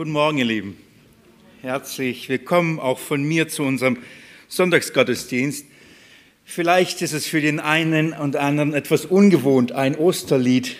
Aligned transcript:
Guten 0.00 0.12
Morgen, 0.12 0.38
ihr 0.38 0.46
Lieben. 0.46 0.78
Herzlich 1.60 2.30
willkommen 2.30 2.80
auch 2.80 2.98
von 2.98 3.22
mir 3.22 3.48
zu 3.48 3.64
unserem 3.64 3.98
Sonntagsgottesdienst. 4.48 5.66
Vielleicht 6.42 7.02
ist 7.02 7.12
es 7.12 7.26
für 7.26 7.42
den 7.42 7.60
einen 7.60 8.14
und 8.14 8.34
anderen 8.34 8.72
etwas 8.72 9.04
ungewohnt, 9.04 9.72
ein 9.72 9.94
Osterlied 9.94 10.76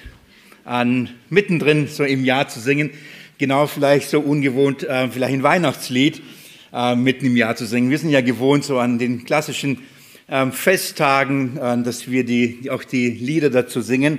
an, 0.64 1.10
mittendrin 1.28 1.86
so 1.86 2.02
im 2.02 2.24
Jahr 2.24 2.48
zu 2.48 2.60
singen. 2.60 2.92
Genau 3.36 3.66
vielleicht 3.66 4.08
so 4.08 4.20
ungewohnt, 4.20 4.84
äh, 4.84 5.10
vielleicht 5.10 5.34
ein 5.34 5.42
Weihnachtslied 5.42 6.22
äh, 6.72 6.96
mitten 6.96 7.26
im 7.26 7.36
Jahr 7.36 7.56
zu 7.56 7.66
singen. 7.66 7.90
Wir 7.90 7.98
sind 7.98 8.08
ja 8.08 8.22
gewohnt 8.22 8.64
so 8.64 8.78
an 8.78 8.98
den 8.98 9.26
klassischen 9.26 9.82
äh, 10.28 10.50
Festtagen, 10.50 11.56
dass 11.84 12.10
wir 12.10 12.24
die, 12.24 12.70
auch 12.70 12.84
die 12.84 13.10
Lieder 13.10 13.50
dazu 13.50 13.82
singen. 13.82 14.18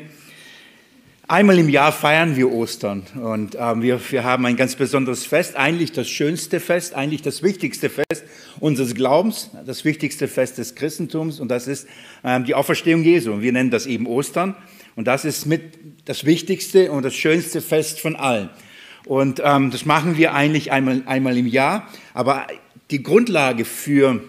Einmal 1.31 1.59
im 1.59 1.69
Jahr 1.69 1.93
feiern 1.93 2.35
wir 2.35 2.51
Ostern 2.51 3.03
und 3.15 3.55
äh, 3.55 3.81
wir, 3.81 4.01
wir 4.11 4.25
haben 4.25 4.45
ein 4.45 4.57
ganz 4.57 4.75
besonderes 4.75 5.25
Fest, 5.25 5.55
eigentlich 5.55 5.93
das 5.93 6.09
schönste 6.09 6.59
Fest, 6.59 6.93
eigentlich 6.93 7.21
das 7.21 7.41
wichtigste 7.41 7.89
Fest 7.89 8.25
unseres 8.59 8.95
Glaubens, 8.95 9.49
das 9.65 9.85
wichtigste 9.85 10.27
Fest 10.27 10.57
des 10.57 10.75
Christentums 10.75 11.39
und 11.39 11.47
das 11.47 11.67
ist 11.67 11.87
äh, 12.23 12.41
die 12.41 12.53
Auferstehung 12.53 13.03
Jesu. 13.03 13.31
Und 13.31 13.43
wir 13.43 13.53
nennen 13.53 13.71
das 13.71 13.85
eben 13.85 14.07
Ostern 14.07 14.57
und 14.97 15.07
das 15.07 15.23
ist 15.23 15.45
mit 15.45 15.61
das 16.03 16.25
wichtigste 16.25 16.91
und 16.91 17.03
das 17.03 17.15
schönste 17.15 17.61
Fest 17.61 18.01
von 18.01 18.17
allen. 18.17 18.49
Und 19.05 19.41
ähm, 19.41 19.71
das 19.71 19.85
machen 19.85 20.17
wir 20.17 20.33
eigentlich 20.33 20.73
einmal, 20.73 21.01
einmal 21.05 21.37
im 21.37 21.47
Jahr, 21.47 21.87
aber 22.13 22.45
die 22.89 23.03
Grundlage 23.03 23.63
für, 23.63 24.21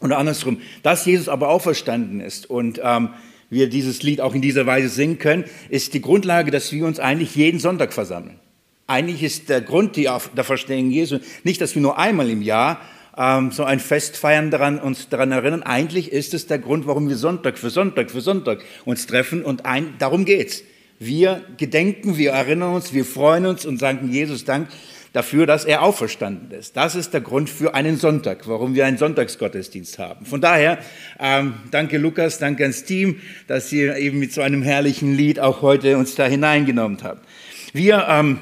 oder 0.00 0.16
andersrum, 0.16 0.60
dass 0.84 1.06
Jesus 1.06 1.28
aber 1.28 1.48
auferstanden 1.48 2.20
ist 2.20 2.48
und 2.48 2.80
ähm, 2.84 3.08
wir 3.50 3.68
dieses 3.68 4.02
Lied 4.02 4.20
auch 4.20 4.34
in 4.34 4.40
dieser 4.40 4.64
Weise 4.64 4.88
singen 4.88 5.18
können, 5.18 5.44
ist 5.68 5.92
die 5.92 6.00
Grundlage, 6.00 6.50
dass 6.50 6.72
wir 6.72 6.86
uns 6.86 7.00
eigentlich 7.00 7.34
jeden 7.34 7.60
Sonntag 7.60 7.92
versammeln. 7.92 8.38
Eigentlich 8.86 9.22
ist 9.22 9.48
der 9.48 9.60
Grund 9.60 9.96
der 9.96 10.44
Verstehung 10.44 10.90
Jesu 10.90 11.18
nicht, 11.44 11.60
dass 11.60 11.74
wir 11.74 11.82
nur 11.82 11.98
einmal 11.98 12.30
im 12.30 12.42
Jahr 12.42 12.80
ähm, 13.16 13.52
so 13.52 13.64
ein 13.64 13.80
Fest 13.80 14.16
feiern, 14.16 14.50
daran, 14.50 14.78
uns 14.78 15.08
daran 15.08 15.32
erinnern. 15.32 15.62
Eigentlich 15.62 16.10
ist 16.10 16.34
es 16.34 16.46
der 16.46 16.58
Grund, 16.58 16.86
warum 16.86 17.08
wir 17.08 17.16
Sonntag 17.16 17.58
für 17.58 17.70
Sonntag 17.70 18.10
für 18.10 18.20
Sonntag 18.20 18.64
uns 18.84 19.06
treffen 19.06 19.44
und 19.44 19.66
ein, 19.66 19.94
darum 19.98 20.24
geht's. 20.24 20.62
Wir 20.98 21.42
gedenken, 21.56 22.18
wir 22.18 22.32
erinnern 22.32 22.74
uns, 22.74 22.92
wir 22.92 23.04
freuen 23.04 23.46
uns 23.46 23.64
und 23.64 23.78
sagen 23.78 24.10
Jesus 24.12 24.44
Dank, 24.44 24.68
dafür, 25.12 25.46
dass 25.46 25.64
er 25.64 25.82
auferstanden 25.82 26.50
ist. 26.50 26.76
Das 26.76 26.94
ist 26.94 27.12
der 27.12 27.20
Grund 27.20 27.50
für 27.50 27.74
einen 27.74 27.96
Sonntag, 27.96 28.46
warum 28.46 28.74
wir 28.74 28.86
einen 28.86 28.98
Sonntagsgottesdienst 28.98 29.98
haben. 29.98 30.24
Von 30.24 30.40
daher, 30.40 30.78
ähm, 31.18 31.54
danke 31.70 31.98
Lukas, 31.98 32.38
danke 32.38 32.62
ans 32.62 32.84
Team, 32.84 33.20
dass 33.46 33.72
ihr 33.72 33.96
eben 33.96 34.18
mit 34.18 34.32
so 34.32 34.40
einem 34.40 34.62
herrlichen 34.62 35.14
Lied 35.14 35.40
auch 35.40 35.62
heute 35.62 35.98
uns 35.98 36.14
da 36.14 36.26
hineingenommen 36.26 36.98
habt. 37.02 37.26
Wir 37.72 38.06
ähm, 38.08 38.38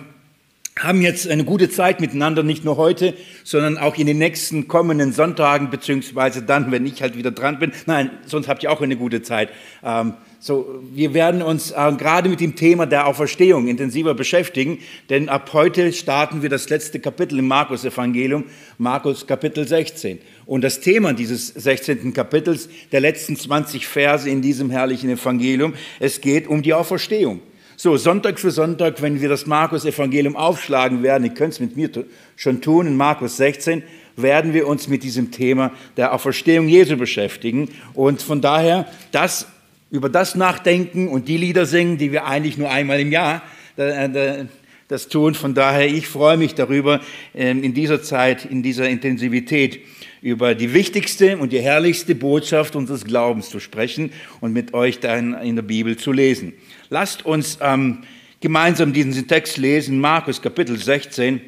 haben 0.79 1.01
jetzt 1.03 1.29
eine 1.29 1.45
gute 1.45 1.71
Zeit 1.71 2.01
miteinander, 2.01 2.43
nicht 2.43 2.65
nur 2.65 2.77
heute, 2.77 3.15
sondern 3.45 3.79
auch 3.79 3.97
in 3.97 4.07
den 4.07 4.19
nächsten 4.19 4.69
kommenden 4.69 5.13
Sonntagen, 5.13 5.71
beziehungsweise 5.71 6.43
dann, 6.43 6.71
wenn 6.71 6.87
ich 6.87 7.03
halt 7.03 7.17
wieder 7.17 7.31
dran 7.31 7.59
bin. 7.59 7.73
Nein, 7.87 8.11
sonst 8.27 8.49
habt 8.49 8.63
ihr 8.63 8.71
auch 8.71 8.81
eine 8.81 8.97
gute 8.97 9.23
Zeit. 9.23 9.51
Ähm, 9.83 10.15
so, 10.41 10.81
wir 10.95 11.15
werden 11.15 11.43
uns 11.43 11.73
äh, 11.73 11.93
gerade 11.99 12.29
mit 12.29 12.39
dem 12.39 12.55
Thema 12.55 12.87
der 12.87 13.09
Auferstehung 13.09 13.67
intensiver 13.67 14.15
beschäftigen, 14.15 14.79
denn 15.11 15.29
ab 15.29 15.51
heute 15.53 15.93
starten 15.93 16.43
wir 16.43 16.49
das 16.49 16.69
letzte 16.69 17.01
Kapitel 17.01 17.41
im 17.41 17.49
Markus-Evangelium, 17.49 18.45
Markus 18.79 19.27
Kapitel 19.27 19.67
16. 19.67 20.21
Und 20.47 20.63
das 20.63 20.79
Thema 20.79 21.13
dieses 21.13 21.49
16. 21.49 22.13
Kapitels, 22.13 22.69
der 22.93 23.01
letzten 23.01 23.35
20 23.35 23.89
Verse 23.89 24.31
in 24.31 24.41
diesem 24.41 24.71
herrlichen 24.71 25.11
Evangelium, 25.11 25.75
es 25.99 26.21
geht 26.21 26.47
um 26.47 26.63
die 26.63 26.73
Auferstehung. 26.73 27.41
So, 27.77 27.97
Sonntag 27.97 28.39
für 28.39 28.53
Sonntag, 28.53 29.03
wenn 29.03 29.21
wir 29.21 29.29
das 29.29 29.47
Markus-Evangelium 29.47 30.37
aufschlagen 30.37 31.03
werden, 31.03 31.25
ihr 31.25 31.35
könnt 31.35 31.55
es 31.55 31.61
mit 31.61 31.77
mir 31.77 31.91
schon 32.37 32.61
tun, 32.61 32.87
in 32.87 32.97
Markus 32.97 33.39
16, 33.39 33.83
werden 34.15 34.55
wir 34.55 34.69
uns 34.69 34.87
mit 34.87 35.03
diesem 35.03 35.33
Thema 35.33 35.73
der 35.97 36.13
Auferstehung 36.13 36.69
Jesu 36.69 36.97
beschäftigen. 36.97 37.71
Und 37.95 38.23
von 38.23 38.41
daher, 38.41 38.87
das 39.11 39.47
über 39.91 40.09
das 40.09 40.35
nachdenken 40.35 41.09
und 41.09 41.29
die 41.29 41.37
Lieder 41.37 41.67
singen, 41.67 41.99
die 41.99 42.13
wir 42.13 42.27
eigentlich 42.27 42.59
nur 42.59 42.71
einmal 42.71 43.01
im 43.01 43.13
Jahr 43.13 43.43
äh, 43.77 44.45
das 44.89 45.09
tun. 45.09 45.35
Von 45.35 45.55
daher, 45.55 45.87
ich 45.87 46.09
freue 46.09 46.37
mich 46.37 46.55
darüber, 46.55 47.01
ähm, 47.35 47.63
in 47.63 47.75
dieser 47.75 48.03
Zeit, 48.03 48.45
in 48.45 48.63
dieser 48.63 48.89
Intensivität 48.89 49.81
über 50.21 50.55
die 50.55 50.75
wichtigste 50.75 51.39
und 51.39 51.53
die 51.53 51.61
herrlichste 51.61 52.15
Botschaft 52.15 52.75
unseres 52.75 53.05
Glaubens 53.05 53.51
zu 53.51 53.61
sprechen 53.61 54.11
und 54.41 54.53
mit 54.53 54.75
euch 54.75 54.99
dann 54.99 55.35
in 55.35 55.57
der 55.57 55.63
Bibel 55.63 55.97
zu 55.97 56.13
lesen. 56.13 56.55
Lasst 56.91 57.25
uns 57.25 57.59
ähm, 57.61 58.03
gemeinsam 58.41 58.93
diesen 58.93 59.29
Text 59.29 59.59
lesen, 59.59 60.01
Markus 60.01 60.43
Kapitel 60.43 60.77
16, 60.77 61.41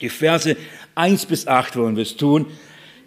die 0.00 0.08
Verse 0.08 0.56
1 0.96 1.26
bis 1.26 1.46
8 1.46 1.76
wollen 1.76 1.96
wir 1.96 2.02
es 2.02 2.16
tun. 2.16 2.46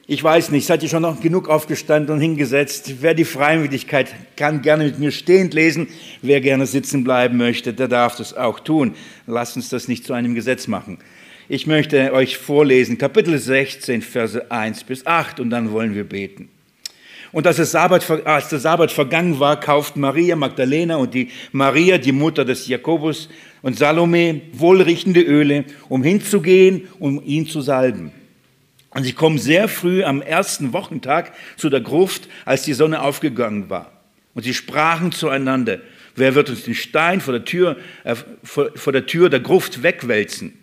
Ich 0.09 0.23
weiß 0.23 0.51
nicht, 0.51 0.65
seid 0.65 0.83
ihr 0.83 0.87
schon 0.87 1.01
noch 1.01 1.19
genug 1.19 1.49
aufgestanden 1.49 2.15
und 2.15 2.21
hingesetzt? 2.21 3.01
Wer 3.01 3.13
die 3.13 3.25
Freiwilligkeit 3.25 4.07
kann 4.37 4.61
gerne 4.61 4.85
mit 4.85 4.99
mir 4.99 5.11
stehend 5.11 5.53
lesen. 5.53 5.89
Wer 6.21 6.39
gerne 6.39 6.65
sitzen 6.65 7.03
bleiben 7.03 7.35
möchte, 7.35 7.73
der 7.73 7.89
darf 7.89 8.15
das 8.15 8.33
auch 8.33 8.61
tun. 8.61 8.93
Lasst 9.25 9.57
uns 9.57 9.67
das 9.67 9.89
nicht 9.89 10.05
zu 10.05 10.13
einem 10.13 10.33
Gesetz 10.33 10.67
machen. 10.67 10.99
Ich 11.49 11.67
möchte 11.67 12.13
euch 12.13 12.37
vorlesen, 12.37 12.97
Kapitel 12.97 13.37
16, 13.37 14.01
Verse 14.01 14.49
1 14.49 14.85
bis 14.85 15.05
8 15.05 15.41
und 15.41 15.49
dann 15.49 15.73
wollen 15.73 15.93
wir 15.93 16.05
beten. 16.05 16.47
Und 17.33 17.45
als 17.45 17.57
der, 17.57 17.65
Sabbat, 17.65 18.09
als 18.25 18.47
der 18.47 18.59
Sabbat 18.59 18.93
vergangen 18.93 19.41
war, 19.41 19.59
kauften 19.59 19.99
Maria 19.99 20.37
Magdalena 20.37 20.95
und 20.95 21.13
die 21.13 21.31
Maria, 21.51 21.97
die 21.97 22.13
Mutter 22.13 22.45
des 22.45 22.65
Jakobus 22.69 23.27
und 23.61 23.77
Salome, 23.77 24.39
wohlriechende 24.53 25.19
Öle, 25.19 25.65
um 25.89 26.01
hinzugehen, 26.01 26.87
um 26.97 27.21
ihn 27.21 27.45
zu 27.45 27.59
salben. 27.59 28.13
Und 28.97 29.03
sie 29.03 29.13
kommen 29.13 29.37
sehr 29.37 29.67
früh 29.67 30.03
am 30.03 30.23
ersten 30.23 30.73
Wochentag 30.73 31.31
zu 31.55 31.69
der 31.69 31.81
Gruft, 31.81 32.27
als 32.45 32.63
die 32.63 32.73
Sonne 32.73 33.03
aufgegangen 33.03 33.69
war. 33.69 33.91
Und 34.33 34.41
sie 34.41 34.55
sprachen 34.55 35.11
zueinander, 35.11 35.81
wer 36.15 36.33
wird 36.33 36.49
uns 36.49 36.63
den 36.63 36.73
Stein 36.73 37.21
vor 37.21 37.31
der 37.31 37.45
Tür, 37.45 37.77
äh, 38.05 38.15
vor, 38.43 38.71
vor 38.73 38.91
der, 38.91 39.05
Tür 39.05 39.29
der 39.29 39.39
Gruft 39.39 39.83
wegwälzen? 39.83 40.57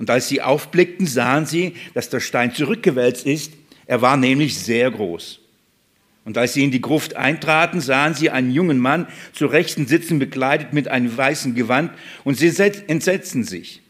Und 0.00 0.10
als 0.10 0.26
sie 0.26 0.42
aufblickten, 0.42 1.06
sahen 1.06 1.46
sie, 1.46 1.76
dass 1.94 2.10
der 2.10 2.18
Stein 2.18 2.52
zurückgewälzt 2.52 3.24
ist. 3.24 3.52
Er 3.86 4.02
war 4.02 4.16
nämlich 4.16 4.58
sehr 4.58 4.90
groß. 4.90 5.38
Und 6.24 6.36
als 6.38 6.54
sie 6.54 6.64
in 6.64 6.72
die 6.72 6.80
Gruft 6.80 7.14
eintraten, 7.14 7.80
sahen 7.80 8.14
sie 8.14 8.30
einen 8.30 8.50
jungen 8.50 8.80
Mann 8.80 9.06
zu 9.32 9.46
rechten 9.46 9.86
sitzen, 9.86 10.18
bekleidet 10.18 10.72
mit 10.72 10.88
einem 10.88 11.16
weißen 11.16 11.54
Gewand, 11.54 11.92
und 12.24 12.34
sie 12.34 12.48
entsetzten 12.88 13.44
sich. 13.44 13.80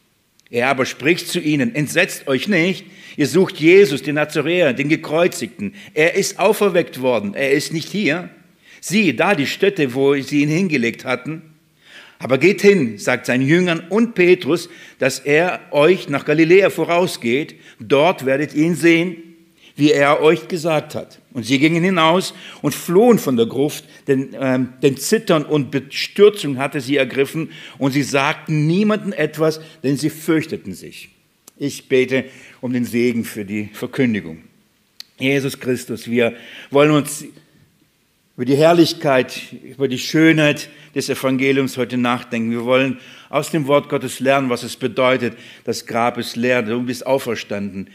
Er 0.50 0.68
aber 0.68 0.86
spricht 0.86 1.28
zu 1.28 1.40
ihnen, 1.40 1.74
entsetzt 1.74 2.26
euch 2.26 2.48
nicht, 2.48 2.86
ihr 3.16 3.26
sucht 3.26 3.58
Jesus, 3.58 4.02
den 4.02 4.14
Nazaräer, 4.14 4.72
den 4.72 4.88
Gekreuzigten. 4.88 5.74
Er 5.92 6.14
ist 6.14 6.38
auferweckt 6.38 7.02
worden, 7.02 7.34
er 7.34 7.52
ist 7.52 7.72
nicht 7.72 7.88
hier. 7.88 8.30
Siehe 8.80 9.14
da 9.14 9.34
die 9.34 9.46
Stätte, 9.46 9.94
wo 9.94 10.14
sie 10.14 10.42
ihn 10.42 10.48
hingelegt 10.48 11.04
hatten. 11.04 11.42
Aber 12.18 12.38
geht 12.38 12.62
hin, 12.62 12.98
sagt 12.98 13.26
seinen 13.26 13.46
Jüngern 13.46 13.80
und 13.90 14.14
Petrus, 14.14 14.68
dass 14.98 15.20
er 15.20 15.60
euch 15.70 16.08
nach 16.08 16.24
Galiläa 16.24 16.70
vorausgeht. 16.70 17.54
Dort 17.78 18.24
werdet 18.24 18.54
ihr 18.54 18.64
ihn 18.64 18.74
sehen, 18.74 19.16
wie 19.78 19.92
er 19.92 20.20
euch 20.20 20.48
gesagt 20.48 20.96
hat. 20.96 21.20
Und 21.32 21.46
sie 21.46 21.60
gingen 21.60 21.84
hinaus 21.84 22.34
und 22.62 22.74
flohen 22.74 23.18
von 23.18 23.36
der 23.36 23.46
Gruft, 23.46 23.84
denn, 24.08 24.36
ähm, 24.38 24.72
denn 24.82 24.96
Zittern 24.96 25.44
und 25.44 25.70
Bestürzung 25.70 26.58
hatte 26.58 26.80
sie 26.80 26.96
ergriffen 26.96 27.52
und 27.78 27.92
sie 27.92 28.02
sagten 28.02 28.66
niemanden 28.66 29.12
etwas, 29.12 29.60
denn 29.84 29.96
sie 29.96 30.10
fürchteten 30.10 30.74
sich. 30.74 31.10
Ich 31.56 31.88
bete 31.88 32.24
um 32.60 32.72
den 32.72 32.84
Segen 32.84 33.24
für 33.24 33.44
die 33.44 33.70
Verkündigung. 33.72 34.38
Jesus 35.18 35.60
Christus, 35.60 36.10
wir 36.10 36.34
wollen 36.70 36.90
uns 36.90 37.24
über 38.36 38.44
die 38.44 38.56
Herrlichkeit, 38.56 39.40
über 39.64 39.86
die 39.86 39.98
Schönheit 39.98 40.68
des 40.94 41.08
Evangeliums 41.08 41.76
heute 41.76 41.98
nachdenken. 41.98 42.50
Wir 42.50 42.64
wollen 42.64 42.98
aus 43.30 43.50
dem 43.50 43.66
Wort 43.68 43.88
Gottes 43.88 44.18
lernen, 44.18 44.50
was 44.50 44.64
es 44.64 44.76
bedeutet, 44.76 45.36
das 45.64 45.86
Grab 45.86 46.18
ist 46.18 46.34
leer, 46.34 46.62
du 46.62 46.82
bist 46.82 47.06
auferstanden. 47.06 47.90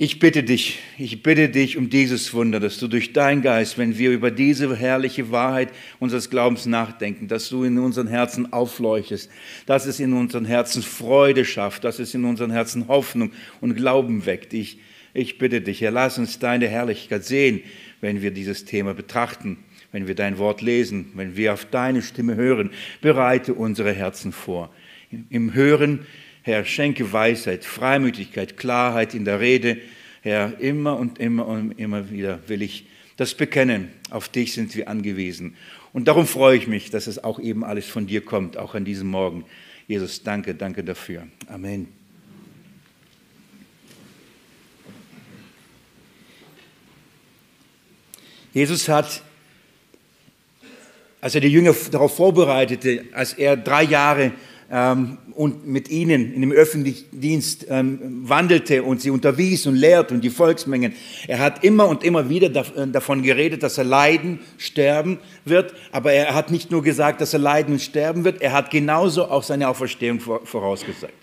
Ich 0.00 0.20
bitte 0.20 0.44
dich, 0.44 0.78
ich 0.96 1.24
bitte 1.24 1.48
dich 1.48 1.76
um 1.76 1.90
dieses 1.90 2.32
Wunder, 2.32 2.60
dass 2.60 2.78
du 2.78 2.86
durch 2.86 3.12
deinen 3.12 3.42
Geist, 3.42 3.78
wenn 3.78 3.98
wir 3.98 4.12
über 4.12 4.30
diese 4.30 4.76
herrliche 4.76 5.32
Wahrheit 5.32 5.70
unseres 5.98 6.30
Glaubens 6.30 6.66
nachdenken, 6.66 7.26
dass 7.26 7.48
du 7.48 7.64
in 7.64 7.76
unseren 7.80 8.06
Herzen 8.06 8.52
aufleuchtest, 8.52 9.28
dass 9.66 9.86
es 9.86 9.98
in 9.98 10.12
unseren 10.12 10.44
Herzen 10.44 10.84
Freude 10.84 11.44
schafft, 11.44 11.82
dass 11.82 11.98
es 11.98 12.14
in 12.14 12.24
unseren 12.24 12.52
Herzen 12.52 12.86
Hoffnung 12.86 13.32
und 13.60 13.74
Glauben 13.74 14.24
weckt. 14.24 14.54
Ich, 14.54 14.78
ich 15.14 15.36
bitte 15.36 15.60
dich, 15.60 15.80
Herr, 15.80 15.90
lass 15.90 16.16
uns 16.16 16.38
deine 16.38 16.68
Herrlichkeit 16.68 17.24
sehen, 17.24 17.62
wenn 18.00 18.22
wir 18.22 18.30
dieses 18.30 18.64
Thema 18.64 18.94
betrachten, 18.94 19.58
wenn 19.90 20.06
wir 20.06 20.14
dein 20.14 20.38
Wort 20.38 20.62
lesen, 20.62 21.10
wenn 21.16 21.36
wir 21.36 21.54
auf 21.54 21.64
deine 21.64 22.02
Stimme 22.02 22.36
hören. 22.36 22.70
Bereite 23.00 23.52
unsere 23.52 23.92
Herzen 23.92 24.30
vor. 24.30 24.72
Im 25.28 25.54
Hören 25.54 26.06
Herr, 26.48 26.64
schenke 26.64 27.12
Weisheit, 27.12 27.62
Freimütigkeit, 27.62 28.56
Klarheit 28.56 29.12
in 29.12 29.26
der 29.26 29.38
Rede. 29.38 29.76
Herr, 30.22 30.58
immer 30.60 30.96
und 30.96 31.18
immer 31.18 31.46
und 31.46 31.72
immer 31.72 32.10
wieder 32.10 32.38
will 32.48 32.62
ich 32.62 32.86
das 33.18 33.34
bekennen. 33.34 33.90
Auf 34.08 34.30
dich 34.30 34.54
sind 34.54 34.74
wir 34.74 34.88
angewiesen. 34.88 35.56
Und 35.92 36.08
darum 36.08 36.26
freue 36.26 36.56
ich 36.56 36.66
mich, 36.66 36.88
dass 36.88 37.06
es 37.06 37.22
auch 37.22 37.38
eben 37.38 37.64
alles 37.64 37.84
von 37.84 38.06
dir 38.06 38.22
kommt, 38.22 38.56
auch 38.56 38.74
an 38.74 38.86
diesem 38.86 39.08
Morgen. 39.08 39.44
Jesus, 39.88 40.22
danke, 40.22 40.54
danke 40.54 40.82
dafür. 40.82 41.28
Amen. 41.48 41.86
Jesus 48.54 48.88
hat, 48.88 49.22
als 51.20 51.34
er 51.34 51.42
die 51.42 51.48
Jünger 51.48 51.74
darauf 51.90 52.16
vorbereitete, 52.16 53.04
als 53.12 53.34
er 53.34 53.54
drei 53.54 53.82
Jahre 53.82 54.32
und 54.70 55.66
mit 55.66 55.88
ihnen 55.88 56.34
in 56.34 56.42
dem 56.42 56.52
öffentlichen 56.52 57.06
Dienst 57.10 57.66
ähm, 57.70 58.00
wandelte 58.24 58.82
und 58.82 59.00
sie 59.00 59.08
unterwies 59.08 59.66
und 59.66 59.76
lehrt 59.76 60.12
und 60.12 60.22
die 60.22 60.28
Volksmengen. 60.28 60.92
Er 61.26 61.38
hat 61.38 61.64
immer 61.64 61.88
und 61.88 62.04
immer 62.04 62.28
wieder 62.28 62.48
äh, 62.48 62.86
davon 62.86 63.22
geredet, 63.22 63.62
dass 63.62 63.78
er 63.78 63.84
leiden, 63.84 64.40
sterben 64.58 65.20
wird. 65.46 65.72
Aber 65.90 66.12
er 66.12 66.34
hat 66.34 66.50
nicht 66.50 66.70
nur 66.70 66.82
gesagt, 66.82 67.22
dass 67.22 67.32
er 67.32 67.38
leiden 67.38 67.74
und 67.74 67.80
sterben 67.80 68.24
wird, 68.24 68.42
er 68.42 68.52
hat 68.52 68.70
genauso 68.70 69.24
auch 69.24 69.42
seine 69.42 69.68
Auferstehung 69.68 70.20
vorausgesagt. 70.20 71.14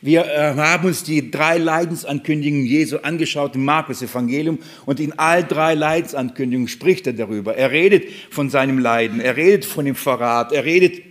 Wir 0.00 0.24
äh, 0.26 0.54
haben 0.56 0.86
uns 0.86 1.02
die 1.02 1.30
drei 1.30 1.58
Leidensankündigungen 1.58 2.66
Jesu 2.66 2.98
angeschaut 2.98 3.54
im 3.54 3.64
Markus-Evangelium 3.64 4.58
und 4.86 5.00
in 5.00 5.18
all 5.18 5.44
drei 5.44 5.74
Leidensankündigungen 5.74 6.68
spricht 6.68 7.06
er 7.06 7.12
darüber. 7.12 7.56
Er 7.56 7.70
redet 7.70 8.04
von 8.30 8.50
seinem 8.50 8.78
Leiden, 8.78 9.20
er 9.20 9.36
redet 9.36 9.64
von 9.64 9.84
dem 9.84 9.96
Verrat, 9.96 10.52
er 10.52 10.64
redet 10.64 11.07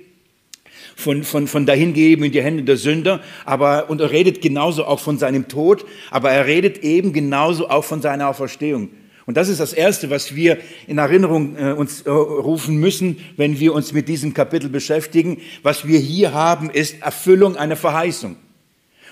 von, 0.98 1.24
von, 1.24 1.48
von 1.48 1.66
dahingeben 1.66 2.26
in 2.26 2.32
die 2.32 2.42
Hände 2.42 2.64
der 2.64 2.76
Sünder, 2.76 3.22
aber, 3.46 3.90
und 3.90 4.02
er 4.02 4.12
redet 4.12 4.42
genauso 4.42 4.84
auch 4.84 5.00
von 5.00 5.20
seinem 5.20 5.48
Tod, 5.48 5.86
aber 6.10 6.32
er 6.32 6.48
redet 6.48 6.80
eben 6.80 7.14
genauso 7.14 7.70
auch 7.70 7.84
von 7.84 8.02
seiner 8.02 8.28
Auferstehung. 8.28 8.90
Und 9.28 9.38
das 9.38 9.48
ist 9.48 9.60
das 9.60 9.74
Erste, 9.74 10.10
was 10.10 10.36
wir 10.36 10.58
in 10.88 10.98
Erinnerung 10.98 11.56
äh, 11.58 11.74
uns 11.74 12.02
äh, 12.02 12.10
rufen 12.10 12.78
müssen, 12.78 13.18
wenn 13.36 13.60
wir 13.60 13.74
uns 13.74 13.94
mit 13.94 14.08
diesem 14.08 14.34
Kapitel 14.34 14.70
beschäftigen. 14.70 15.40
Was 15.64 15.86
wir 15.86 16.00
hier 16.00 16.34
haben, 16.34 16.70
ist 16.70 17.02
Erfüllung 17.02 17.58
einer 17.58 17.76
Verheißung. 17.76 18.38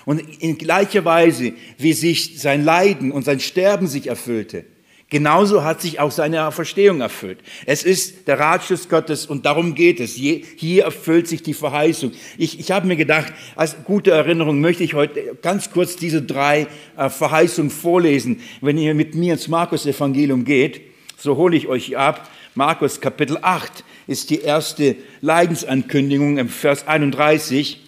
Und 0.06 0.22
in 0.40 0.56
gleicher 0.56 1.04
Weise, 1.04 1.52
wie 1.78 1.92
sich 1.92 2.40
sein 2.40 2.64
Leiden 2.64 3.12
und 3.12 3.24
sein 3.24 3.40
Sterben 3.40 3.86
sich 3.86 4.06
erfüllte, 4.06 4.64
genauso 5.08 5.64
hat 5.64 5.80
sich 5.80 6.00
auch 6.00 6.10
seine 6.10 6.50
Verstehung 6.52 7.00
erfüllt. 7.00 7.38
Es 7.64 7.82
ist 7.82 8.26
der 8.28 8.38
Ratschluss 8.38 8.88
Gottes 8.88 9.26
und 9.26 9.46
darum 9.46 9.74
geht 9.74 10.00
es. 10.00 10.14
Hier 10.14 10.84
erfüllt 10.84 11.28
sich 11.28 11.42
die 11.42 11.54
Verheißung. 11.54 12.12
Ich, 12.38 12.58
ich 12.58 12.70
habe 12.70 12.86
mir 12.86 12.96
gedacht, 12.96 13.32
als 13.54 13.76
gute 13.84 14.10
Erinnerung 14.10 14.60
möchte 14.60 14.84
ich 14.84 14.94
heute 14.94 15.36
ganz 15.42 15.70
kurz 15.70 15.96
diese 15.96 16.22
drei 16.22 16.66
äh, 16.96 17.08
Verheißungen 17.08 17.70
vorlesen. 17.70 18.40
Wenn 18.60 18.78
ihr 18.78 18.94
mit 18.94 19.14
mir 19.14 19.34
ins 19.34 19.48
Markus-Evangelium 19.48 20.44
geht, 20.44 20.80
so 21.16 21.36
hole 21.36 21.56
ich 21.56 21.68
euch 21.68 21.96
ab. 21.96 22.28
Markus 22.54 23.00
Kapitel 23.00 23.38
8 23.40 23.84
ist 24.06 24.30
die 24.30 24.40
erste 24.40 24.96
Leidensankündigung 25.20 26.38
im 26.38 26.48
Vers 26.48 26.86
31. 26.86 27.80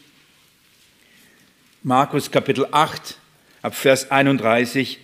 Markus 1.83 2.31
Kapitel 2.31 2.67
8, 2.71 3.17
ab 3.63 3.75
Vers 3.75 4.11
31. 4.11 4.99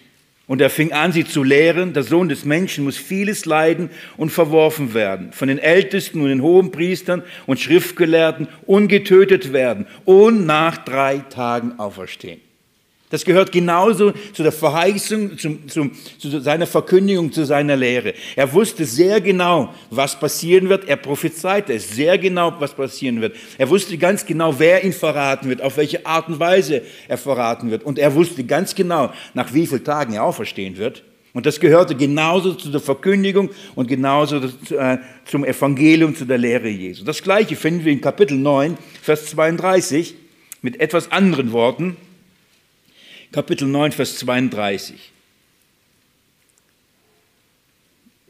Und 0.47 0.61
er 0.61 0.69
fing 0.69 0.93
an, 0.93 1.13
sie 1.13 1.25
zu 1.25 1.43
lehren, 1.43 1.95
der 1.95 2.03
Sohn 2.03 2.29
des 2.29 2.45
Menschen 2.45 2.85
muss 2.85 2.99
vieles 2.99 3.47
leiden 3.47 3.89
und 4.19 4.31
verworfen 4.31 4.93
werden, 4.93 5.33
von 5.33 5.49
den 5.49 5.59
Ältesten 5.59 6.21
und 6.21 6.29
den 6.29 6.43
Hohenpriestern 6.43 7.23
und 7.47 7.61
Schriftgelehrten 7.61 8.49
ungetötet 8.67 9.55
werden 9.55 9.87
und 10.05 10.45
nach 10.45 10.77
drei 10.85 11.19
Tagen 11.31 11.79
auferstehen. 11.79 12.41
Das 13.15 13.25
gehört 13.25 13.53
genauso 13.53 14.13
zu 14.33 14.43
der 14.43 14.51
Verheißung, 14.51 15.39
zum, 15.39 15.69
zum, 15.69 15.93
zu 16.19 16.41
seiner 16.41 16.67
Verkündigung, 16.67 17.31
zu 17.31 17.47
seiner 17.47 17.77
Lehre. 17.77 18.13
Er 18.35 18.53
wusste 18.53 18.85
sehr 18.85 19.21
genau, 19.21 19.73
was 19.89 20.19
passieren 20.19 20.69
wird. 20.69 20.89
Er 20.89 20.97
prophezeite 20.97 21.75
es 21.75 21.91
sehr 21.91 22.19
genau, 22.19 22.53
was 22.59 22.75
passieren 22.75 23.21
wird. 23.21 23.37
Er 23.57 23.71
wusste 23.71 23.97
ganz 23.99 24.27
genau, 24.27 24.59
wer 24.59 24.83
ihn 24.83 24.93
verraten 24.93 25.49
wird, 25.49 25.63
auf 25.63 25.77
welche 25.77 26.05
Art 26.05 26.27
und 26.27 26.41
Weise 26.41 26.83
er 27.07 27.17
verraten 27.17 27.71
wird. 27.71 27.85
Und 27.85 28.01
er 28.01 28.13
wusste 28.17 28.43
ganz 28.43 28.75
genau, 28.75 29.13
nach 29.33 29.55
wie 29.55 29.69
vielen 29.69 29.85
Tagen 29.85 30.15
er 30.15 30.25
auferstehen 30.25 30.77
wird. 30.77 31.05
Und 31.35 31.47
das 31.47 31.61
gehörte 31.61 31.95
genauso 31.95 32.55
zu 32.55 32.69
der 32.69 32.81
Verkündigung 32.81 33.51
und 33.77 33.87
genauso 33.87 34.39
äh, 34.39 34.99
zum 35.25 35.45
Evangelium, 35.45 36.17
zu 36.17 36.25
der 36.25 36.39
Lehre 36.39 36.69
Jesu. 36.69 37.05
Das 37.05 37.23
gleiche 37.23 37.55
finden 37.55 37.85
wir 37.85 37.93
in 37.93 38.01
Kapitel 38.01 38.37
9, 38.37 38.77
Vers 39.01 39.27
32 39.27 40.17
mit 40.63 40.81
etwas 40.81 41.13
anderen 41.13 41.53
Worten. 41.53 41.97
Kapitel 43.35 43.67
9, 43.67 43.91
Vers 43.91 44.19
32. 44.19 45.11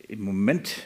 Im 0.09 0.23
Moment, 0.23 0.77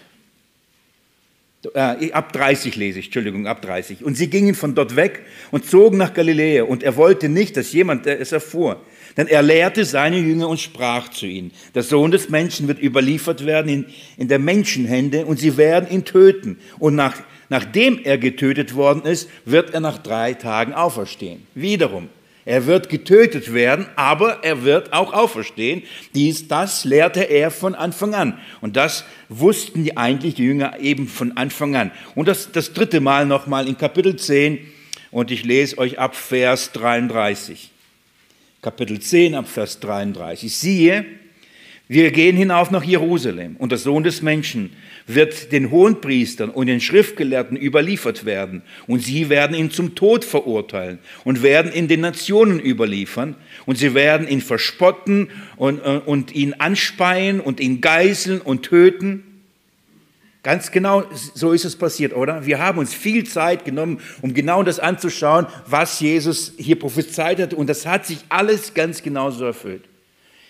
äh, 1.72 2.10
ab 2.10 2.32
30 2.32 2.74
lese 2.74 2.98
ich, 2.98 3.04
Entschuldigung, 3.04 3.46
ab 3.46 3.62
30. 3.62 4.02
Und 4.02 4.16
sie 4.16 4.28
gingen 4.28 4.56
von 4.56 4.74
dort 4.74 4.96
weg 4.96 5.20
und 5.52 5.66
zogen 5.66 5.98
nach 5.98 6.14
Galiläa. 6.14 6.64
Und 6.64 6.82
er 6.82 6.96
wollte 6.96 7.28
nicht, 7.28 7.56
dass 7.56 7.72
jemand 7.72 8.08
es 8.08 8.32
erfuhr. 8.32 8.82
Denn 9.16 9.28
er 9.28 9.42
lehrte 9.42 9.84
seine 9.84 10.18
Jünger 10.18 10.48
und 10.48 10.58
sprach 10.58 11.10
zu 11.10 11.26
ihnen, 11.26 11.52
der 11.76 11.84
Sohn 11.84 12.10
des 12.10 12.28
Menschen 12.28 12.66
wird 12.66 12.82
überliefert 12.82 13.46
werden 13.46 13.68
in, 13.68 13.86
in 14.16 14.26
der 14.26 14.40
Menschenhände 14.40 15.26
und 15.26 15.38
sie 15.38 15.56
werden 15.56 15.88
ihn 15.90 16.04
töten. 16.04 16.58
Und 16.80 16.96
nach, 16.96 17.14
nachdem 17.50 18.00
er 18.02 18.18
getötet 18.18 18.74
worden 18.74 19.04
ist, 19.04 19.30
wird 19.44 19.74
er 19.74 19.80
nach 19.80 19.98
drei 19.98 20.34
Tagen 20.34 20.72
auferstehen. 20.72 21.46
Wiederum, 21.54 22.08
er 22.48 22.64
wird 22.64 22.88
getötet 22.88 23.52
werden, 23.52 23.86
aber 23.94 24.42
er 24.42 24.64
wird 24.64 24.94
auch 24.94 25.12
auferstehen. 25.12 25.82
Dies, 26.14 26.48
das 26.48 26.86
lehrte 26.86 27.24
er 27.24 27.50
von 27.50 27.74
Anfang 27.74 28.14
an. 28.14 28.38
Und 28.62 28.76
das 28.76 29.04
wussten 29.28 29.84
die 29.84 29.98
eigentlich 29.98 30.36
die 30.36 30.44
Jünger 30.44 30.80
eben 30.80 31.08
von 31.08 31.36
Anfang 31.36 31.76
an. 31.76 31.90
Und 32.14 32.26
das, 32.26 32.50
das 32.50 32.72
dritte 32.72 33.00
Mal 33.00 33.26
nochmal 33.26 33.68
in 33.68 33.76
Kapitel 33.76 34.16
10. 34.16 34.60
Und 35.10 35.30
ich 35.30 35.44
lese 35.44 35.76
euch 35.76 35.98
ab 35.98 36.16
Vers 36.16 36.72
33. 36.72 37.70
Kapitel 38.62 38.98
10 38.98 39.34
ab 39.34 39.46
Vers 39.46 39.80
33. 39.80 40.56
Siehe, 40.56 41.04
wir 41.90 42.10
gehen 42.10 42.36
hinauf 42.36 42.70
nach 42.70 42.84
Jerusalem 42.84 43.56
und 43.56 43.72
der 43.72 43.78
Sohn 43.78 44.02
des 44.02 44.20
Menschen 44.20 44.76
wird 45.06 45.52
den 45.52 45.70
Hohenpriestern 45.70 46.50
und 46.50 46.66
den 46.66 46.82
Schriftgelehrten 46.82 47.56
überliefert 47.56 48.26
werden 48.26 48.60
und 48.86 49.02
sie 49.02 49.30
werden 49.30 49.56
ihn 49.56 49.70
zum 49.70 49.94
Tod 49.94 50.22
verurteilen 50.22 50.98
und 51.24 51.42
werden 51.42 51.72
ihn 51.72 51.88
den 51.88 52.02
Nationen 52.02 52.60
überliefern 52.60 53.36
und 53.64 53.78
sie 53.78 53.94
werden 53.94 54.28
ihn 54.28 54.42
verspotten 54.42 55.30
und, 55.56 55.80
und 55.80 56.34
ihn 56.34 56.52
anspeien 56.58 57.40
und 57.40 57.58
ihn 57.58 57.80
geißeln 57.80 58.42
und 58.42 58.64
töten. 58.64 59.22
Ganz 60.42 60.70
genau 60.70 61.04
so 61.34 61.52
ist 61.52 61.64
es 61.64 61.76
passiert, 61.76 62.14
oder? 62.14 62.44
Wir 62.44 62.58
haben 62.58 62.78
uns 62.78 62.92
viel 62.92 63.24
Zeit 63.24 63.64
genommen, 63.64 64.00
um 64.20 64.34
genau 64.34 64.62
das 64.62 64.78
anzuschauen, 64.78 65.46
was 65.66 66.00
Jesus 66.00 66.52
hier 66.58 66.78
prophezeit 66.78 67.40
hat 67.40 67.54
und 67.54 67.66
das 67.66 67.86
hat 67.86 68.04
sich 68.04 68.18
alles 68.28 68.74
ganz 68.74 69.02
genau 69.02 69.30
so 69.30 69.46
erfüllt 69.46 69.87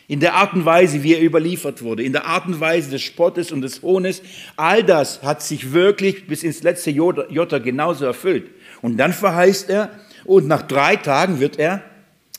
in 0.08 0.20
der 0.20 0.34
Art 0.34 0.54
und 0.54 0.64
Weise, 0.64 1.02
wie 1.02 1.14
er 1.14 1.22
überliefert 1.22 1.82
wurde, 1.82 2.02
in 2.02 2.14
der 2.14 2.24
Art 2.24 2.46
und 2.46 2.58
Weise 2.58 2.90
des 2.90 3.02
Spottes 3.02 3.52
und 3.52 3.60
des 3.60 3.82
Hohnes, 3.82 4.22
all 4.56 4.82
das 4.82 5.22
hat 5.22 5.42
sich 5.42 5.72
wirklich 5.72 6.26
bis 6.26 6.42
ins 6.42 6.62
letzte 6.62 6.90
Jota 6.90 7.58
genauso 7.58 8.06
erfüllt. 8.06 8.50
Und 8.80 8.96
dann 8.96 9.12
verheißt 9.12 9.68
er, 9.68 9.90
und 10.24 10.48
nach 10.48 10.62
drei 10.62 10.96
Tagen 10.96 11.40
wird 11.40 11.58
er 11.58 11.82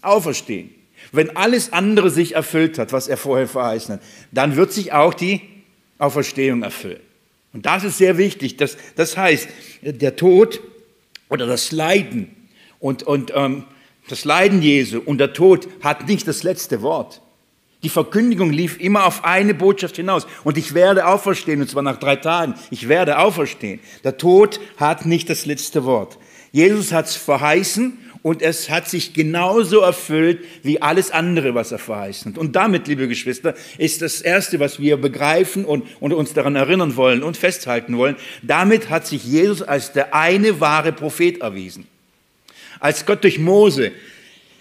auferstehen. 0.01 0.71
Wenn 1.11 1.35
alles 1.37 1.71
andere 1.71 2.09
sich 2.09 2.35
erfüllt 2.35 2.79
hat, 2.79 2.91
was 2.91 3.07
er 3.07 3.17
vorher 3.17 3.47
verheißen 3.47 3.95
hat, 3.95 4.01
dann 4.31 4.55
wird 4.55 4.73
sich 4.73 4.91
auch 4.91 5.13
die 5.13 5.41
Auferstehung 5.99 6.63
erfüllen. 6.63 6.99
Und 7.53 7.65
das 7.65 7.83
ist 7.83 7.97
sehr 7.97 8.17
wichtig. 8.17 8.57
Das, 8.57 8.77
das 8.95 9.15
heißt, 9.15 9.47
der 9.81 10.15
Tod 10.15 10.59
oder 11.29 11.45
das 11.45 11.71
Leiden 11.71 12.35
und, 12.79 13.03
und 13.03 13.31
ähm, 13.35 13.63
das 14.07 14.25
Leiden 14.25 14.61
Jesu 14.61 14.99
und 14.99 15.19
der 15.19 15.33
Tod 15.33 15.67
hat 15.81 16.07
nicht 16.07 16.27
das 16.27 16.41
letzte 16.43 16.81
Wort. 16.81 17.21
Die 17.83 17.89
Verkündigung 17.89 18.51
lief 18.51 18.79
immer 18.79 19.05
auf 19.05 19.23
eine 19.23 19.53
Botschaft 19.53 19.95
hinaus. 19.95 20.27
Und 20.43 20.57
ich 20.57 20.73
werde 20.73 21.07
auferstehen, 21.07 21.61
und 21.61 21.69
zwar 21.69 21.83
nach 21.83 21.97
drei 21.97 22.17
Tagen. 22.17 22.55
Ich 22.71 22.89
werde 22.89 23.19
auferstehen. 23.19 23.79
Der 24.03 24.17
Tod 24.17 24.59
hat 24.77 25.05
nicht 25.05 25.29
das 25.29 25.45
letzte 25.45 25.85
Wort. 25.85 26.17
Jesus 26.51 26.91
hat 26.91 27.05
es 27.05 27.15
verheißen 27.15 27.97
und 28.21 28.41
es 28.41 28.69
hat 28.69 28.89
sich 28.89 29.13
genauso 29.13 29.79
erfüllt 29.79 30.43
wie 30.63 30.81
alles 30.81 31.11
andere, 31.11 31.55
was 31.55 31.71
er 31.71 31.79
verheißen 31.79 32.33
hat. 32.33 32.37
Und 32.37 32.55
damit, 32.55 32.87
liebe 32.87 33.07
Geschwister, 33.07 33.53
ist 33.77 34.01
das 34.01 34.19
Erste, 34.19 34.59
was 34.59 34.79
wir 34.79 34.97
begreifen 34.97 35.63
und, 35.63 35.85
und 36.01 36.11
uns 36.11 36.33
daran 36.33 36.57
erinnern 36.57 36.97
wollen 36.97 37.23
und 37.23 37.37
festhalten 37.37 37.97
wollen. 37.97 38.17
Damit 38.41 38.89
hat 38.89 39.07
sich 39.07 39.23
Jesus 39.23 39.61
als 39.61 39.93
der 39.93 40.13
eine 40.13 40.59
wahre 40.59 40.91
Prophet 40.91 41.39
erwiesen. 41.39 41.87
Als 42.81 43.05
Gott 43.05 43.23
durch 43.23 43.39
Mose 43.39 43.91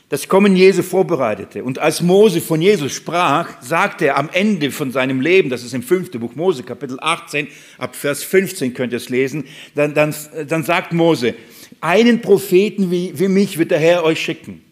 das 0.08 0.26
Kommen 0.26 0.56
Jesu 0.56 0.82
vorbereitete. 0.82 1.62
Und 1.62 1.78
als 1.78 2.00
Mose 2.00 2.40
von 2.40 2.62
Jesus 2.62 2.92
sprach, 2.92 3.60
sagte 3.60 4.06
er 4.06 4.16
am 4.16 4.30
Ende 4.32 4.70
von 4.70 4.90
seinem 4.90 5.20
Leben, 5.20 5.50
das 5.50 5.64
ist 5.64 5.74
im 5.74 5.82
fünften 5.82 6.20
Buch 6.20 6.34
Mose, 6.34 6.62
Kapitel 6.62 6.98
18, 7.00 7.48
ab 7.76 7.94
Vers 7.94 8.22
15 8.22 8.72
könnt 8.72 8.92
ihr 8.92 8.96
es 8.96 9.10
lesen, 9.10 9.44
dann, 9.74 9.92
dann, 9.92 10.14
dann 10.48 10.64
sagt 10.64 10.92
Mose, 10.94 11.34
einen 11.80 12.22
Propheten 12.22 12.90
wie, 12.90 13.12
wie 13.18 13.28
mich 13.28 13.58
wird 13.58 13.70
der 13.70 13.78
Herr 13.78 14.02
euch 14.02 14.20
schicken. 14.20 14.62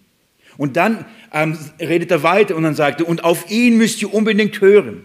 Und 0.57 0.77
dann 0.79 1.05
ähm, 1.35 1.59
redet 1.79 2.11
er 2.11 2.23
weiter 2.23 2.57
und 2.57 2.63
dann 2.63 2.75
sagt 2.75 3.03
er, 3.03 3.09
und 3.09 3.23
auf 3.23 3.51
ihn 3.51 3.77
müsst 3.77 4.01
ihr 4.01 4.13
unbedingt 4.13 4.61
hören. 4.63 5.05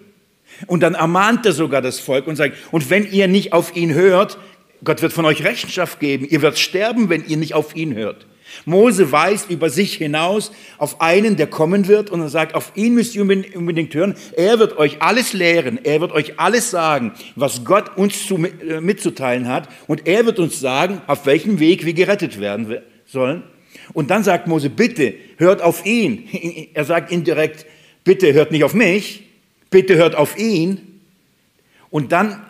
Und 0.68 0.82
dann 0.82 0.94
ermahnt 0.94 1.46
er 1.46 1.52
sogar 1.52 1.82
das 1.82 2.00
Volk 2.00 2.28
und 2.28 2.38
sagt, 2.38 2.56
und 2.72 2.90
wenn 2.90 3.10
ihr 3.12 3.28
nicht 3.28 3.52
auf 3.52 3.76
ihn 3.76 3.94
hört, 3.94 4.38
Gott 4.84 5.02
wird 5.02 5.12
von 5.12 5.26
euch 5.26 5.44
Rechenschaft 5.44 6.00
geben, 6.00 6.26
ihr 6.30 6.42
werdet 6.42 6.60
sterben, 6.60 7.10
wenn 7.10 7.26
ihr 7.26 7.38
nicht 7.38 7.54
auf 7.54 7.76
ihn 7.76 7.96
hört. 7.96 8.26
Mose 8.66 9.12
weist 9.12 9.50
über 9.50 9.70
sich 9.70 9.96
hinaus 9.96 10.52
auf 10.78 11.02
einen, 11.02 11.36
der 11.36 11.48
kommen 11.48 11.88
wird 11.88 12.10
und 12.10 12.22
er 12.22 12.30
sagt, 12.30 12.56
auf 12.56 12.72
ihn 12.76 12.94
müsst 12.94 13.16
ihr 13.16 13.22
unbedingt 13.22 13.94
hören. 13.94 14.16
Er 14.36 14.60
wird 14.60 14.78
euch 14.78 15.02
alles 15.02 15.34
lehren, 15.34 15.80
er 15.84 16.02
wird 16.02 16.12
euch 16.12 16.40
alles 16.40 16.72
sagen, 16.72 17.14
was 17.36 17.64
Gott 17.64 17.98
uns 17.98 18.26
zu, 18.26 18.38
äh, 18.38 18.82
mitzuteilen 18.82 19.48
hat 19.48 19.70
und 19.88 20.08
er 20.08 20.26
wird 20.26 20.40
uns 20.40 20.60
sagen, 20.60 21.02
auf 21.08 21.26
welchem 21.26 21.60
Weg 21.60 21.86
wir 21.86 21.94
gerettet 21.94 22.40
werden 22.40 22.78
sollen. 23.06 23.44
Und 23.94 24.10
dann 24.12 24.24
sagt 24.24 24.48
Mose, 24.48 24.70
bitte 24.70 25.14
hört 25.38 25.62
auf 25.62 25.86
ihn. 25.86 26.28
Er 26.74 26.86
sagt 26.86 27.12
indirekt, 27.12 27.66
bitte 28.04 28.34
hört 28.34 28.52
nicht 28.52 28.64
auf 28.64 28.74
mich, 28.74 29.24
bitte 29.70 29.96
hört 29.96 30.16
auf 30.16 30.38
ihn. 30.38 31.02
Und 31.90 32.12
dann 32.12 32.42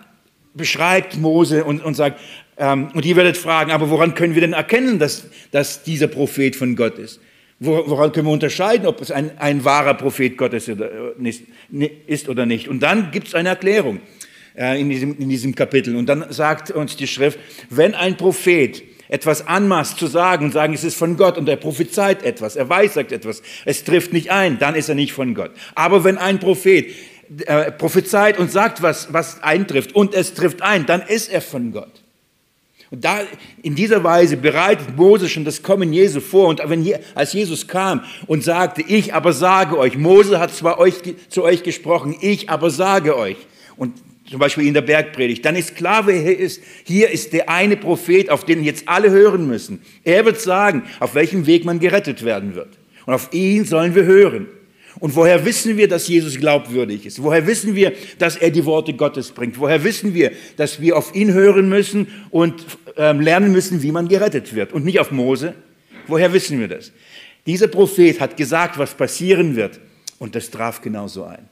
beschreibt 0.54 1.18
Mose 1.18 1.64
und, 1.64 1.84
und 1.84 1.94
sagt, 1.94 2.20
und 2.62 3.06
ihr 3.06 3.16
werdet 3.16 3.38
fragen, 3.38 3.72
aber 3.72 3.90
woran 3.90 4.14
können 4.14 4.36
wir 4.36 4.42
denn 4.42 4.54
erkennen, 4.54 5.00
dass, 5.00 5.26
dass 5.52 5.84
dieser 5.84 6.08
Prophet 6.08 6.56
von 6.56 6.76
Gott 6.76 7.00
ist? 7.00 7.20
Woran 7.60 8.12
können 8.12 8.28
wir 8.28 8.34
unterscheiden, 8.34 8.88
ob 8.88 9.02
es 9.02 9.12
ein, 9.12 9.38
ein 9.38 9.64
wahrer 9.64 9.94
Prophet 9.94 10.36
Gottes 10.38 10.68
ist 10.68 12.30
oder 12.30 12.46
nicht? 12.46 12.68
Und 12.68 12.80
dann 12.82 13.12
gibt 13.12 13.28
es 13.28 13.36
eine 13.36 13.50
Erklärung 13.50 14.00
äh, 14.56 14.82
in 14.82 14.90
diesem, 14.90 15.18
in 15.20 15.30
diesem 15.30 15.54
Kapitel. 15.54 15.96
Und 15.96 16.08
dann 16.08 16.26
sagt 16.32 16.72
uns 16.72 16.96
die 16.96 17.08
Schrift, 17.08 17.40
wenn 17.70 17.94
ein 17.94 18.18
Prophet 18.18 18.84
etwas 19.10 19.46
anmaßt 19.46 20.00
zu 20.00 20.08
sagen 20.08 20.46
und 20.46 20.54
sagen, 20.54 20.74
es 20.74 20.84
ist 20.84 20.96
von 20.96 21.18
Gott 21.18 21.38
und 21.38 21.48
er 21.50 21.58
prophezeit 21.58 22.24
etwas, 22.24 22.56
er 22.56 22.70
weissagt 22.70 23.12
etwas, 23.12 23.44
es 23.66 23.84
trifft 23.84 24.14
nicht 24.14 24.32
ein, 24.32 24.58
dann 24.58 24.74
ist 24.74 24.90
er 24.90 24.96
nicht 24.96 25.14
von 25.14 25.36
Gott. 25.36 25.52
Aber 25.76 26.04
wenn 26.04 26.18
ein 26.18 26.40
Prophet 26.40 26.90
äh, 27.46 27.72
prophezeit 27.72 28.40
und 28.40 28.52
sagt, 28.52 28.82
was, 28.82 29.14
was 29.14 29.44
eintrifft 29.44 29.94
und 29.94 30.14
es 30.14 30.34
trifft 30.34 30.62
ein, 30.62 30.86
dann 30.86 31.02
ist 31.02 31.32
er 31.32 31.42
von 31.42 31.72
Gott. 31.72 32.01
Und 32.92 33.06
da, 33.06 33.22
in 33.64 33.74
dieser 33.74 34.04
Weise 34.04 34.36
bereitet 34.36 34.98
Mose 34.98 35.30
schon 35.30 35.46
das 35.46 35.64
Kommen 35.64 35.94
Jesu 35.94 36.20
vor. 36.20 36.50
Und 36.50 36.62
wenn, 36.68 36.86
als 37.16 37.32
Jesus 37.32 37.66
kam 37.68 38.04
und 38.28 38.44
sagte, 38.44 38.84
ich 38.86 39.14
aber 39.14 39.32
sage 39.32 39.78
euch, 39.78 39.98
Mose 39.98 40.40
hat 40.40 40.54
zwar 40.54 40.78
euch, 40.78 40.96
zu 41.30 41.44
euch 41.44 41.64
gesprochen, 41.64 42.18
ich 42.20 42.50
aber 42.50 42.70
sage 42.70 43.18
euch. 43.18 43.38
Und 43.78 43.94
zum 44.30 44.40
Beispiel 44.40 44.68
in 44.68 44.74
der 44.74 44.82
Bergpredigt, 44.82 45.46
dann 45.46 45.56
ist 45.56 45.76
klar, 45.78 46.06
wer 46.06 46.20
hier 46.20 46.38
ist. 46.38 46.62
Hier 46.84 47.10
ist 47.10 47.32
der 47.32 47.50
eine 47.50 47.78
Prophet, 47.78 48.30
auf 48.30 48.44
den 48.44 48.62
jetzt 48.62 48.90
alle 48.90 49.10
hören 49.10 49.48
müssen. 49.48 49.82
Er 50.04 50.26
wird 50.26 50.42
sagen, 50.42 50.84
auf 51.00 51.16
welchem 51.16 51.48
Weg 51.48 51.64
man 51.64 51.80
gerettet 51.80 52.26
werden 52.26 52.56
wird. 52.56 52.78
Und 53.06 53.14
auf 53.14 53.30
ihn 53.32 53.64
sollen 53.64 53.96
wir 53.96 54.04
hören. 54.04 54.48
Und 55.02 55.16
woher 55.16 55.44
wissen 55.46 55.78
wir, 55.78 55.88
dass 55.88 56.08
Jesus 56.08 56.38
glaubwürdig 56.38 57.08
ist? 57.08 57.24
Woher 57.24 57.48
wissen 57.48 57.74
wir, 57.74 57.92
dass 58.20 58.38
er 58.38 58.52
die 58.52 58.64
Worte 58.66 58.94
Gottes 58.94 59.32
bringt? 59.32 59.60
Woher 59.60 59.84
wissen 59.84 60.14
wir, 60.14 60.32
dass 60.58 60.80
wir 60.80 60.96
auf 60.96 61.16
ihn 61.16 61.34
hören 61.34 61.70
müssen 61.70 62.08
und 62.30 62.64
ähm, 62.98 63.20
lernen 63.20 63.52
müssen, 63.52 63.82
wie 63.82 63.92
man 63.92 64.08
gerettet 64.08 64.54
wird 64.54 64.72
und 64.72 64.86
nicht 64.86 65.00
auf 65.00 65.10
Mose? 65.10 65.56
Woher 66.06 66.32
wissen 66.34 66.60
wir 66.60 66.68
das? 66.68 66.92
Dieser 67.48 67.68
Prophet 67.68 68.20
hat 68.20 68.38
gesagt, 68.38 68.78
was 68.78 68.94
passieren 68.94 69.56
wird 69.56 69.80
und 70.20 70.36
das 70.36 70.52
traf 70.52 70.82
genauso 70.82 71.24
ein. 71.24 71.50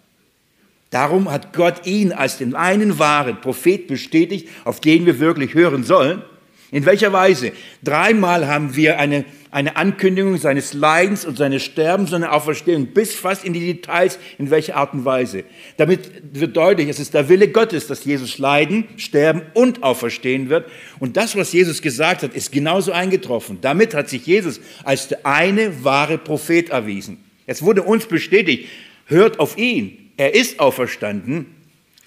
Darum 0.92 1.32
hat 1.32 1.52
Gott 1.52 1.88
ihn 1.88 2.12
als 2.12 2.38
den 2.38 2.54
einen 2.54 3.00
wahren 3.00 3.42
Prophet 3.42 3.88
bestätigt, 3.88 4.48
auf 4.64 4.80
den 4.80 5.08
wir 5.08 5.20
wirklich 5.20 5.56
hören 5.56 5.84
sollen. 5.84 6.22
In 6.70 6.86
welcher 6.86 7.12
Weise? 7.14 7.52
Dreimal 7.84 8.46
haben 8.46 8.76
wir 8.76 9.00
eine, 9.00 9.26
eine 9.52 9.76
Ankündigung 9.78 10.38
seines 10.38 10.74
Leidens 10.74 11.26
und 11.26 11.38
seines 11.38 11.64
Sterbens 11.64 12.12
seiner 12.12 12.34
Auferstehung, 12.34 12.88
bis 12.88 13.16
fast 13.16 13.44
in 13.44 13.54
die 13.54 13.74
Details, 13.74 14.20
in 14.38 14.52
welcher 14.52 14.76
Art 14.76 14.94
und 14.94 15.06
Weise. 15.06 15.44
Damit 15.78 16.12
wird 16.34 16.56
deutlich, 16.56 16.88
es 16.88 17.00
ist 17.00 17.16
der 17.16 17.30
Wille 17.30 17.48
Gottes, 17.48 17.88
dass 17.88 18.06
Jesus 18.06 18.38
leiden, 18.38 18.86
sterben 18.98 19.42
und 19.54 19.82
auferstehen 19.82 20.50
wird. 20.50 20.70
Und 21.00 21.18
das, 21.18 21.36
was 21.36 21.52
Jesus 21.52 21.82
gesagt 21.82 22.22
hat, 22.22 22.36
ist 22.36 22.52
genauso 22.52 22.92
eingetroffen. 22.92 23.58
Damit 23.62 23.96
hat 23.96 24.10
sich 24.10 24.26
Jesus 24.28 24.60
als 24.84 25.08
der 25.08 25.26
eine 25.26 25.84
wahre 25.84 26.20
Prophet 26.20 26.70
erwiesen. 26.70 27.18
Es 27.48 27.64
wurde 27.64 27.82
uns 27.82 28.06
bestätigt, 28.06 28.68
hört 29.06 29.40
auf 29.40 29.58
ihn. 29.58 30.12
Er 30.18 30.36
ist 30.36 30.60
auferstanden. 30.60 31.48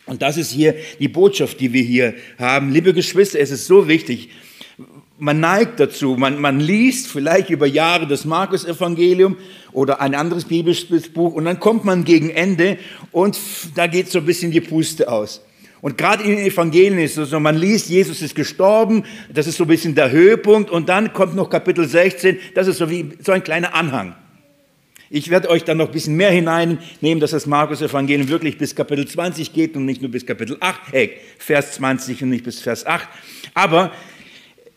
Und 0.07 0.23
das 0.23 0.37
ist 0.37 0.51
hier 0.51 0.75
die 0.99 1.09
Botschaft, 1.09 1.61
die 1.61 1.73
wir 1.73 1.83
hier 1.83 2.15
haben. 2.39 2.73
Liebe 2.73 2.93
Geschwister, 2.93 3.41
es 3.41 3.51
ist 3.51 3.67
so 3.67 3.89
wichtig, 3.89 4.31
man 5.19 5.41
neigt 5.41 5.79
dazu, 5.79 6.17
man, 6.17 6.41
man 6.41 6.61
liest 6.61 7.09
vielleicht 7.09 7.51
über 7.51 7.67
Jahre 7.67 8.07
das 8.07 8.25
Markus-Evangelium 8.25 9.37
oder 9.73 10.01
ein 10.01 10.15
anderes 10.15 10.45
biblisches 10.45 11.09
Buch 11.09 11.35
und 11.35 11.45
dann 11.45 11.61
kommt 11.61 11.85
man 11.85 12.05
gegen 12.05 12.31
Ende 12.31 12.79
und 13.11 13.39
da 13.75 13.87
geht 13.87 14.11
so 14.11 14.19
ein 14.19 14.27
bisschen 14.27 14.51
die 14.51 14.61
Puste 14.61 15.11
aus. 15.11 15.43
Und 15.81 15.99
gerade 15.99 16.23
in 16.23 16.37
den 16.37 16.47
Evangelien 16.47 16.99
ist 16.99 17.19
es 17.19 17.31
so, 17.31 17.41
man 17.41 17.57
liest, 17.57 17.89
Jesus 17.89 18.23
ist 18.23 18.35
gestorben, 18.35 19.05
das 19.33 19.49
ist 19.49 19.57
so 19.57 19.65
ein 19.65 19.69
bisschen 19.69 19.95
der 19.95 20.11
Höhepunkt 20.13 20.71
und 20.71 20.89
dann 20.89 21.13
kommt 21.13 21.35
noch 21.35 21.51
Kapitel 21.51 21.87
16, 21.87 22.39
das 22.55 22.69
ist 22.69 22.79
so 22.79 22.89
wie 22.89 23.11
so 23.21 23.33
ein 23.33 23.43
kleiner 23.43 23.75
Anhang. 23.75 24.15
Ich 25.15 25.29
werde 25.29 25.51
euch 25.51 25.65
dann 25.65 25.77
noch 25.77 25.89
ein 25.89 25.93
bisschen 25.93 26.17
mehr 26.17 26.31
hineinnehmen, 26.31 27.21
dass 27.21 27.33
das 27.33 27.47
Markus-Evangelium 27.47 28.29
wirklich 28.29 28.57
bis 28.57 28.75
Kapitel 28.75 29.07
20 29.07 29.53
geht 29.53 29.77
und 29.77 29.85
nicht 29.85 30.01
nur 30.01 30.11
bis 30.11 30.25
Kapitel 30.25 30.57
8, 30.59 30.95
äh, 30.95 31.11
Vers 31.37 31.73
20 31.73 32.23
und 32.23 32.31
nicht 32.31 32.45
bis 32.45 32.61
Vers 32.61 32.87
8. 32.87 33.07
Aber 33.53 33.93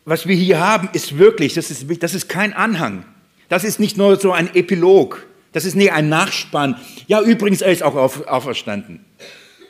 was 0.06 0.28
wir 0.28 0.36
hier 0.36 0.60
haben, 0.60 0.90
ist 0.94 1.18
wirklich, 1.18 1.56
das 1.56 1.72
ist, 1.72 1.86
das 2.02 2.14
ist 2.14 2.30
kein 2.30 2.54
Anhang. 2.54 3.06
Das 3.50 3.64
ist 3.64 3.80
nicht 3.80 3.98
nur 3.98 4.18
so 4.18 4.32
ein 4.32 4.54
Epilog. 4.56 5.26
Das 5.52 5.66
ist 5.66 5.76
nicht 5.76 5.92
ein 5.92 6.10
Nachspann. 6.10 6.76
Ja, 7.08 7.22
übrigens, 7.22 7.62
er 7.62 7.72
ist 7.72 7.84
auch 7.84 7.96
auf, 7.96 8.28
auferstanden. 8.28 9.06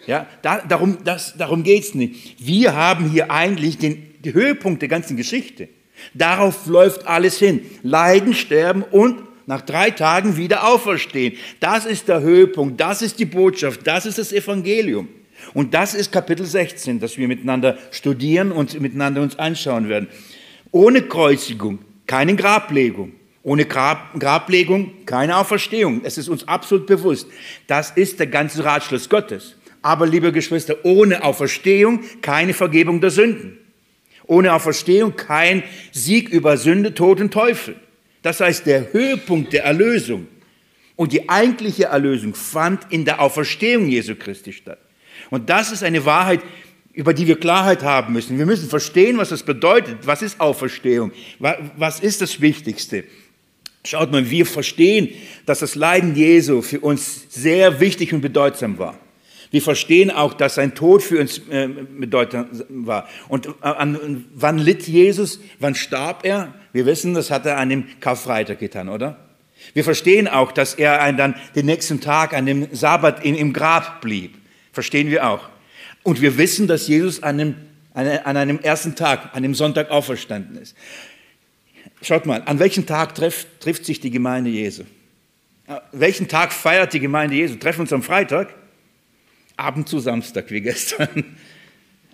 Ja, 0.08 0.28
da, 0.42 0.60
darum, 0.60 0.98
darum 1.38 1.64
geht 1.64 1.84
es 1.84 1.96
nicht. 1.96 2.36
Wir 2.46 2.76
haben 2.76 3.10
hier 3.10 3.32
eigentlich 3.32 3.78
den, 3.78 4.22
den 4.22 4.34
Höhepunkt 4.34 4.82
der 4.82 4.90
ganzen 4.90 5.18
Geschichte. 5.18 5.68
Darauf 6.14 6.68
läuft 6.68 7.08
alles 7.08 7.40
hin. 7.40 7.66
Leiden, 7.82 8.34
sterben 8.34 8.84
und 8.84 9.24
nach 9.48 9.62
drei 9.62 9.92
Tagen 9.92 10.38
wieder 10.38 10.68
auferstehen. 10.68 11.38
Das 11.60 11.86
ist 11.86 12.08
der 12.08 12.22
Höhepunkt, 12.22 12.80
das 12.80 13.02
ist 13.02 13.20
die 13.20 13.26
Botschaft, 13.26 13.86
das 13.86 14.06
ist 14.06 14.18
das 14.18 14.34
Evangelium. 14.34 15.08
Und 15.54 15.74
das 15.74 15.94
ist 15.94 16.12
Kapitel 16.12 16.46
16, 16.46 17.00
das 17.00 17.18
wir 17.18 17.28
miteinander 17.28 17.78
studieren 17.92 18.52
und 18.52 18.80
miteinander 18.80 19.22
uns 19.22 19.38
anschauen 19.38 19.90
werden. 19.90 20.10
Ohne 20.72 21.02
Kreuzigung 21.04 21.80
keine 22.08 22.36
Grablegung. 22.36 23.14
Ohne 23.44 23.66
Grab, 23.66 24.20
Grablegung 24.20 25.06
keine 25.06 25.38
Auferstehung. 25.38 26.02
Es 26.04 26.18
ist 26.18 26.30
uns 26.30 26.48
absolut 26.48 26.88
bewusst. 26.88 27.28
Das 27.68 27.92
ist 27.92 28.20
der 28.20 28.28
ganze 28.28 28.66
Ratschluss 28.66 29.08
Gottes. 29.08 29.56
Aber, 29.84 30.08
liebe 30.08 30.32
Geschwister, 30.32 30.78
ohne 30.84 31.24
Auferstehung 31.24 32.00
keine 32.22 32.56
Vergebung 32.56 33.02
der 33.02 33.12
Sünden. 33.12 33.60
Ohne 34.26 34.52
Auferstehung 34.54 35.16
kein 35.16 35.62
Sieg 35.92 36.30
über 36.30 36.58
Sünde, 36.58 36.96
Tod 36.96 37.22
und 37.22 37.32
Teufel. 37.32 37.76
Das 38.24 38.40
heißt, 38.40 38.66
der 38.66 38.92
Höhepunkt 38.92 39.54
der 39.54 39.64
Erlösung 39.64 40.26
und 40.96 41.14
die 41.14 41.30
eigentliche 41.30 41.86
Erlösung 41.86 42.34
fand 42.34 42.92
in 42.92 43.06
der 43.06 43.22
Auferstehung 43.22 43.88
Jesu 43.88 44.16
Christi 44.16 44.54
statt. 44.54 44.80
Und 45.30 45.50
das 45.50 45.72
ist 45.72 45.84
eine 45.84 46.06
Wahrheit, 46.06 46.42
über 46.94 47.14
die 47.14 47.28
wir 47.28 47.40
Klarheit 47.40 47.84
haben 47.84 48.14
müssen. 48.14 48.38
Wir 48.38 48.46
müssen 48.46 48.70
verstehen, 48.70 49.18
was 49.18 49.30
das 49.30 49.44
bedeutet. 49.44 50.00
Was 50.06 50.22
ist 50.22 50.40
Auferstehung? 50.40 51.12
Was 51.40 52.00
ist 52.00 52.22
das 52.22 52.40
Wichtigste? 52.40 53.04
Schaut 53.84 54.12
mal, 54.12 54.30
wir 54.32 54.46
verstehen, 54.46 55.10
dass 55.46 55.60
das 55.60 55.76
Leiden 55.76 56.16
Jesu 56.16 56.62
für 56.62 56.80
uns 56.80 57.26
sehr 57.30 57.80
wichtig 57.80 58.14
und 58.14 58.22
bedeutsam 58.22 58.80
war. 58.80 58.98
Wir 59.52 59.62
verstehen 59.62 60.10
auch, 60.10 60.34
dass 60.34 60.56
sein 60.56 60.74
Tod 60.74 61.04
für 61.04 61.20
uns 61.20 61.38
äh, 61.50 61.68
bedeutsam 61.68 62.48
war. 62.70 63.08
Und 63.28 63.48
äh, 63.48 63.52
an, 63.62 64.26
wann 64.34 64.58
litt 64.58 64.88
Jesus? 64.88 65.40
Wann 65.60 65.76
starb 65.76 66.26
er? 66.26 66.54
Wir 66.74 66.86
wissen, 66.86 67.14
das 67.14 67.30
hat 67.30 67.46
er 67.46 67.58
an 67.58 67.70
dem 67.70 67.86
Karfreitag 68.00 68.60
getan, 68.60 68.90
oder? 68.90 69.18
Wir 69.74 69.84
verstehen 69.84 70.28
auch, 70.28 70.52
dass 70.52 70.74
er 70.74 71.12
dann 71.14 71.36
den 71.56 71.68
nächsten 71.68 72.02
Tag 72.02 72.34
an 72.34 72.46
dem 72.46 72.68
Sabbat 72.72 73.24
im 73.24 73.54
Grab 73.54 74.02
blieb. 74.02 74.36
Verstehen 74.76 75.10
wir 75.10 75.26
auch. 75.26 75.48
Und 76.04 76.22
wir 76.22 76.38
wissen, 76.38 76.68
dass 76.68 76.90
Jesus 76.90 77.24
an 77.24 77.40
einem, 77.40 77.56
an 77.94 78.36
einem 78.36 78.60
ersten 78.60 78.94
Tag, 78.94 79.34
an 79.34 79.42
dem 79.42 79.56
Sonntag 79.56 79.90
auferstanden 79.90 80.58
ist. 80.58 80.76
Schaut 82.02 82.26
mal, 82.26 82.44
an 82.46 82.60
welchem 82.60 82.86
Tag 82.86 83.16
trifft, 83.16 83.62
trifft 83.62 83.86
sich 83.86 84.02
die 84.02 84.12
Gemeinde 84.12 84.50
Jesu? 84.50 84.84
An 85.66 85.80
welchen 85.94 86.28
Tag 86.28 86.52
feiert 86.52 86.92
die 86.92 87.00
Gemeinde 87.00 87.38
Jesu? 87.38 87.56
Treffen 87.56 87.82
uns 87.82 87.94
am 87.94 88.04
Freitag? 88.04 88.54
Abend 89.56 89.88
zu 89.88 90.00
Samstag, 90.00 90.52
wie 90.52 90.60
gestern. 90.70 91.38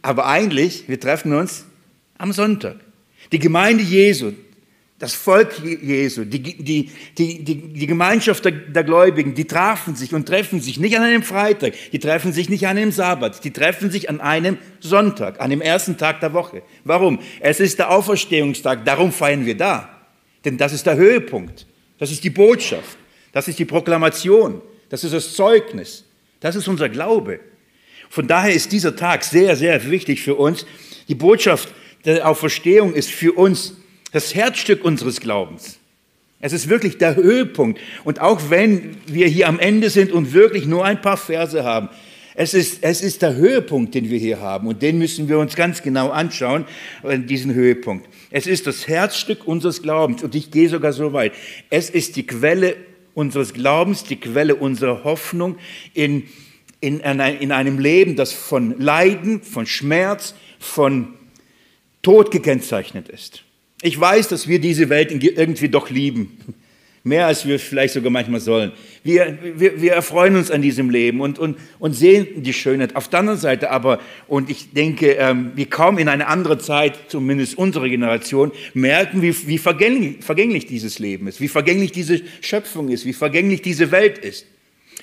Aber 0.04 0.28
eigentlich, 0.28 0.88
wir 0.88 1.00
treffen 1.00 1.34
uns 1.34 1.66
am 2.20 2.32
Sonntag. 2.32 2.76
Die 3.32 3.40
Gemeinde 3.40 3.84
Jesu 3.84 4.34
das 5.02 5.16
Volk 5.16 5.60
Jesu, 5.64 6.26
die, 6.26 6.40
die, 6.40 6.92
die, 7.18 7.44
die, 7.44 7.88
Gemeinschaft 7.88 8.46
der, 8.46 8.52
der 8.52 8.84
Gläubigen, 8.84 9.34
die 9.34 9.46
trafen 9.46 9.96
sich 9.96 10.14
und 10.14 10.28
treffen 10.28 10.62
sich 10.62 10.80
nicht 10.80 10.96
an 10.96 11.02
einem 11.02 11.24
Freitag, 11.24 11.74
die 11.92 11.98
treffen 11.98 12.32
sich 12.32 12.50
nicht 12.50 12.68
an 12.68 12.78
einem 12.78 12.92
Sabbat, 12.92 13.44
die 13.44 13.50
treffen 13.50 13.90
sich 13.90 14.12
an 14.12 14.22
einem 14.22 14.60
Sonntag, 14.80 15.42
an 15.42 15.50
dem 15.50 15.60
ersten 15.60 15.98
Tag 15.98 16.20
der 16.20 16.34
Woche. 16.34 16.62
Warum? 16.84 17.18
Es 17.40 17.60
ist 17.60 17.80
der 17.80 17.90
Auferstehungstag, 17.90 18.86
darum 18.86 19.12
feiern 19.12 19.44
wir 19.44 19.58
da. 19.58 19.90
Denn 20.46 20.58
das 20.58 20.72
ist 20.72 20.86
der 20.86 20.98
Höhepunkt, 20.98 21.66
das 21.98 22.12
ist 22.12 22.24
die 22.24 22.30
Botschaft, 22.30 22.96
das 23.32 23.48
ist 23.48 23.58
die 23.58 23.66
Proklamation, 23.66 24.62
das 24.90 25.04
ist 25.04 25.16
das 25.16 25.34
Zeugnis, 25.34 26.06
das 26.42 26.56
ist 26.56 26.68
unser 26.68 26.90
Glaube. 26.90 27.40
Von 28.08 28.28
daher 28.28 28.54
ist 28.54 28.72
dieser 28.72 28.96
Tag 28.96 29.24
sehr, 29.24 29.56
sehr 29.56 29.90
wichtig 29.90 30.22
für 30.22 30.36
uns. 30.36 30.64
Die 31.08 31.16
Botschaft 31.16 31.70
der 32.06 32.30
Auferstehung 32.30 32.94
ist 32.94 33.10
für 33.10 33.32
uns 33.34 33.81
das 34.12 34.36
Herzstück 34.36 34.84
unseres 34.84 35.20
Glaubens. 35.20 35.80
Es 36.40 36.54
ist 36.54 36.70
wirklich 36.70 36.98
der 36.98 37.16
Höhepunkt. 37.16 37.80
Und 38.04 38.20
auch 38.20 38.50
wenn 38.50 38.98
wir 39.06 39.28
hier 39.28 39.48
am 39.48 39.60
Ende 39.60 39.90
sind 39.90 40.12
und 40.12 40.34
wirklich 40.34 40.66
nur 40.66 40.84
ein 40.84 41.02
paar 41.02 41.18
Verse 41.18 41.64
haben, 41.64 41.90
es 42.34 42.54
ist, 42.54 42.84
es 42.84 43.02
ist 43.02 43.22
der 43.22 43.36
Höhepunkt, 43.36 43.94
den 43.94 44.10
wir 44.10 44.18
hier 44.18 44.40
haben. 44.40 44.68
Und 44.68 44.82
den 44.82 44.98
müssen 44.98 45.30
wir 45.30 45.38
uns 45.38 45.56
ganz 45.56 45.84
genau 45.84 46.10
anschauen, 46.10 46.66
äh, 47.04 47.20
diesen 47.20 47.54
Höhepunkt. 47.54 48.08
Es 48.32 48.48
ist 48.48 48.68
das 48.68 48.88
Herzstück 48.88 49.46
unseres 49.46 49.82
Glaubens. 49.82 50.24
Und 50.24 50.34
ich 50.34 50.50
gehe 50.50 50.70
sogar 50.70 50.94
so 50.94 51.14
weit. 51.14 51.34
Es 51.70 51.90
ist 51.90 52.16
die 52.16 52.26
Quelle 52.26 52.76
unseres 53.14 53.54
Glaubens, 53.54 54.06
die 54.06 54.16
Quelle 54.16 54.56
unserer 54.56 55.04
Hoffnung 55.04 55.58
in, 55.94 56.24
in, 56.80 57.02
in 57.02 57.52
einem 57.52 57.80
Leben, 57.80 58.16
das 58.16 58.32
von 58.32 58.80
Leiden, 58.80 59.44
von 59.44 59.66
Schmerz, 59.66 60.34
von 60.58 61.14
Tod 62.02 62.32
gekennzeichnet 62.32 63.10
ist. 63.10 63.44
Ich 63.82 64.00
weiß, 64.00 64.28
dass 64.28 64.48
wir 64.48 64.60
diese 64.60 64.90
Welt 64.90 65.12
irgendwie 65.12 65.70
doch 65.70 65.90
lieben. 65.90 66.38
Mehr 67.04 67.26
als 67.26 67.48
wir 67.48 67.58
vielleicht 67.58 67.96
sogar 67.96 68.12
manchmal 68.12 68.42
sollen. 68.42 68.74
Wir, 69.04 69.40
wir, 69.56 69.82
wir 69.82 69.94
erfreuen 69.94 70.36
uns 70.36 70.52
an 70.52 70.62
diesem 70.62 70.92
Leben 70.92 71.20
und, 71.20 71.40
und, 71.40 71.58
und 71.80 71.94
sehen 71.94 72.44
die 72.44 72.54
Schönheit. 72.54 72.96
Auf 72.96 73.08
der 73.08 73.22
anderen 73.22 73.40
Seite 73.40 73.72
aber, 73.72 74.00
und 74.28 74.52
ich 74.52 74.72
denke, 74.74 75.14
ähm, 75.14 75.52
wie 75.56 75.66
kaum 75.66 75.98
in 75.98 76.08
einer 76.08 76.28
anderen 76.28 76.60
Zeit, 76.60 77.00
zumindest 77.08 77.58
unsere 77.58 77.90
Generation, 77.90 78.52
merken, 78.76 79.24
wie, 79.24 79.36
wie 79.48 79.58
vergänglich, 79.58 80.18
vergänglich 80.24 80.68
dieses 80.68 81.00
Leben 81.00 81.28
ist, 81.28 81.42
wie 81.42 81.48
vergänglich 81.48 81.92
diese 81.92 82.22
Schöpfung 82.42 82.90
ist, 82.90 83.06
wie 83.06 83.14
vergänglich 83.14 83.64
diese 83.64 83.92
Welt 83.92 84.20
ist. 84.20 84.46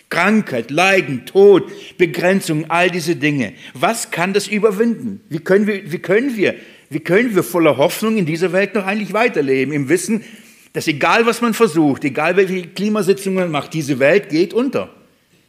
Krankheit, 0.09 0.71
Leiden, 0.71 1.27
Tod, 1.27 1.65
Begrenzung, 1.99 2.71
all 2.71 2.91
diese 2.91 3.17
Dinge. 3.17 3.55
Was 3.75 4.13
kann 4.13 4.33
das 4.33 4.47
überwinden? 4.47 5.21
Wie 5.29 5.41
können 5.41 5.67
wir, 5.67 5.91
wie 5.91 5.99
können 5.99 6.37
wir 6.37 6.55
wie 6.91 7.01
können 7.01 7.35
wir 7.35 7.43
voller 7.43 7.77
Hoffnung 7.77 8.17
in 8.17 8.27
dieser 8.27 8.53
Welt 8.53 8.75
noch 8.75 8.87
eigentlich 8.87 9.13
weiterleben, 9.13 9.75
im 9.75 9.89
Wissen, 9.89 10.25
dass 10.73 10.89
egal 10.89 11.27
was 11.27 11.41
man 11.41 11.55
versucht, 11.55 12.05
egal 12.05 12.37
welche 12.37 12.63
Klimasitzung 12.69 13.35
man 13.35 13.51
macht, 13.51 13.75
diese 13.75 13.99
Welt 13.99 14.29
geht 14.29 14.55
unter. 14.55 14.95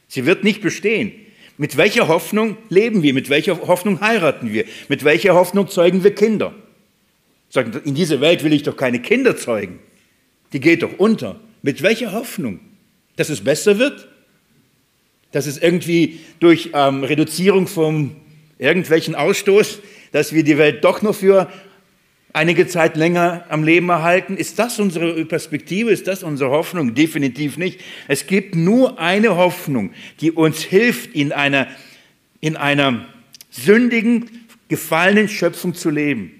Sie 0.07 0.25
wird 0.25 0.43
nicht 0.43 0.61
bestehen. 0.61 1.11
Mit 1.57 1.77
welcher 1.77 2.07
Hoffnung 2.07 2.57
leben 2.69 3.03
wir? 3.03 3.13
Mit 3.13 3.29
welcher 3.29 3.67
Hoffnung 3.67 4.01
heiraten 4.01 4.53
wir? 4.53 4.65
Mit 4.87 5.03
welcher 5.03 5.35
Hoffnung 5.35 5.67
zeugen 5.67 6.03
wir 6.03 6.15
Kinder? 6.15 6.53
Sagen, 7.49 7.79
in 7.83 7.95
dieser 7.95 8.21
Welt 8.21 8.43
will 8.43 8.53
ich 8.53 8.63
doch 8.63 8.77
keine 8.77 9.01
Kinder 9.01 9.35
zeugen. 9.35 9.79
Die 10.53 10.59
geht 10.59 10.83
doch 10.83 10.97
unter. 10.97 11.39
Mit 11.61 11.81
welcher 11.81 12.13
Hoffnung? 12.13 12.59
Dass 13.17 13.29
es 13.29 13.43
besser 13.43 13.77
wird? 13.77 14.07
Dass 15.31 15.47
es 15.47 15.57
irgendwie 15.57 16.19
durch 16.39 16.69
ähm, 16.73 17.03
Reduzierung 17.03 17.67
von 17.67 18.15
irgendwelchen 18.57 19.15
Ausstoß 19.15 19.79
dass 20.11 20.33
wir 20.33 20.43
die 20.43 20.57
Welt 20.57 20.83
doch 20.83 21.01
noch 21.01 21.15
für 21.15 21.49
einige 22.33 22.67
Zeit 22.67 22.95
länger 22.95 23.45
am 23.49 23.63
Leben 23.63 23.89
erhalten? 23.89 24.37
Ist 24.37 24.59
das 24.59 24.79
unsere 24.79 25.25
Perspektive? 25.25 25.91
Ist 25.91 26.07
das 26.07 26.23
unsere 26.23 26.51
Hoffnung? 26.51 26.93
Definitiv 26.95 27.57
nicht. 27.57 27.81
Es 28.07 28.27
gibt 28.27 28.55
nur 28.55 28.99
eine 28.99 29.35
Hoffnung, 29.35 29.91
die 30.21 30.31
uns 30.31 30.61
hilft, 30.61 31.15
in 31.15 31.31
einer, 31.31 31.67
in 32.39 32.55
einer 32.55 33.05
sündigen, 33.49 34.29
gefallenen 34.67 35.27
Schöpfung 35.27 35.73
zu 35.73 35.89
leben. 35.89 36.31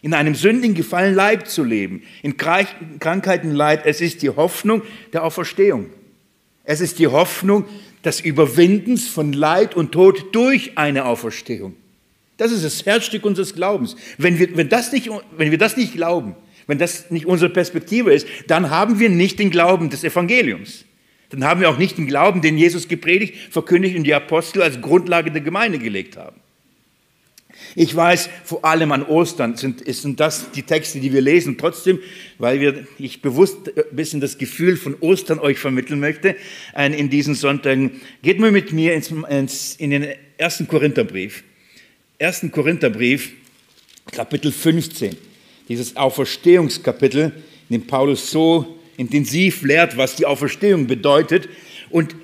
In 0.00 0.14
einem 0.14 0.34
sündigen, 0.34 0.76
gefallenen 0.76 1.16
Leib 1.16 1.48
zu 1.48 1.64
leben. 1.64 2.02
In 2.22 2.36
Krankheiten, 2.36 3.50
Leid. 3.50 3.82
Es 3.84 4.00
ist 4.00 4.22
die 4.22 4.30
Hoffnung 4.30 4.82
der 5.12 5.24
Auferstehung. 5.24 5.86
Es 6.62 6.80
ist 6.80 6.98
die 6.98 7.08
Hoffnung 7.08 7.64
des 8.04 8.20
Überwindens 8.20 9.08
von 9.08 9.32
Leid 9.32 9.74
und 9.74 9.92
Tod 9.92 10.34
durch 10.34 10.78
eine 10.78 11.06
Auferstehung. 11.06 11.74
Das 12.38 12.52
ist 12.52 12.64
das 12.64 12.86
Herzstück 12.86 13.24
unseres 13.24 13.54
Glaubens. 13.54 13.96
Wenn 14.16 14.38
wir, 14.38 14.56
wenn, 14.56 14.68
das 14.68 14.92
nicht, 14.92 15.10
wenn 15.36 15.50
wir 15.50 15.58
das 15.58 15.76
nicht 15.76 15.92
glauben, 15.92 16.34
wenn 16.66 16.78
das 16.78 17.10
nicht 17.10 17.26
unsere 17.26 17.50
Perspektive 17.50 18.12
ist, 18.12 18.26
dann 18.46 18.70
haben 18.70 18.98
wir 18.98 19.10
nicht 19.10 19.38
den 19.38 19.50
Glauben 19.50 19.90
des 19.90 20.04
Evangeliums. 20.04 20.84
Dann 21.30 21.44
haben 21.44 21.60
wir 21.60 21.68
auch 21.68 21.78
nicht 21.78 21.98
den 21.98 22.06
Glauben, 22.06 22.40
den 22.40 22.56
Jesus 22.56 22.88
gepredigt, 22.88 23.34
verkündigt 23.50 23.96
und 23.96 24.04
die 24.04 24.14
Apostel 24.14 24.62
als 24.62 24.80
Grundlage 24.80 25.30
der 25.30 25.42
Gemeinde 25.42 25.78
gelegt 25.78 26.16
haben. 26.16 26.40
Ich 27.74 27.94
weiß, 27.94 28.30
vor 28.44 28.64
allem 28.64 28.92
an 28.92 29.02
Ostern 29.02 29.56
sind, 29.56 29.84
sind 29.92 30.20
das 30.20 30.52
die 30.52 30.62
Texte, 30.62 31.00
die 31.00 31.12
wir 31.12 31.20
lesen. 31.20 31.58
Trotzdem, 31.58 31.98
weil 32.38 32.60
wir, 32.60 32.86
ich 32.98 33.20
bewusst 33.20 33.68
ein 33.76 33.96
bisschen 33.96 34.20
das 34.20 34.38
Gefühl 34.38 34.76
von 34.76 34.94
Ostern 35.00 35.40
euch 35.40 35.58
vermitteln 35.58 35.98
möchte, 35.98 36.36
in 36.76 37.10
diesen 37.10 37.34
Sonntagen, 37.34 38.00
geht 38.22 38.38
mal 38.38 38.52
mit 38.52 38.72
mir 38.72 38.94
ins, 38.94 39.12
ins, 39.28 39.74
in 39.74 39.90
den 39.90 40.06
ersten 40.36 40.68
Korintherbrief. 40.68 41.42
1. 42.20 42.50
Korintherbrief, 42.50 43.30
Kapitel 44.10 44.50
15, 44.50 45.16
dieses 45.68 45.96
Auferstehungskapitel, 45.96 47.32
in 47.68 47.80
dem 47.80 47.86
Paulus 47.86 48.32
so 48.32 48.76
intensiv 48.96 49.62
lehrt, 49.62 49.96
was 49.96 50.16
die 50.16 50.26
Auferstehung 50.26 50.88
bedeutet. 50.88 51.48
Und 51.90 52.16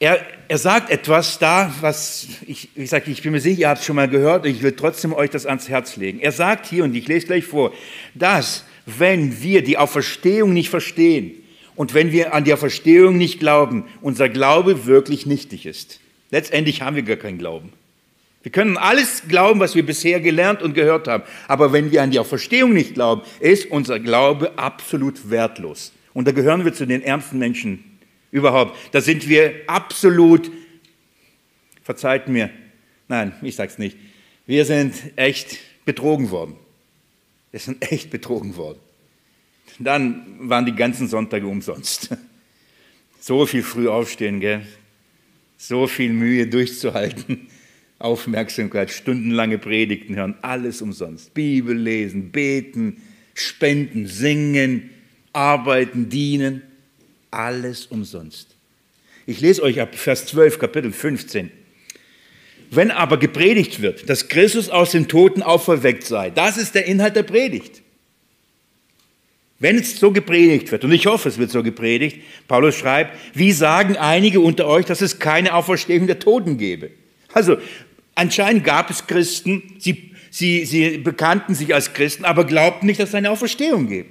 er, 0.00 0.18
er 0.48 0.58
sagt 0.58 0.90
etwas 0.90 1.38
da, 1.38 1.72
was 1.80 2.26
ich, 2.44 2.68
ich 2.74 2.90
sage, 2.90 3.08
ich 3.08 3.22
bin 3.22 3.30
mir 3.30 3.40
sicher, 3.40 3.60
ihr 3.60 3.68
habt 3.68 3.78
es 3.78 3.86
schon 3.86 3.94
mal 3.94 4.08
gehört, 4.08 4.46
ich 4.46 4.60
will 4.64 4.72
trotzdem 4.72 5.12
euch 5.12 5.30
das 5.30 5.46
ans 5.46 5.68
Herz 5.68 5.96
legen. 5.96 6.18
Er 6.18 6.32
sagt 6.32 6.66
hier, 6.66 6.82
und 6.82 6.92
ich 6.96 7.06
lese 7.06 7.26
gleich 7.26 7.44
vor, 7.44 7.72
dass 8.16 8.64
wenn 8.84 9.40
wir 9.42 9.62
die 9.62 9.78
Auferstehung 9.78 10.52
nicht 10.52 10.70
verstehen 10.70 11.34
und 11.76 11.94
wenn 11.94 12.10
wir 12.10 12.34
an 12.34 12.42
die 12.42 12.52
Auferstehung 12.52 13.16
nicht 13.16 13.38
glauben, 13.38 13.84
unser 14.00 14.28
Glaube 14.28 14.86
wirklich 14.86 15.24
nichtig 15.24 15.66
ist. 15.66 16.00
Letztendlich 16.32 16.82
haben 16.82 16.96
wir 16.96 17.04
gar 17.04 17.14
keinen 17.14 17.38
Glauben. 17.38 17.72
Wir 18.46 18.52
können 18.52 18.76
alles 18.76 19.24
glauben, 19.26 19.58
was 19.58 19.74
wir 19.74 19.84
bisher 19.84 20.20
gelernt 20.20 20.62
und 20.62 20.72
gehört 20.72 21.08
haben. 21.08 21.24
Aber 21.48 21.72
wenn 21.72 21.90
wir 21.90 22.00
an 22.00 22.12
die 22.12 22.20
Auferstehung 22.20 22.72
nicht 22.72 22.94
glauben, 22.94 23.22
ist 23.40 23.66
unser 23.72 23.98
Glaube 23.98 24.56
absolut 24.56 25.30
wertlos. 25.30 25.90
Und 26.14 26.28
da 26.28 26.30
gehören 26.30 26.64
wir 26.64 26.72
zu 26.72 26.86
den 26.86 27.02
ärmsten 27.02 27.40
Menschen 27.40 27.98
überhaupt. 28.30 28.78
Da 28.92 29.00
sind 29.00 29.28
wir 29.28 29.52
absolut, 29.66 30.48
verzeiht 31.82 32.28
mir, 32.28 32.50
nein, 33.08 33.32
ich 33.42 33.56
sag's 33.56 33.78
nicht. 33.78 33.96
Wir 34.46 34.64
sind 34.64 34.94
echt 35.16 35.58
betrogen 35.84 36.30
worden. 36.30 36.54
Wir 37.50 37.58
sind 37.58 37.82
echt 37.90 38.10
betrogen 38.10 38.54
worden. 38.54 38.78
Dann 39.80 40.24
waren 40.48 40.66
die 40.66 40.76
ganzen 40.76 41.08
Sonntage 41.08 41.48
umsonst. 41.48 42.16
So 43.18 43.44
viel 43.44 43.64
früh 43.64 43.88
aufstehen, 43.88 44.38
gell? 44.38 44.64
So 45.56 45.88
viel 45.88 46.12
Mühe 46.12 46.46
durchzuhalten 46.46 47.48
Aufmerksamkeit, 47.98 48.90
stundenlange 48.90 49.58
Predigten 49.58 50.16
hören, 50.16 50.34
alles 50.42 50.82
umsonst. 50.82 51.32
Bibel 51.34 51.76
lesen, 51.76 52.30
beten, 52.30 53.02
spenden, 53.34 54.06
singen, 54.06 54.90
arbeiten, 55.32 56.08
dienen, 56.08 56.62
alles 57.30 57.86
umsonst. 57.86 58.48
Ich 59.26 59.40
lese 59.40 59.62
euch 59.62 59.80
ab 59.80 59.94
Vers 59.94 60.26
12, 60.26 60.58
Kapitel 60.58 60.92
15. 60.92 61.50
Wenn 62.70 62.90
aber 62.90 63.18
gepredigt 63.18 63.80
wird, 63.80 64.08
dass 64.08 64.28
Christus 64.28 64.68
aus 64.68 64.90
den 64.92 65.08
Toten 65.08 65.42
auferweckt 65.42 66.04
sei, 66.04 66.30
das 66.30 66.56
ist 66.56 66.74
der 66.74 66.86
Inhalt 66.86 67.16
der 67.16 67.22
Predigt. 67.22 67.82
Wenn 69.58 69.76
es 69.76 69.98
so 69.98 70.12
gepredigt 70.12 70.70
wird, 70.70 70.84
und 70.84 70.92
ich 70.92 71.06
hoffe, 71.06 71.28
es 71.28 71.38
wird 71.38 71.50
so 71.50 71.62
gepredigt, 71.62 72.18
Paulus 72.46 72.76
schreibt, 72.76 73.16
wie 73.34 73.52
sagen 73.52 73.96
einige 73.96 74.40
unter 74.40 74.66
euch, 74.66 74.84
dass 74.84 75.00
es 75.00 75.18
keine 75.18 75.54
Auferstehung 75.54 76.06
der 76.06 76.18
Toten 76.18 76.58
gebe? 76.58 76.90
Also 77.32 77.58
Anscheinend 78.16 78.64
gab 78.64 78.90
es 78.90 79.06
Christen, 79.06 79.62
sie, 79.78 80.14
sie, 80.30 80.64
sie 80.64 80.98
bekannten 80.98 81.54
sich 81.54 81.74
als 81.74 81.92
Christen, 81.92 82.24
aber 82.24 82.44
glaubten 82.44 82.86
nicht, 82.86 82.98
dass 82.98 83.10
es 83.10 83.14
eine 83.14 83.30
Auferstehung 83.30 83.88
gibt. 83.88 84.10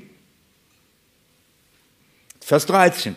Vers 2.39 2.68
13. 2.68 3.15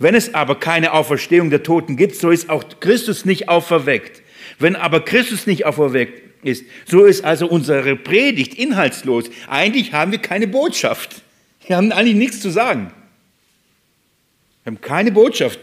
Wenn 0.00 0.16
es 0.16 0.34
aber 0.34 0.58
keine 0.58 0.92
Auferstehung 0.92 1.50
der 1.50 1.62
Toten 1.62 1.96
gibt, 1.96 2.16
so 2.16 2.30
ist 2.30 2.50
auch 2.50 2.64
Christus 2.80 3.24
nicht 3.24 3.48
auferweckt. 3.48 4.22
Wenn 4.58 4.74
aber 4.74 5.04
Christus 5.04 5.46
nicht 5.46 5.66
auferweckt 5.66 6.44
ist, 6.44 6.64
so 6.84 7.04
ist 7.04 7.24
also 7.24 7.46
unsere 7.46 7.94
Predigt 7.94 8.54
inhaltslos. 8.54 9.30
Eigentlich 9.48 9.92
haben 9.92 10.10
wir 10.10 10.18
keine 10.18 10.48
Botschaft. 10.48 11.22
Wir 11.68 11.76
haben 11.76 11.92
eigentlich 11.92 12.16
nichts 12.16 12.40
zu 12.40 12.50
sagen. 12.50 12.92
Wir 14.64 14.72
haben 14.72 14.80
keine 14.80 15.12
Botschaft. 15.12 15.60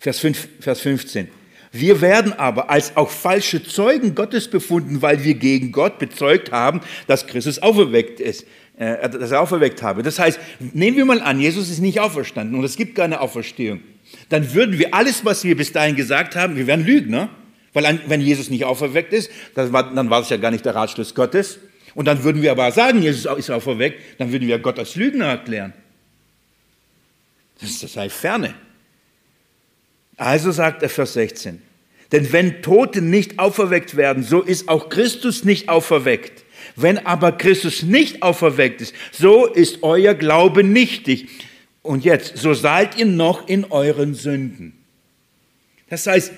Vers, 0.00 0.18
5, 0.18 0.48
Vers 0.58 0.80
15. 0.80 1.37
Wir 1.72 2.00
werden 2.00 2.32
aber 2.32 2.70
als 2.70 2.96
auch 2.96 3.10
falsche 3.10 3.62
Zeugen 3.62 4.14
Gottes 4.14 4.48
befunden, 4.48 5.02
weil 5.02 5.24
wir 5.24 5.34
gegen 5.34 5.72
Gott 5.72 5.98
bezeugt 5.98 6.52
haben, 6.52 6.80
dass 7.06 7.26
Christus 7.26 7.58
auferweckt 7.58 8.20
ist, 8.20 8.46
äh, 8.78 9.08
dass 9.08 9.30
er 9.30 9.40
auferweckt 9.40 9.82
habe. 9.82 10.02
Das 10.02 10.18
heißt, 10.18 10.38
nehmen 10.72 10.96
wir 10.96 11.04
mal 11.04 11.20
an, 11.20 11.40
Jesus 11.40 11.70
ist 11.70 11.80
nicht 11.80 12.00
auferstanden 12.00 12.58
und 12.58 12.64
es 12.64 12.76
gibt 12.76 12.94
keine 12.94 13.20
Auferstehung. 13.20 13.80
Dann 14.30 14.54
würden 14.54 14.78
wir 14.78 14.94
alles, 14.94 15.24
was 15.24 15.44
wir 15.44 15.56
bis 15.56 15.72
dahin 15.72 15.96
gesagt 15.96 16.36
haben, 16.36 16.56
wir 16.56 16.66
wären 16.66 16.84
Lügner. 16.84 17.28
Weil 17.74 18.00
wenn 18.06 18.20
Jesus 18.20 18.48
nicht 18.50 18.64
auferweckt 18.64 19.12
ist, 19.12 19.30
dann 19.54 19.72
war, 19.72 19.94
dann 19.94 20.08
war 20.08 20.22
es 20.22 20.30
ja 20.30 20.38
gar 20.38 20.50
nicht 20.50 20.64
der 20.64 20.74
Ratschluss 20.74 21.14
Gottes. 21.14 21.58
Und 21.94 22.06
dann 22.06 22.22
würden 22.24 22.42
wir 22.42 22.50
aber 22.50 22.70
sagen, 22.72 23.02
Jesus 23.02 23.26
ist 23.36 23.50
auferweckt, 23.50 24.00
dann 24.18 24.32
würden 24.32 24.48
wir 24.48 24.58
Gott 24.58 24.78
als 24.78 24.96
Lügner 24.96 25.26
erklären. 25.26 25.72
Das 27.60 27.80
sei 27.80 28.08
ferne. 28.08 28.54
Also 30.18 30.50
sagt 30.50 30.82
er 30.82 30.88
Vers 30.88 31.14
16, 31.14 31.62
denn 32.12 32.32
wenn 32.32 32.60
Tote 32.60 33.00
nicht 33.00 33.38
auferweckt 33.38 33.96
werden, 33.96 34.22
so 34.22 34.42
ist 34.42 34.68
auch 34.68 34.88
Christus 34.88 35.44
nicht 35.44 35.68
auferweckt. 35.68 36.44
Wenn 36.74 37.06
aber 37.06 37.32
Christus 37.32 37.82
nicht 37.82 38.22
auferweckt 38.22 38.80
ist, 38.80 38.94
so 39.12 39.46
ist 39.46 39.82
euer 39.82 40.14
Glaube 40.14 40.64
nichtig. 40.64 41.28
Und 41.82 42.04
jetzt, 42.04 42.36
so 42.36 42.52
seid 42.52 42.98
ihr 42.98 43.06
noch 43.06 43.48
in 43.48 43.64
euren 43.64 44.14
Sünden. 44.14 44.74
Das 45.88 46.06
heißt, 46.06 46.32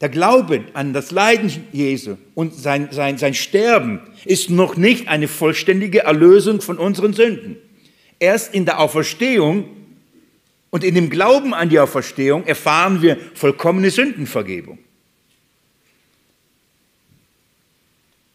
der 0.00 0.08
Glaube 0.08 0.64
an 0.74 0.92
das 0.92 1.10
Leiden 1.10 1.50
Jesu 1.72 2.16
und 2.34 2.54
sein, 2.54 2.88
sein, 2.90 3.18
sein 3.18 3.34
Sterben 3.34 4.00
ist 4.24 4.50
noch 4.50 4.76
nicht 4.76 5.08
eine 5.08 5.28
vollständige 5.28 6.00
Erlösung 6.00 6.60
von 6.60 6.78
unseren 6.78 7.12
Sünden. 7.12 7.56
Erst 8.18 8.54
in 8.54 8.64
der 8.64 8.80
Auferstehung 8.80 9.68
und 10.74 10.82
in 10.82 10.96
dem 10.96 11.08
Glauben 11.08 11.54
an 11.54 11.68
die 11.68 11.78
Auferstehung 11.78 12.46
erfahren 12.46 13.00
wir 13.00 13.16
vollkommene 13.34 13.92
Sündenvergebung. 13.92 14.80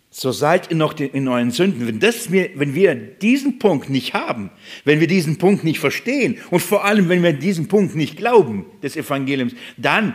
So 0.10 0.32
seid 0.32 0.70
ihr 0.70 0.78
noch 0.78 0.98
in 0.98 1.28
euren 1.28 1.52
Sünden. 1.52 1.86
Wenn, 1.86 2.00
das, 2.00 2.32
wenn 2.32 2.76
wir 2.76 2.96
diesen 2.96 3.60
Punkt 3.60 3.90
nicht 3.90 4.14
haben, 4.14 4.52
wenn 4.86 5.02
wir 5.02 5.08
diesen 5.08 5.38
Punkt 5.38 5.66
nicht 5.66 5.80
verstehen 5.80 6.38
und 6.50 6.62
vor 6.62 6.86
allem, 6.86 7.10
wenn 7.10 7.24
wir 7.24 7.34
diesen 7.34 7.68
Punkt 7.68 7.96
nicht 7.96 8.16
glauben 8.16 8.66
des 8.82 8.96
Evangeliums, 8.96 9.52
dann 9.76 10.14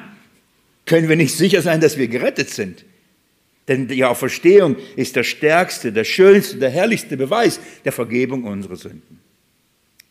können 0.87 1.11
wir 1.11 1.17
nicht 1.17 1.37
sicher 1.37 1.61
sein, 1.61 1.83
dass 1.83 1.99
wir 1.99 2.09
gerettet 2.09 2.49
sind. 2.49 2.87
Denn 3.69 3.87
die 3.87 4.03
Auferstehung 4.03 4.77
ist 4.97 5.15
der 5.15 5.25
stärkste, 5.25 5.93
der 5.93 6.05
schönste, 6.05 6.57
der 6.57 6.71
herrlichste 6.71 7.19
Beweis 7.19 7.61
der 7.85 7.93
Vergebung 7.93 8.45
unserer 8.45 8.77
Sünden. 8.77 9.24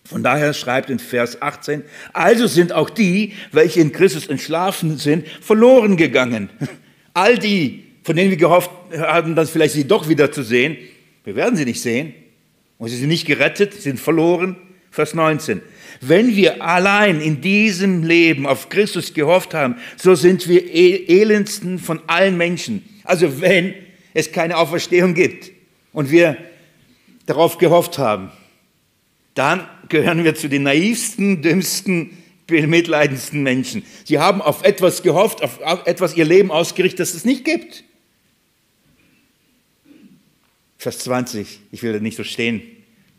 Von 0.06 0.22
daher 0.22 0.54
schreibt 0.54 0.90
in 0.90 1.00
Vers 1.00 1.42
18, 1.42 1.84
also 2.12 2.48
sind 2.48 2.74
auch 2.74 2.90
die, 2.90 3.34
welche 3.52 3.80
in 3.80 3.94
Christus 3.94 4.28
entschlafen 4.28 4.98
sind, 4.98 5.28
verloren 5.42 5.96
gegangen. 5.96 6.50
All 7.14 7.38
die, 7.38 7.86
von 8.04 8.16
denen 8.16 8.30
wir 8.30 8.38
gehofft 8.38 8.72
haben, 8.98 9.36
dass 9.36 9.50
vielleicht 9.50 9.74
sie 9.74 9.88
doch 9.88 10.10
wieder 10.10 10.32
zu 10.32 10.44
sehen, 10.44 10.78
wir 11.24 11.36
werden 11.36 11.56
sie 11.56 11.66
nicht 11.66 11.82
sehen. 11.82 12.14
Und 12.78 12.90
sie 12.90 12.98
sind 12.98 13.08
nicht 13.08 13.26
gerettet, 13.26 13.74
sind 13.74 14.00
verloren. 14.00 14.58
Vers 14.92 15.14
19. 15.14 15.62
Wenn 16.02 16.36
wir 16.36 16.62
allein 16.62 17.22
in 17.22 17.40
diesem 17.40 18.04
Leben 18.04 18.46
auf 18.46 18.70
Christus 18.70 19.14
gehofft 19.14 19.54
haben, 19.54 19.78
so 19.96 20.16
sind 20.16 20.48
wir 20.48 20.66
e-, 20.66 21.22
elendsten 21.22 21.80
von 21.80 22.02
allen 22.08 22.36
Menschen. 22.36 22.84
Also 23.04 23.42
wenn 23.42 23.74
es 24.14 24.32
keine 24.32 24.58
Auferstehung 24.58 25.14
gibt 25.14 25.52
und 25.94 26.12
wir 26.12 26.38
darauf 27.26 27.58
gehofft 27.58 27.98
haben, 27.98 28.32
dann 29.36 29.68
gehören 29.90 30.24
wir 30.24 30.36
zu 30.36 30.50
den 30.50 30.64
naivsten, 30.64 31.42
dümmsten, 31.42 32.18
bemitleidendsten 32.48 33.42
Menschen. 33.42 33.84
Sie 34.06 34.20
haben 34.20 34.42
auf 34.42 34.64
etwas 34.64 35.02
gehofft, 35.02 35.42
auf 35.42 35.60
etwas 35.86 36.16
ihr 36.16 36.26
Leben 36.26 36.52
ausgerichtet, 36.52 37.00
das 37.00 37.14
es 37.14 37.26
nicht 37.26 37.46
gibt. 37.46 37.84
Vers 40.78 41.00
20, 41.00 41.62
ich 41.72 41.82
will 41.82 41.94
das 41.94 42.02
nicht 42.02 42.18
so 42.18 42.24
stehen 42.24 42.62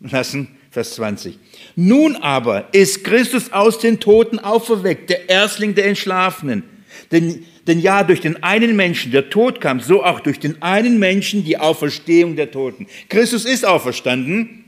lassen. 0.00 0.48
Vers 0.70 0.96
20. 0.96 1.38
Nun 1.76 2.16
aber 2.16 2.68
ist 2.74 3.04
Christus 3.04 3.52
aus 3.52 3.78
den 3.78 4.00
Toten 4.00 4.40
auferweckt, 4.40 5.08
der 5.08 5.28
Erstling 5.30 5.74
der 5.74 5.86
Entschlafenen. 5.86 6.64
Denn, 7.12 7.44
denn 7.66 7.80
ja, 7.80 8.02
durch 8.02 8.20
den 8.20 8.42
einen 8.42 8.74
Menschen 8.74 9.12
der 9.12 9.30
Tod 9.30 9.60
kam, 9.60 9.80
so 9.80 10.02
auch 10.02 10.20
durch 10.20 10.40
den 10.40 10.60
einen 10.62 10.98
Menschen 10.98 11.44
die 11.44 11.58
Auferstehung 11.58 12.34
der 12.34 12.50
Toten. 12.50 12.86
Christus 13.08 13.44
ist 13.44 13.64
auferstanden 13.64 14.63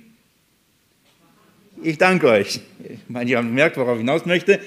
ich 1.87 1.99
danke 1.99 2.29
euch. 2.29 2.61
Ich 2.83 2.99
meine, 3.09 3.31
ihr 3.31 3.39
habt 3.39 3.47
gemerkt, 3.47 3.77
worauf 3.77 3.95
ich 3.95 4.01
hinaus 4.01 4.27
möchte. 4.27 4.61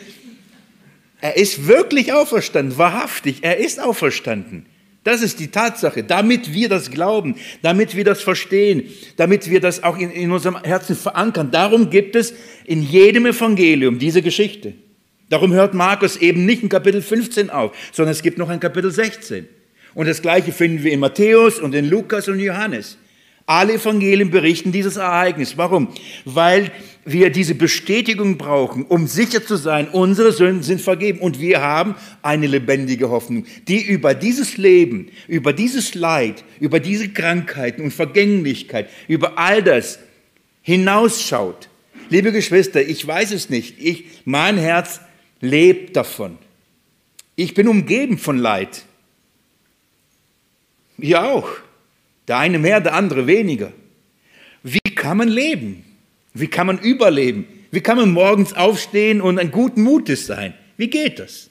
Er 1.21 1.35
ist 1.35 1.67
wirklich 1.67 2.13
auferstanden, 2.13 2.77
wahrhaftig. 2.77 3.39
Er 3.41 3.57
ist 3.57 3.81
auferstanden. 3.81 4.65
Das 5.03 5.21
ist 5.21 5.39
die 5.39 5.47
Tatsache, 5.47 6.03
damit 6.03 6.53
wir 6.53 6.69
das 6.69 6.91
glauben, 6.91 7.35
damit 7.61 7.95
wir 7.95 8.03
das 8.03 8.21
verstehen, 8.21 8.83
damit 9.17 9.49
wir 9.49 9.59
das 9.59 9.83
auch 9.83 9.97
in, 9.97 10.11
in 10.11 10.31
unserem 10.31 10.61
Herzen 10.61 10.95
verankern. 10.95 11.51
Darum 11.51 11.89
gibt 11.89 12.15
es 12.15 12.33
in 12.65 12.83
jedem 12.83 13.25
Evangelium 13.25 13.99
diese 13.99 14.21
Geschichte. 14.21 14.73
Darum 15.29 15.53
hört 15.53 15.73
Markus 15.73 16.17
eben 16.17 16.45
nicht 16.45 16.63
in 16.63 16.69
Kapitel 16.69 17.01
15 17.01 17.49
auf, 17.49 17.75
sondern 17.91 18.11
es 18.11 18.21
gibt 18.21 18.37
noch 18.37 18.49
ein 18.49 18.59
Kapitel 18.59 18.91
16. 18.91 19.47
Und 19.93 20.07
das 20.07 20.21
Gleiche 20.21 20.51
finden 20.51 20.83
wir 20.83 20.91
in 20.91 20.99
Matthäus 20.99 21.59
und 21.59 21.73
in 21.75 21.89
Lukas 21.89 22.27
und 22.27 22.39
Johannes. 22.39 22.97
Alle 23.49 23.73
Evangelien 23.73 24.29
berichten 24.29 24.71
dieses 24.71 24.97
Ereignis. 24.97 25.57
Warum? 25.57 25.87
Weil 26.23 26.71
wir 27.03 27.31
diese 27.31 27.55
Bestätigung 27.55 28.37
brauchen, 28.37 28.85
um 28.85 29.07
sicher 29.07 29.43
zu 29.43 29.55
sein, 29.55 29.87
unsere 29.87 30.31
Sünden 30.31 30.61
sind 30.61 30.81
vergeben 30.81 31.17
und 31.17 31.39
wir 31.39 31.59
haben 31.59 31.95
eine 32.21 32.45
lebendige 32.45 33.09
Hoffnung, 33.09 33.47
die 33.67 33.81
über 33.81 34.13
dieses 34.13 34.57
Leben, 34.57 35.09
über 35.27 35.51
dieses 35.51 35.95
Leid, 35.95 36.43
über 36.59 36.79
diese 36.79 37.09
Krankheiten 37.09 37.81
und 37.81 37.91
Vergänglichkeit, 37.91 38.87
über 39.07 39.39
all 39.39 39.63
das 39.63 39.97
hinausschaut. 40.61 41.69
Liebe 42.11 42.31
Geschwister, 42.31 42.83
ich 42.83 43.07
weiß 43.07 43.31
es 43.31 43.49
nicht. 43.49 43.79
Ich, 43.79 44.05
mein 44.25 44.59
Herz 44.59 44.99
lebt 45.41 45.95
davon. 45.95 46.37
Ich 47.35 47.55
bin 47.55 47.67
umgeben 47.67 48.19
von 48.19 48.37
Leid. 48.37 48.83
Ihr 50.99 51.23
auch. 51.23 51.49
Der 52.29 52.37
eine 52.37 52.59
mehr, 52.59 52.79
der 52.79 52.93
andere 52.93 53.25
weniger. 53.25 53.73
Wie 54.61 54.79
kann 54.95 55.17
man 55.17 55.27
leben? 55.27 55.83
Wie 56.33 56.47
kann 56.47 56.67
man 56.67 56.77
überleben? 56.77 57.47
Wie 57.71 57.81
kann 57.81 57.97
man 57.97 58.11
morgens 58.11 58.53
aufstehen 58.53 59.19
und 59.19 59.39
ein 59.39 59.49
guten 59.49 59.81
Mutes 59.81 60.27
sein? 60.27 60.53
Wie 60.77 60.91
geht 60.91 61.17
das? 61.17 61.49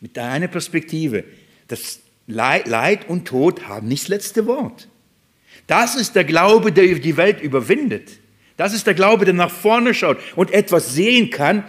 Mit 0.00 0.16
deiner 0.16 0.48
Perspektive. 0.48 1.22
Das 1.68 2.00
Leid 2.26 3.08
und 3.08 3.28
Tod 3.28 3.68
haben 3.68 3.86
nicht 3.86 4.02
das 4.02 4.08
letzte 4.08 4.46
Wort. 4.46 4.88
Das 5.68 5.94
ist 5.94 6.16
der 6.16 6.24
Glaube, 6.24 6.72
der 6.72 6.96
die 6.96 7.16
Welt 7.16 7.40
überwindet. 7.40 8.18
Das 8.56 8.74
ist 8.74 8.86
der 8.86 8.94
Glaube, 8.94 9.24
der 9.24 9.34
nach 9.34 9.50
vorne 9.50 9.94
schaut 9.94 10.18
und 10.34 10.50
etwas 10.52 10.92
sehen 10.92 11.30
kann, 11.30 11.62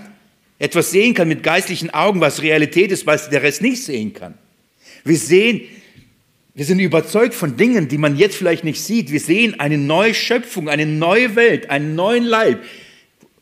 etwas 0.57 0.89
sehen 0.89 1.13
kann 1.13 1.27
mit 1.27 1.43
geistlichen 1.43 1.91
Augen, 1.91 2.21
was 2.21 2.41
Realität 2.41 2.91
ist, 2.91 3.05
was 3.05 3.29
der 3.29 3.43
Rest 3.43 3.61
nicht 3.61 3.83
sehen 3.83 4.13
kann. 4.13 4.33
Wir 5.03 5.17
sehen 5.17 5.61
wir 6.57 6.65
sind 6.65 6.79
überzeugt 6.79 7.35
von 7.35 7.55
Dingen, 7.55 7.87
die 7.87 7.99
man 7.99 8.17
jetzt 8.17 8.35
vielleicht 8.35 8.63
nicht 8.63 8.81
sieht. 8.81 9.11
Wir 9.11 9.19
sehen 9.19 9.59
eine 9.59 9.77
neue 9.77 10.15
Schöpfung, 10.15 10.69
eine 10.69 10.87
neue 10.87 11.35
Welt, 11.35 11.69
einen 11.69 11.93
neuen 11.93 12.23
Leib, 12.23 12.63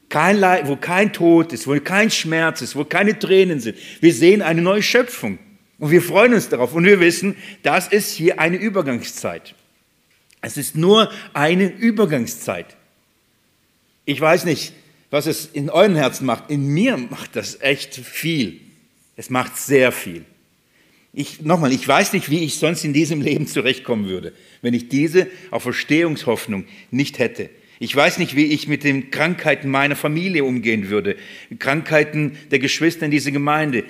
kein 0.09 0.37
Leid, 0.37 0.67
wo 0.67 0.75
kein 0.75 1.13
Tod 1.13 1.53
ist, 1.53 1.65
wo 1.65 1.79
kein 1.79 2.11
Schmerz 2.11 2.61
ist, 2.61 2.75
wo 2.75 2.83
keine 2.83 3.17
Tränen 3.17 3.61
sind. 3.61 3.77
Wir 4.01 4.13
sehen 4.13 4.41
eine 4.41 4.61
neue 4.61 4.83
Schöpfung 4.83 5.39
und 5.79 5.91
wir 5.91 6.01
freuen 6.01 6.33
uns 6.33 6.49
darauf 6.49 6.73
und 6.73 6.83
wir 6.83 6.99
wissen, 6.99 7.37
das 7.63 7.87
ist 7.87 8.11
hier 8.11 8.37
eine 8.37 8.57
Übergangszeit. 8.57 9.55
Es 10.41 10.57
ist 10.57 10.75
nur 10.75 11.09
eine 11.31 11.67
Übergangszeit. 11.67 12.75
Ich 14.03 14.19
weiß 14.19 14.43
nicht, 14.43 14.73
was 15.09 15.25
es 15.25 15.45
in 15.45 15.69
euren 15.69 15.95
Herzen 15.95 16.25
macht. 16.25 16.51
In 16.51 16.67
mir 16.67 16.97
macht 16.97 17.37
das 17.37 17.61
echt 17.61 17.95
viel. 17.95 18.59
Es 19.15 19.29
macht 19.29 19.55
sehr 19.55 19.93
viel. 19.93 20.25
Ich, 21.17 21.41
nochmal, 21.41 21.71
ich 21.71 21.87
weiß 21.87 22.11
nicht, 22.11 22.29
wie 22.29 22.43
ich 22.43 22.57
sonst 22.57 22.83
in 22.83 22.91
diesem 22.91 23.21
Leben 23.29 23.47
zurechtkommen 23.47 24.07
würde, 24.07 24.33
wenn 24.61 24.73
ich 24.73 24.89
diese 24.89 25.27
Auferstehungshoffnung 25.49 26.65
nicht 26.91 27.19
hätte. 27.19 27.49
Ich 27.79 27.93
weiß 27.95 28.19
nicht, 28.19 28.35
wie 28.35 28.45
ich 28.45 28.67
mit 28.67 28.83
den 28.83 29.11
Krankheiten 29.11 29.69
meiner 29.69 29.95
Familie 29.95 30.43
umgehen 30.43 30.89
würde, 30.89 31.17
Krankheiten 31.59 32.37
der 32.51 32.59
Geschwister 32.59 33.05
in 33.05 33.11
dieser 33.11 33.31
Gemeinde, 33.31 33.83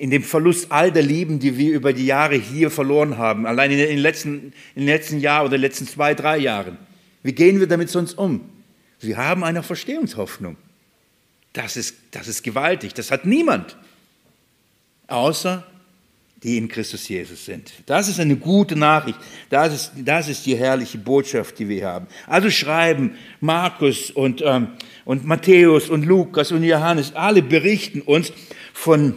in 0.00 0.10
dem 0.10 0.22
Verlust 0.22 0.70
all 0.70 0.92
der 0.92 1.02
Lieben, 1.02 1.40
die 1.40 1.56
wir 1.58 1.74
über 1.74 1.92
die 1.92 2.06
Jahre 2.06 2.36
hier 2.36 2.70
verloren 2.70 3.18
haben, 3.18 3.46
allein 3.46 3.70
in 3.72 3.78
den 3.78 3.98
letzten, 3.98 4.52
in 4.74 4.82
den 4.82 4.86
letzten 4.86 5.18
Jahren 5.18 5.46
oder 5.46 5.56
den 5.56 5.62
letzten 5.62 5.88
zwei, 5.88 6.14
drei 6.14 6.38
Jahren. 6.38 6.78
Wie 7.24 7.32
gehen 7.32 7.58
wir 7.58 7.66
damit 7.66 7.90
sonst 7.90 8.16
um? 8.16 8.42
Wir 9.00 9.16
haben 9.16 9.42
eine 9.42 9.62
Verstehungshoffnung. 9.62 10.56
Das 11.52 11.76
ist, 11.76 11.96
das 12.12 12.28
ist 12.28 12.42
gewaltig. 12.42 12.94
Das 12.94 13.10
hat 13.10 13.26
niemand, 13.26 13.76
außer 15.08 15.66
die 16.44 16.58
in 16.58 16.68
Christus 16.68 17.08
Jesus 17.08 17.46
sind. 17.46 17.72
Das 17.86 18.06
ist 18.06 18.20
eine 18.20 18.36
gute 18.36 18.76
Nachricht. 18.76 19.18
Das 19.48 19.74
ist, 19.74 19.92
das 20.04 20.28
ist 20.28 20.44
die 20.44 20.54
herrliche 20.54 20.98
Botschaft, 20.98 21.58
die 21.58 21.68
wir 21.68 21.86
haben. 21.86 22.06
Also 22.26 22.50
schreiben 22.50 23.16
Markus 23.40 24.10
und, 24.10 24.42
ähm, 24.44 24.68
und 25.06 25.24
Matthäus 25.24 25.88
und 25.88 26.04
Lukas 26.04 26.52
und 26.52 26.62
Johannes, 26.62 27.14
alle 27.14 27.40
berichten 27.40 28.02
uns 28.02 28.30
von, 28.74 29.16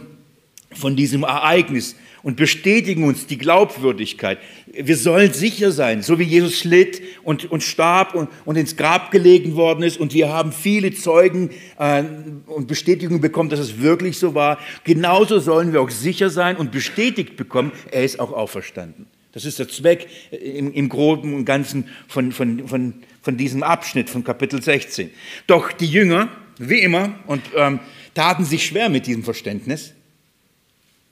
von 0.72 0.96
diesem 0.96 1.22
Ereignis 1.22 1.96
und 2.22 2.36
bestätigen 2.36 3.04
uns 3.04 3.26
die 3.26 3.38
Glaubwürdigkeit. 3.38 4.38
Wir 4.72 4.96
sollen 4.96 5.32
sicher 5.32 5.72
sein, 5.72 6.02
so 6.02 6.18
wie 6.18 6.24
Jesus 6.24 6.58
schlitt 6.58 7.02
und, 7.22 7.50
und 7.50 7.62
starb 7.62 8.14
und, 8.14 8.28
und 8.44 8.56
ins 8.56 8.76
Grab 8.76 9.10
gelegen 9.10 9.56
worden 9.56 9.82
ist 9.82 9.98
und 9.98 10.14
wir 10.14 10.28
haben 10.28 10.52
viele 10.52 10.92
Zeugen 10.92 11.50
äh, 11.78 12.02
und 12.46 12.66
Bestätigungen 12.66 13.20
bekommen, 13.20 13.50
dass 13.50 13.60
es 13.60 13.80
wirklich 13.80 14.18
so 14.18 14.34
war. 14.34 14.58
Genauso 14.84 15.38
sollen 15.38 15.72
wir 15.72 15.80
auch 15.80 15.90
sicher 15.90 16.30
sein 16.30 16.56
und 16.56 16.72
bestätigt 16.72 17.36
bekommen, 17.36 17.72
er 17.90 18.04
ist 18.04 18.20
auch 18.20 18.32
auferstanden. 18.32 19.06
Das 19.32 19.44
ist 19.44 19.58
der 19.58 19.68
Zweck 19.68 20.08
im, 20.30 20.72
im 20.72 20.88
Groben 20.88 21.34
und 21.34 21.44
Ganzen 21.44 21.88
von, 22.08 22.32
von, 22.32 22.66
von, 22.66 22.94
von 23.22 23.36
diesem 23.36 23.62
Abschnitt 23.62 24.10
von 24.10 24.24
Kapitel 24.24 24.62
16. 24.62 25.10
Doch 25.46 25.70
die 25.70 25.86
Jünger, 25.86 26.28
wie 26.58 26.80
immer, 26.80 27.14
und 27.26 27.42
ähm, 27.54 27.80
taten 28.14 28.44
sich 28.44 28.66
schwer 28.66 28.88
mit 28.88 29.06
diesem 29.06 29.22
Verständnis. 29.22 29.94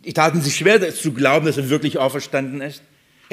Die 0.06 0.12
taten 0.12 0.40
sich 0.40 0.56
schwer 0.56 0.94
zu 0.94 1.12
glauben, 1.12 1.46
dass 1.46 1.58
er 1.58 1.68
wirklich 1.68 1.98
auferstanden 1.98 2.60
ist. 2.62 2.82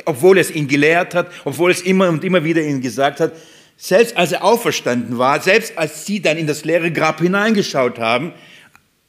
obwohl 0.05 0.39
es 0.39 0.49
ihnen 0.49 0.67
gelehrt 0.67 1.13
hat, 1.13 1.29
obwohl 1.45 1.69
es 1.69 1.81
immer 1.81 2.09
und 2.09 2.23
immer 2.23 2.43
wieder 2.43 2.63
ihnen 2.63 2.81
gesagt 2.81 3.19
hat, 3.19 3.33
selbst 3.77 4.17
als 4.17 4.31
er 4.31 4.43
auferstanden 4.43 5.19
war, 5.19 5.39
selbst 5.39 5.77
als 5.77 6.05
sie 6.05 6.19
dann 6.19 6.37
in 6.37 6.47
das 6.47 6.65
leere 6.65 6.91
Grab 6.91 7.19
hineingeschaut 7.19 7.99
haben, 7.99 8.33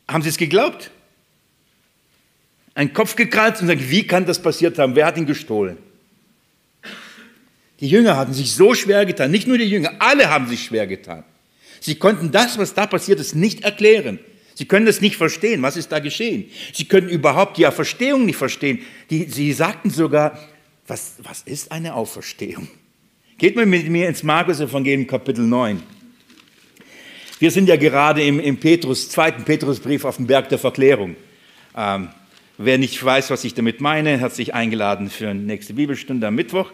haben 0.07 0.22
sie 0.22 0.29
es 0.29 0.37
geglaubt. 0.37 0.90
Ein 2.74 2.92
Kopf 2.92 3.16
gekratzt 3.16 3.62
und 3.62 3.68
gesagt, 3.68 3.90
wie 3.90 4.07
kann 4.07 4.27
das 4.27 4.42
passiert 4.42 4.79
haben? 4.79 4.94
Wer 4.94 5.07
hat 5.07 5.16
ihn 5.16 5.27
gestohlen? 5.27 5.79
Die 7.81 7.88
Jünger 7.88 8.16
hatten 8.16 8.35
sich 8.35 8.53
so 8.53 8.74
schwer 8.74 9.07
getan, 9.07 9.31
nicht 9.31 9.46
nur 9.46 9.59
die 9.59 9.64
Jünger, 9.64 9.92
alle 10.00 10.29
haben 10.29 10.48
sich 10.48 10.64
schwer 10.64 10.87
getan. 10.87 11.24
Sie 11.81 11.94
konnten 11.96 12.31
das, 12.31 12.59
was 12.59 12.74
da 12.74 12.87
passiert 12.87 13.20
ist, 13.20 13.35
nicht 13.35 13.64
erklären. 13.64 14.18
Sie 14.55 14.67
können 14.67 14.87
das 14.87 15.01
nicht 15.01 15.17
verstehen. 15.17 15.62
Was 15.62 15.77
ist 15.77 15.90
da 15.90 15.99
geschehen? 15.99 16.49
Sie 16.73 16.85
können 16.85 17.09
überhaupt 17.09 17.57
die 17.57 17.67
Auferstehung 17.67 18.25
nicht 18.25 18.37
verstehen. 18.37 18.81
Die, 19.11 19.25
sie 19.25 19.53
sagten 19.53 19.90
sogar, 19.90 20.38
was, 20.87 21.17
was 21.23 21.43
ist 21.43 21.73
eine 21.73 21.95
Auferstehung? 21.95 22.69
Geht 23.37 23.57
mal 23.57 23.67
mit 23.67 23.88
mir 23.88 24.09
ins 24.09 24.23
Markus-Evangelium, 24.23 25.09
Kapitel 25.09 25.45
9. 25.45 25.83
Wir 27.40 27.51
sind 27.51 27.69
ja 27.69 27.77
gerade 27.77 28.23
im, 28.23 28.38
im 28.38 28.59
Petrus, 28.59 29.09
zweiten 29.09 29.45
Petrusbrief 29.45 30.05
auf 30.05 30.17
dem 30.17 30.27
Berg 30.29 30.49
der 30.51 30.59
Verklärung. 30.59 31.17
Ähm, 31.77 32.11
wer 32.57 32.79
nicht 32.79 33.05
weiß, 33.05 33.31
was 33.31 33.43
ich 33.43 33.55
damit 33.55 33.81
meine, 33.81 34.21
hat 34.21 34.35
sich 34.35 34.55
eingeladen 34.55 35.11
für 35.11 35.29
eine 35.29 35.40
nächste 35.40 35.75
Bibelstunde 35.75 36.29
am 36.29 36.37
Mittwoch. 36.37 36.71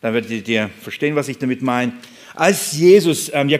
Da 0.00 0.14
werdet 0.14 0.46
ihr 0.46 0.70
verstehen, 0.80 1.16
was 1.16 1.26
ich 1.26 1.38
damit 1.38 1.62
meine. 1.62 1.94
Als 2.36 2.78
Jesus, 2.78 3.28
ähm, 3.34 3.50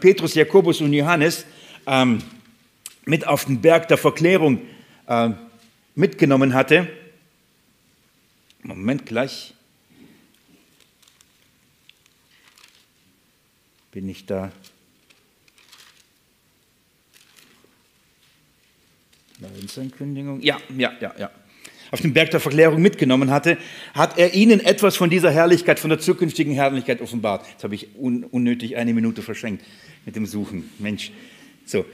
Petrus, 0.00 0.34
Jakobus 0.34 0.80
und 0.80 0.94
Johannes 0.94 1.44
ähm, 1.86 2.20
mit 3.04 3.26
auf 3.26 3.44
den 3.46 3.60
Berg 3.60 3.88
der 3.88 3.98
Verklärung 3.98 4.60
äh, 5.06 5.30
mitgenommen 5.94 6.54
hatte, 6.54 6.88
Moment 8.62 9.06
gleich, 9.06 9.54
bin 13.90 14.08
ich 14.08 14.24
da. 14.24 14.52
Leidensankündigung. 19.40 20.40
Ja, 20.40 20.58
ja, 20.76 20.92
ja, 21.00 21.12
ja. 21.18 21.30
Auf 21.90 22.00
den 22.00 22.14
Berg 22.14 22.30
der 22.30 22.40
Verklärung 22.40 22.80
mitgenommen 22.80 23.30
hatte, 23.30 23.58
hat 23.92 24.16
er 24.16 24.32
ihnen 24.32 24.60
etwas 24.60 24.96
von 24.96 25.10
dieser 25.10 25.30
Herrlichkeit, 25.30 25.78
von 25.78 25.90
der 25.90 25.98
zukünftigen 25.98 26.54
Herrlichkeit 26.54 27.02
offenbart. 27.02 27.46
Jetzt 27.50 27.64
habe 27.64 27.74
ich 27.74 27.88
un 27.96 28.24
unnötig 28.24 28.76
eine 28.76 28.94
Minute 28.94 29.20
verschenkt 29.20 29.64
mit 30.06 30.16
dem 30.16 30.24
Suchen. 30.24 30.70
Mensch. 30.78 31.10
So, 31.66 31.84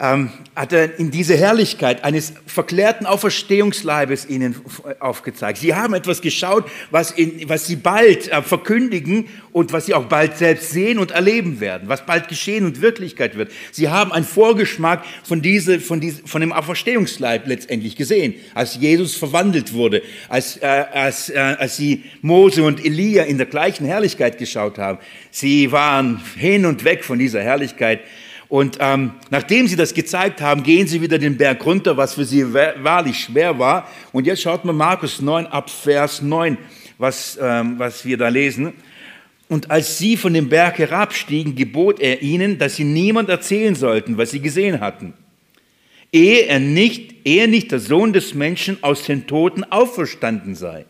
ähm, 0.00 0.30
hat 0.56 0.72
er 0.72 0.98
in 0.98 1.10
diese 1.10 1.36
Herrlichkeit 1.36 2.02
eines 2.02 2.32
verklärten 2.46 3.04
Auferstehungsleibes 3.04 4.28
ihnen 4.28 4.56
aufgezeigt. 5.00 5.58
Sie 5.58 5.74
haben 5.74 5.94
etwas 5.94 6.22
geschaut, 6.22 6.64
was, 6.90 7.10
in, 7.10 7.48
was 7.48 7.66
sie 7.66 7.76
bald 7.76 8.28
äh, 8.28 8.42
verkündigen 8.42 9.28
und 9.52 9.72
was 9.72 9.86
sie 9.86 9.94
auch 9.94 10.06
bald 10.06 10.38
selbst 10.38 10.70
sehen 10.70 10.98
und 10.98 11.10
erleben 11.10 11.60
werden, 11.60 11.88
was 11.88 12.06
bald 12.06 12.28
geschehen 12.28 12.64
und 12.64 12.80
Wirklichkeit 12.80 13.36
wird. 13.36 13.52
Sie 13.70 13.90
haben 13.90 14.12
einen 14.12 14.24
Vorgeschmack 14.24 15.04
von, 15.24 15.42
diese, 15.42 15.78
von, 15.78 16.00
diese, 16.00 16.26
von 16.26 16.40
dem 16.40 16.52
Auferstehungsleib 16.52 17.46
letztendlich 17.46 17.94
gesehen, 17.94 18.34
als 18.54 18.76
Jesus 18.76 19.14
verwandelt 19.14 19.74
wurde, 19.74 20.02
als, 20.28 20.56
äh, 20.56 20.66
als, 20.66 21.28
äh, 21.28 21.38
als 21.38 21.76
sie 21.76 22.04
Mose 22.22 22.64
und 22.64 22.82
Elia 22.84 23.24
in 23.24 23.36
der 23.36 23.46
gleichen 23.46 23.86
Herrlichkeit 23.86 24.38
geschaut 24.38 24.78
haben. 24.78 24.98
Sie 25.30 25.70
waren 25.70 26.22
hin 26.36 26.64
und 26.64 26.84
weg 26.84 27.04
von 27.04 27.18
dieser 27.18 27.42
Herrlichkeit 27.42 28.00
und 28.52 28.76
ähm, 28.80 29.12
nachdem 29.30 29.66
sie 29.66 29.76
das 29.76 29.94
gezeigt 29.94 30.42
haben, 30.42 30.62
gehen 30.62 30.86
sie 30.86 31.00
wieder 31.00 31.18
den 31.18 31.38
Berg 31.38 31.64
runter, 31.64 31.96
was 31.96 32.12
für 32.12 32.26
sie 32.26 32.52
wahrlich 32.52 33.20
schwer 33.20 33.58
war. 33.58 33.88
Und 34.12 34.26
jetzt 34.26 34.42
schaut 34.42 34.66
man 34.66 34.76
Markus 34.76 35.22
9 35.22 35.46
ab 35.46 35.70
Vers 35.70 36.20
9, 36.20 36.58
was, 36.98 37.38
ähm, 37.40 37.78
was 37.78 38.04
wir 38.04 38.18
da 38.18 38.28
lesen. 38.28 38.74
Und 39.48 39.70
als 39.70 39.96
sie 39.96 40.18
von 40.18 40.34
dem 40.34 40.50
Berg 40.50 40.78
herabstiegen, 40.78 41.56
gebot 41.56 41.98
er 41.98 42.20
ihnen, 42.20 42.58
dass 42.58 42.76
sie 42.76 42.84
niemand 42.84 43.30
erzählen 43.30 43.74
sollten, 43.74 44.18
was 44.18 44.32
sie 44.32 44.40
gesehen 44.40 44.80
hatten, 44.80 45.14
ehe 46.12 46.42
er 46.42 46.60
nicht, 46.60 47.26
ehe 47.26 47.48
nicht 47.48 47.72
der 47.72 47.80
Sohn 47.80 48.12
des 48.12 48.34
Menschen 48.34 48.76
aus 48.82 49.04
den 49.04 49.26
Toten 49.26 49.64
auferstanden 49.64 50.56
sei. 50.56 50.84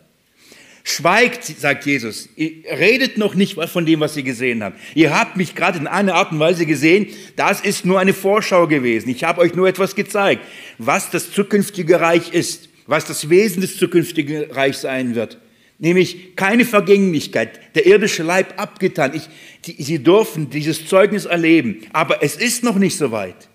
Schweigt, 0.85 1.45
sagt 1.45 1.85
Jesus. 1.85 2.27
Ihr 2.35 2.63
redet 2.77 3.17
noch 3.17 3.35
nicht 3.35 3.55
von 3.55 3.85
dem, 3.85 4.01
was 4.01 4.17
ihr 4.17 4.23
gesehen 4.23 4.61
habt. 4.61 4.77
Ihr 4.95 5.17
habt 5.17 5.37
mich 5.37 5.55
gerade 5.55 5.79
in 5.79 5.87
einer 5.87 6.15
Art 6.15 6.33
und 6.33 6.39
Weise 6.39 6.65
gesehen. 6.65 7.07
Das 7.37 7.61
ist 7.61 7.85
nur 7.85 7.99
eine 8.01 8.13
Vorschau 8.13 8.67
gewesen. 8.67 9.09
Ich 9.09 9.23
habe 9.23 9.39
euch 9.39 9.55
nur 9.55 9.67
etwas 9.67 9.95
gezeigt, 9.95 10.43
was 10.77 11.09
das 11.09 11.31
zukünftige 11.31 12.01
Reich 12.01 12.33
ist, 12.33 12.67
was 12.85 13.05
das 13.05 13.29
Wesen 13.29 13.61
des 13.61 13.77
zukünftigen 13.77 14.51
Reichs 14.51 14.81
sein 14.81 15.15
wird. 15.15 15.37
Nämlich 15.79 16.35
keine 16.35 16.65
Vergänglichkeit, 16.65 17.59
der 17.75 17.85
irdische 17.85 18.23
Leib 18.23 18.59
abgetan. 18.59 19.13
Ich, 19.15 19.29
die, 19.65 19.81
sie 19.81 20.03
dürfen 20.03 20.49
dieses 20.49 20.85
Zeugnis 20.85 21.25
erleben, 21.25 21.81
aber 21.93 22.21
es 22.21 22.35
ist 22.35 22.63
noch 22.63 22.75
nicht 22.75 22.97
so 22.97 23.11
weit. 23.11 23.49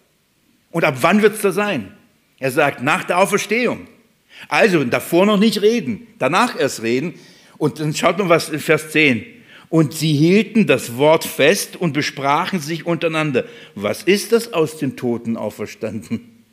Und 0.71 0.85
ab 0.85 0.97
wann 1.03 1.21
wird 1.21 1.37
es 1.37 1.43
da 1.43 1.53
sein? 1.53 1.93
Er 2.39 2.51
sagt, 2.51 2.83
nach 2.83 3.05
der 3.05 3.19
Auferstehung. 3.19 3.87
Also 4.47 4.85
davor 4.85 5.27
noch 5.27 5.39
nicht 5.39 5.63
reden, 5.63 6.07
danach 6.19 6.59
erst 6.59 6.83
reden. 6.83 7.15
Und 7.57 7.81
dann 7.81 7.95
schaut 7.95 8.19
mal 8.19 8.29
was 8.29 8.49
in 8.49 8.61
Vers 8.61 8.93
10. 8.93 9.27
Und 9.69 9.93
sie 9.93 10.15
hielten 10.15 10.67
das 10.67 10.97
Wort 10.97 11.25
fest 11.25 11.77
und 11.77 11.93
besprachen 11.93 12.61
sich 12.61 12.87
untereinander. 12.87 13.45
Was 13.75 14.03
ist 14.03 14.33
das 14.33 14.53
aus 14.55 14.79
den 14.79 14.97
Toten 14.97 15.37
auferstanden? 15.37 16.45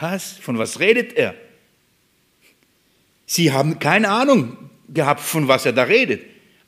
Was? 0.00 0.32
Von 0.32 0.58
was 0.58 0.80
redet 0.80 1.12
er? 1.14 1.34
Sie 3.26 3.52
haben 3.52 3.80
keine 3.80 4.08
Ahnung 4.08 4.56
gehabt, 4.88 5.20
von 5.20 5.48
was 5.48 5.66
er 5.66 5.72
da 5.72 5.82
redet. 5.82 6.22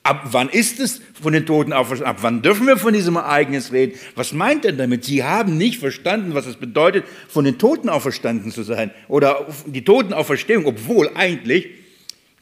Ab 0.08 0.28
wann 0.30 0.48
ist 0.48 0.80
es 0.80 1.02
von 1.20 1.34
den 1.34 1.44
Toten 1.44 1.74
auferstanden? 1.74 2.16
Ab 2.16 2.22
wann 2.22 2.40
dürfen 2.40 2.66
wir 2.66 2.78
von 2.78 2.94
diesem 2.94 3.16
Ereignis 3.16 3.72
reden? 3.72 3.98
Was 4.14 4.32
meint 4.32 4.64
er 4.64 4.72
damit? 4.72 5.04
Sie 5.04 5.22
haben 5.22 5.58
nicht 5.58 5.78
verstanden, 5.78 6.32
was 6.32 6.46
es 6.46 6.56
bedeutet, 6.56 7.04
von 7.28 7.44
den 7.44 7.58
Toten 7.58 7.90
auferstanden 7.90 8.50
zu 8.50 8.62
sein 8.62 8.90
oder 9.08 9.46
die 9.66 9.84
Totenauferstehung, 9.84 10.64
obwohl 10.64 11.10
eigentlich 11.14 11.68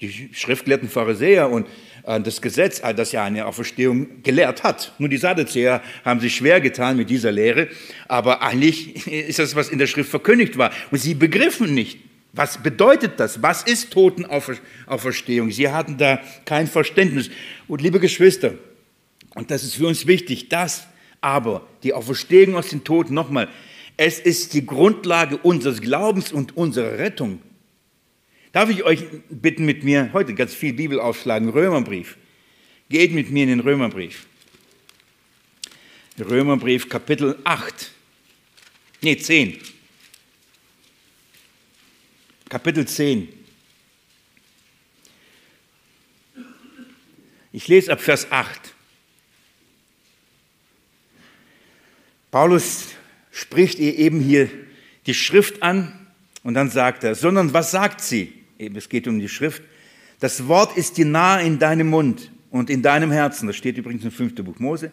die 0.00 0.28
schriftgelehrten 0.32 0.88
Pharisäer 0.88 1.50
und 1.50 1.66
äh, 2.04 2.20
das 2.20 2.40
Gesetz, 2.40 2.78
äh, 2.84 2.94
das 2.94 3.10
ja 3.10 3.24
eine 3.24 3.46
Auferstehung 3.46 4.22
gelehrt 4.22 4.62
hat. 4.62 4.92
Nur 4.98 5.08
die 5.08 5.16
Sadduzäer 5.16 5.82
haben 6.04 6.20
sich 6.20 6.36
schwer 6.36 6.60
getan 6.60 6.96
mit 6.96 7.10
dieser 7.10 7.32
Lehre, 7.32 7.66
aber 8.06 8.42
eigentlich 8.42 9.06
ist 9.08 9.40
das, 9.40 9.56
was 9.56 9.70
in 9.70 9.80
der 9.80 9.88
Schrift 9.88 10.10
verkündigt 10.10 10.56
war. 10.56 10.70
Und 10.92 10.98
sie 10.98 11.14
begriffen 11.14 11.74
nicht, 11.74 11.98
was 12.36 12.62
bedeutet 12.62 13.18
das? 13.18 13.42
Was 13.42 13.62
ist 13.62 13.90
Totenauferstehung? 13.92 15.50
Sie 15.50 15.70
hatten 15.70 15.96
da 15.96 16.20
kein 16.44 16.66
Verständnis. 16.66 17.30
Und 17.66 17.80
liebe 17.80 17.98
Geschwister, 17.98 18.54
und 19.34 19.50
das 19.50 19.64
ist 19.64 19.76
für 19.76 19.86
uns 19.86 20.06
wichtig, 20.06 20.50
das 20.50 20.86
aber, 21.22 21.66
die 21.82 21.94
Auferstehung 21.94 22.54
aus 22.54 22.68
den 22.68 22.84
Toten, 22.84 23.14
nochmal, 23.14 23.48
es 23.96 24.18
ist 24.18 24.52
die 24.52 24.66
Grundlage 24.66 25.38
unseres 25.38 25.80
Glaubens 25.80 26.30
und 26.30 26.56
unserer 26.56 26.98
Rettung. 26.98 27.40
Darf 28.52 28.68
ich 28.68 28.84
euch 28.84 29.04
bitten, 29.30 29.64
mit 29.64 29.82
mir 29.82 30.10
heute 30.12 30.34
ganz 30.34 30.54
viel 30.54 30.74
Bibel 30.74 31.00
aufschlagen, 31.00 31.48
Römerbrief. 31.48 32.18
Geht 32.90 33.12
mit 33.12 33.30
mir 33.30 33.44
in 33.44 33.48
den 33.48 33.60
Römerbrief. 33.60 34.26
Römerbrief 36.18 36.88
Kapitel 36.88 37.38
8, 37.44 37.90
nee 39.02 39.16
10. 39.16 39.58
Kapitel 42.48 42.86
10. 42.86 43.28
Ich 47.52 47.66
lese 47.66 47.92
ab 47.92 48.00
Vers 48.00 48.30
8. 48.30 48.74
Paulus 52.30 52.88
spricht 53.32 53.78
ihr 53.78 53.98
eben 53.98 54.20
hier 54.20 54.48
die 55.06 55.14
Schrift 55.14 55.62
an 55.62 56.06
und 56.44 56.54
dann 56.54 56.70
sagt 56.70 57.02
er, 57.02 57.14
sondern 57.14 57.52
was 57.52 57.72
sagt 57.72 58.00
sie? 58.00 58.32
Es 58.58 58.88
geht 58.88 59.08
um 59.08 59.18
die 59.18 59.28
Schrift. 59.28 59.62
Das 60.20 60.46
Wort 60.46 60.76
ist 60.76 60.98
dir 60.98 61.06
nahe 61.06 61.44
in 61.44 61.58
deinem 61.58 61.88
Mund 61.88 62.30
und 62.50 62.70
in 62.70 62.82
deinem 62.82 63.10
Herzen. 63.10 63.48
Das 63.48 63.56
steht 63.56 63.76
übrigens 63.76 64.04
im 64.04 64.12
fünften 64.12 64.44
Buch 64.44 64.58
Mose. 64.60 64.92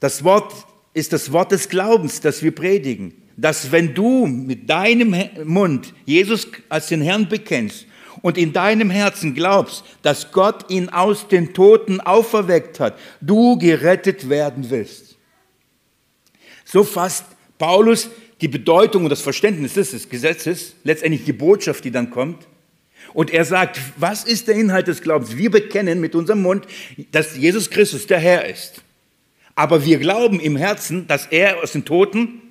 Das 0.00 0.24
Wort 0.24 0.66
ist 0.92 1.12
das 1.12 1.30
Wort 1.30 1.52
des 1.52 1.68
Glaubens, 1.68 2.20
das 2.20 2.42
wir 2.42 2.52
predigen 2.52 3.27
dass 3.38 3.70
wenn 3.70 3.94
du 3.94 4.26
mit 4.26 4.68
deinem 4.68 5.14
Mund 5.44 5.94
Jesus 6.04 6.48
als 6.68 6.88
den 6.88 7.00
Herrn 7.00 7.28
bekennst 7.28 7.86
und 8.20 8.36
in 8.36 8.52
deinem 8.52 8.90
Herzen 8.90 9.32
glaubst, 9.32 9.84
dass 10.02 10.32
Gott 10.32 10.68
ihn 10.70 10.88
aus 10.88 11.28
den 11.28 11.54
Toten 11.54 12.00
auferweckt 12.00 12.80
hat, 12.80 12.98
du 13.20 13.56
gerettet 13.56 14.28
werden 14.28 14.68
wirst. 14.70 15.16
So 16.64 16.82
fasst 16.82 17.26
Paulus 17.58 18.10
die 18.40 18.48
Bedeutung 18.48 19.04
und 19.04 19.10
das 19.10 19.22
Verständnis 19.22 19.74
des 19.74 20.08
Gesetzes, 20.08 20.74
letztendlich 20.82 21.24
die 21.24 21.32
Botschaft, 21.32 21.84
die 21.84 21.92
dann 21.92 22.10
kommt. 22.10 22.48
Und 23.14 23.30
er 23.30 23.44
sagt, 23.44 23.80
was 23.96 24.24
ist 24.24 24.48
der 24.48 24.56
Inhalt 24.56 24.88
des 24.88 25.00
Glaubens? 25.00 25.36
Wir 25.36 25.50
bekennen 25.50 26.00
mit 26.00 26.14
unserem 26.16 26.42
Mund, 26.42 26.66
dass 27.12 27.36
Jesus 27.36 27.70
Christus 27.70 28.06
der 28.06 28.18
Herr 28.18 28.46
ist. 28.46 28.82
Aber 29.54 29.84
wir 29.84 29.98
glauben 29.98 30.40
im 30.40 30.56
Herzen, 30.56 31.06
dass 31.06 31.26
er 31.26 31.62
aus 31.62 31.72
den 31.72 31.84
Toten 31.84 32.42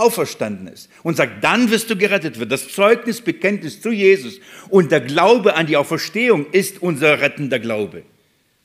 auferstanden 0.00 0.66
ist 0.68 0.88
und 1.02 1.16
sagt, 1.16 1.44
dann 1.44 1.70
wirst 1.70 1.90
du 1.90 1.96
gerettet 1.96 2.38
werden. 2.38 2.50
Das 2.50 2.68
Zeugnis, 2.68 3.20
Bekenntnis 3.20 3.80
zu 3.80 3.90
Jesus 3.90 4.40
und 4.68 4.90
der 4.90 5.00
Glaube 5.00 5.54
an 5.54 5.66
die 5.66 5.76
Auferstehung 5.76 6.46
ist 6.50 6.82
unser 6.82 7.20
rettender 7.20 7.58
Glaube. 7.58 8.02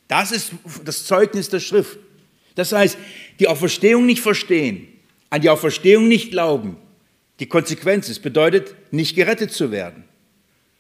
Das 0.07 0.31
ist 0.31 0.51
das 0.83 1.05
Zeugnis 1.05 1.49
der 1.49 1.59
Schrift. 1.59 1.97
Das 2.55 2.71
heißt, 2.71 2.97
die 3.39 3.47
Auferstehung 3.47 4.05
nicht 4.05 4.21
verstehen, 4.21 4.87
an 5.29 5.41
die 5.41 5.49
Auferstehung 5.49 6.07
nicht 6.07 6.31
glauben, 6.31 6.77
die 7.39 7.47
Konsequenz 7.47 8.07
ist, 8.07 8.21
bedeutet, 8.21 8.75
nicht 8.91 9.15
gerettet 9.15 9.51
zu 9.51 9.71
werden. 9.71 10.05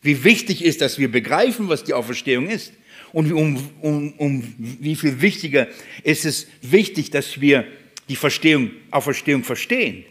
Wie 0.01 0.23
wichtig 0.23 0.63
ist, 0.63 0.81
dass 0.81 0.99
wir 0.99 1.11
begreifen, 1.11 1.67
was 1.67 1.83
die 1.83 1.93
Auferstehung 1.93 2.47
ist. 2.47 2.71
Und 3.11 3.31
um, 3.31 3.57
um, 3.81 4.13
um 4.13 4.55
wie 4.57 4.95
viel 4.95 5.19
wichtiger 5.21 5.67
ist 6.03 6.25
es 6.25 6.47
wichtig, 6.61 7.09
dass 7.09 7.41
wir 7.41 7.65
die 8.07 8.15
Verstehung, 8.15 8.71
Auferstehung 8.91 9.43
verstehen. 9.43 10.05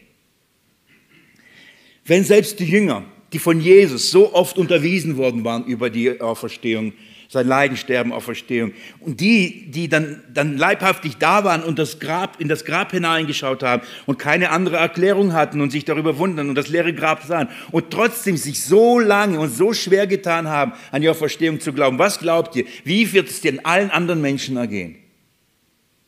Wenn 2.05 2.25
selbst 2.25 2.61
die 2.61 2.67
Jünger, 2.67 3.05
die 3.33 3.39
von 3.39 3.61
Jesus 3.61 4.11
so 4.11 4.35
oft 4.35 4.59
unterwiesen 4.59 5.17
worden 5.17 5.45
waren 5.45 5.65
über 5.65 5.91
die 5.91 6.21
Auferstehung, 6.21 6.93
sein 7.29 7.49
Leiden, 7.49 7.77
Sterben, 7.77 8.13
Auferstehung. 8.13 8.73
Und 9.01 9.21
die, 9.21 9.71
die 9.71 9.89
dann, 9.89 10.23
dann 10.33 10.57
leibhaftig 10.57 11.17
da 11.17 11.43
waren 11.43 11.63
und 11.63 11.79
das 11.79 11.99
Grab, 11.99 12.41
in 12.41 12.49
das 12.49 12.65
Grab 12.65 12.93
hineingeschaut 12.93 13.63
haben 13.63 13.83
und 14.07 14.19
keine 14.19 14.51
andere 14.51 14.77
Erklärung 14.77 15.33
hatten 15.33 15.61
und 15.61 15.71
sich 15.71 15.85
darüber 15.85 16.19
wundern 16.19 16.49
und 16.49 16.55
das 16.55 16.69
leere 16.69 16.93
Grab 16.93 17.25
sahen 17.25 17.49
und 17.73 17.91
trotzdem 17.91 18.37
sich 18.37 18.63
so 18.63 19.01
lange 19.01 19.41
und 19.41 19.51
so 19.51 19.73
schwer 19.73 20.07
getan 20.07 20.49
haben, 20.49 20.73
an 20.93 21.03
die 21.03 21.09
Auferstehung 21.09 21.61
zu 21.61 21.73
glauben. 21.73 21.99
Was 21.99 22.19
glaubt 22.21 22.55
ihr? 22.57 22.67
Wie 22.85 23.13
wird 23.13 23.29
es 23.29 23.41
den 23.41 23.65
allen 23.65 23.91
anderen 23.91 24.21
Menschen 24.21 24.57
ergehen? 24.57 24.97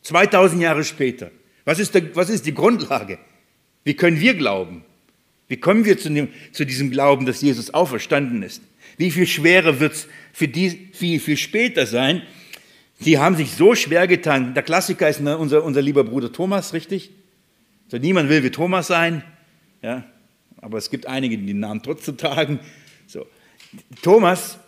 2000 0.02 0.62
Jahre 0.62 0.84
später. 0.84 1.30
Was 1.64 1.80
ist, 1.80 1.94
der, 1.94 2.14
was 2.14 2.30
ist 2.30 2.46
die 2.46 2.54
Grundlage? 2.54 3.18
Wie 3.82 3.94
können 3.94 4.20
wir 4.20 4.34
glauben? 4.34 4.84
Wie 5.48 5.56
kommen 5.56 5.84
wir 5.84 5.98
zu, 5.98 6.10
dem, 6.10 6.28
zu 6.52 6.64
diesem 6.64 6.90
Glauben, 6.90 7.26
dass 7.26 7.40
Jesus 7.40 7.72
auferstanden 7.72 8.42
ist? 8.42 8.62
Wie 8.96 9.10
viel 9.10 9.26
schwerer 9.26 9.78
wird 9.80 9.92
es 9.92 10.08
für 10.32 10.48
die 10.48 10.88
viel, 10.92 11.20
viel 11.20 11.36
später 11.36 11.86
sein? 11.86 12.22
Die 13.00 13.18
haben 13.18 13.36
sich 13.36 13.52
so 13.52 13.74
schwer 13.74 14.06
getan. 14.06 14.54
Der 14.54 14.62
Klassiker 14.62 15.08
ist 15.08 15.20
ne, 15.20 15.36
unser, 15.36 15.62
unser 15.62 15.82
lieber 15.82 16.02
Bruder 16.02 16.32
Thomas, 16.32 16.72
richtig? 16.72 17.10
So, 17.88 17.98
niemand 17.98 18.28
will 18.28 18.42
wie 18.42 18.50
Thomas 18.50 18.88
sein, 18.88 19.22
ja? 19.82 20.04
aber 20.60 20.78
es 20.78 20.90
gibt 20.90 21.06
einige, 21.06 21.38
die 21.38 21.46
den 21.46 21.60
Namen 21.60 21.82
trotzdem 21.82 22.16
tragen. 22.16 22.58
So. 23.06 23.26
Thomas 24.02 24.58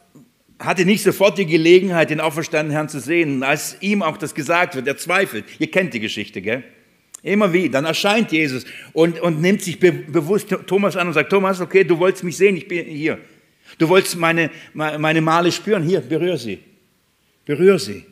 hatte 0.58 0.84
nicht 0.84 1.02
sofort 1.02 1.38
die 1.38 1.46
Gelegenheit, 1.46 2.10
den 2.10 2.20
auferstandenen 2.20 2.72
Herrn 2.72 2.88
zu 2.88 3.00
sehen. 3.00 3.42
Als 3.42 3.76
ihm 3.80 4.02
auch 4.02 4.16
das 4.16 4.34
gesagt 4.34 4.74
wird, 4.74 4.86
er 4.86 4.96
zweifelt. 4.96 5.44
Ihr 5.58 5.70
kennt 5.70 5.94
die 5.94 6.00
Geschichte, 6.00 6.42
gell? 6.42 6.64
Immer 7.22 7.52
wie, 7.52 7.68
dann 7.68 7.84
erscheint 7.84 8.30
Jesus 8.30 8.64
und, 8.92 9.20
und 9.20 9.40
nimmt 9.40 9.62
sich 9.62 9.80
be 9.80 9.92
bewusst 9.92 10.48
Thomas 10.66 10.96
an 10.96 11.08
und 11.08 11.14
sagt, 11.14 11.30
Thomas, 11.30 11.60
okay, 11.60 11.82
du 11.82 11.98
wolltest 11.98 12.24
mich 12.24 12.36
sehen, 12.36 12.56
ich 12.56 12.68
bin 12.68 12.86
hier. 12.86 13.18
Du 13.76 13.88
wolltest 13.88 14.16
meine, 14.16 14.50
meine 14.72 15.20
Male 15.20 15.52
spüren. 15.52 15.82
Hier, 15.82 16.00
berühr 16.00 16.38
sie. 16.38 16.60
Berühr 17.44 17.78
sie. 17.78 18.04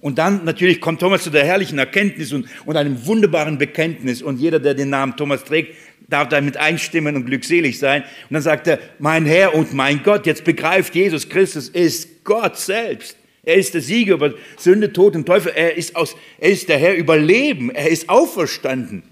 Und 0.00 0.18
dann 0.18 0.44
natürlich 0.44 0.80
kommt 0.80 1.00
Thomas 1.00 1.22
zu 1.22 1.30
der 1.30 1.44
herrlichen 1.44 1.78
Erkenntnis 1.78 2.32
und, 2.32 2.46
und 2.66 2.76
einem 2.76 3.06
wunderbaren 3.06 3.56
Bekenntnis. 3.56 4.20
Und 4.20 4.40
jeder, 4.40 4.58
der 4.58 4.74
den 4.74 4.90
Namen 4.90 5.16
Thomas 5.16 5.44
trägt, 5.44 5.74
darf 6.08 6.28
damit 6.28 6.56
einstimmen 6.56 7.16
und 7.16 7.26
glückselig 7.26 7.78
sein. 7.78 8.02
Und 8.02 8.34
dann 8.34 8.42
sagt 8.42 8.66
er, 8.66 8.78
mein 8.98 9.24
Herr 9.24 9.54
und 9.54 9.72
mein 9.72 10.02
Gott, 10.02 10.26
jetzt 10.26 10.44
begreift 10.44 10.94
Jesus 10.94 11.28
Christus 11.28 11.68
ist 11.68 12.24
Gott 12.24 12.58
selbst. 12.58 13.16
Er 13.44 13.56
ist 13.56 13.74
der 13.74 13.80
Sieger 13.80 14.14
über 14.14 14.34
Sünde, 14.56 14.92
Tod 14.92 15.14
und 15.16 15.26
Teufel. 15.26 15.52
Er 15.54 15.76
ist, 15.76 15.96
aus, 15.96 16.16
er 16.38 16.50
ist 16.50 16.68
der 16.68 16.78
Herr 16.78 16.96
über 16.96 17.16
Leben. 17.16 17.70
Er 17.70 17.90
ist 17.90 18.08
auferstanden. 18.08 19.02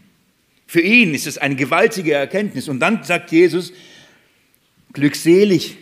Für 0.67 0.81
ihn 0.81 1.15
ist 1.15 1.27
es 1.27 1.39
eine 1.39 1.55
gewaltige 1.55 2.15
Erkenntnis. 2.15 2.69
Und 2.69 2.81
dann 2.81 3.05
sagt 3.05 3.31
Jesus, 3.31 3.73
glückselig, 4.93 5.77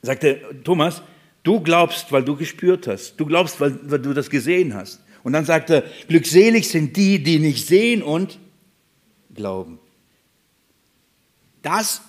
sagt 0.00 0.24
er, 0.24 0.38
Thomas, 0.64 1.02
du 1.42 1.60
glaubst, 1.60 2.10
weil 2.12 2.24
du 2.24 2.36
gespürt 2.36 2.86
hast. 2.86 3.16
Du 3.16 3.26
glaubst, 3.26 3.60
weil, 3.60 3.78
weil 3.82 3.98
du 3.98 4.14
das 4.14 4.30
gesehen 4.30 4.74
hast. 4.74 5.02
Und 5.22 5.34
dann 5.34 5.44
sagt 5.44 5.70
er, 5.70 5.84
glückselig 6.08 6.68
sind 6.68 6.96
die, 6.96 7.22
die 7.22 7.38
nicht 7.38 7.66
sehen 7.66 8.02
und 8.02 8.38
glauben. 9.34 9.78
Das 11.62 12.02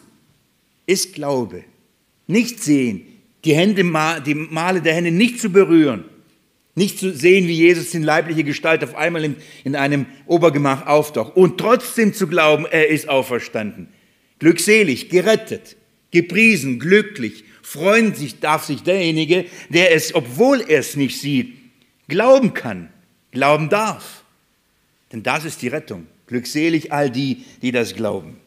ist 0.85 1.13
Glaube. 1.13 1.63
Nicht 2.25 2.63
sehen, 2.63 3.12
die, 3.45 3.53
Hände, 3.53 3.83
die 4.25 4.35
Male 4.35 4.81
der 4.81 4.93
Hände 4.93 5.11
nicht 5.11 5.39
zu 5.39 5.49
berühren, 5.49 6.05
nicht 6.75 6.99
zu 6.99 7.13
sehen, 7.13 7.47
wie 7.47 7.53
Jesus 7.53 7.93
in 7.93 8.03
leibliche 8.03 8.43
Gestalt 8.43 8.83
auf 8.83 8.95
einmal 8.95 9.23
in, 9.23 9.35
in 9.63 9.75
einem 9.75 10.05
Obergemach 10.25 10.87
auftaucht 10.87 11.35
und 11.35 11.59
trotzdem 11.59 12.13
zu 12.13 12.27
glauben, 12.27 12.65
er 12.65 12.87
ist 12.87 13.09
auferstanden. 13.09 13.89
Glückselig, 14.39 15.09
gerettet, 15.09 15.75
gepriesen, 16.11 16.79
glücklich, 16.79 17.43
freuen 17.61 18.15
sich 18.15 18.39
darf 18.39 18.65
sich 18.65 18.83
derjenige, 18.83 19.45
der 19.69 19.93
es, 19.93 20.15
obwohl 20.15 20.61
er 20.61 20.79
es 20.79 20.95
nicht 20.95 21.19
sieht, 21.19 21.53
glauben 22.07 22.53
kann, 22.53 22.89
glauben 23.31 23.69
darf. 23.69 24.23
Denn 25.11 25.23
das 25.23 25.45
ist 25.45 25.61
die 25.61 25.67
Rettung. 25.67 26.07
Glückselig 26.27 26.91
all 26.91 27.11
die, 27.11 27.43
die 27.61 27.71
das 27.71 27.95
glauben. 27.95 28.37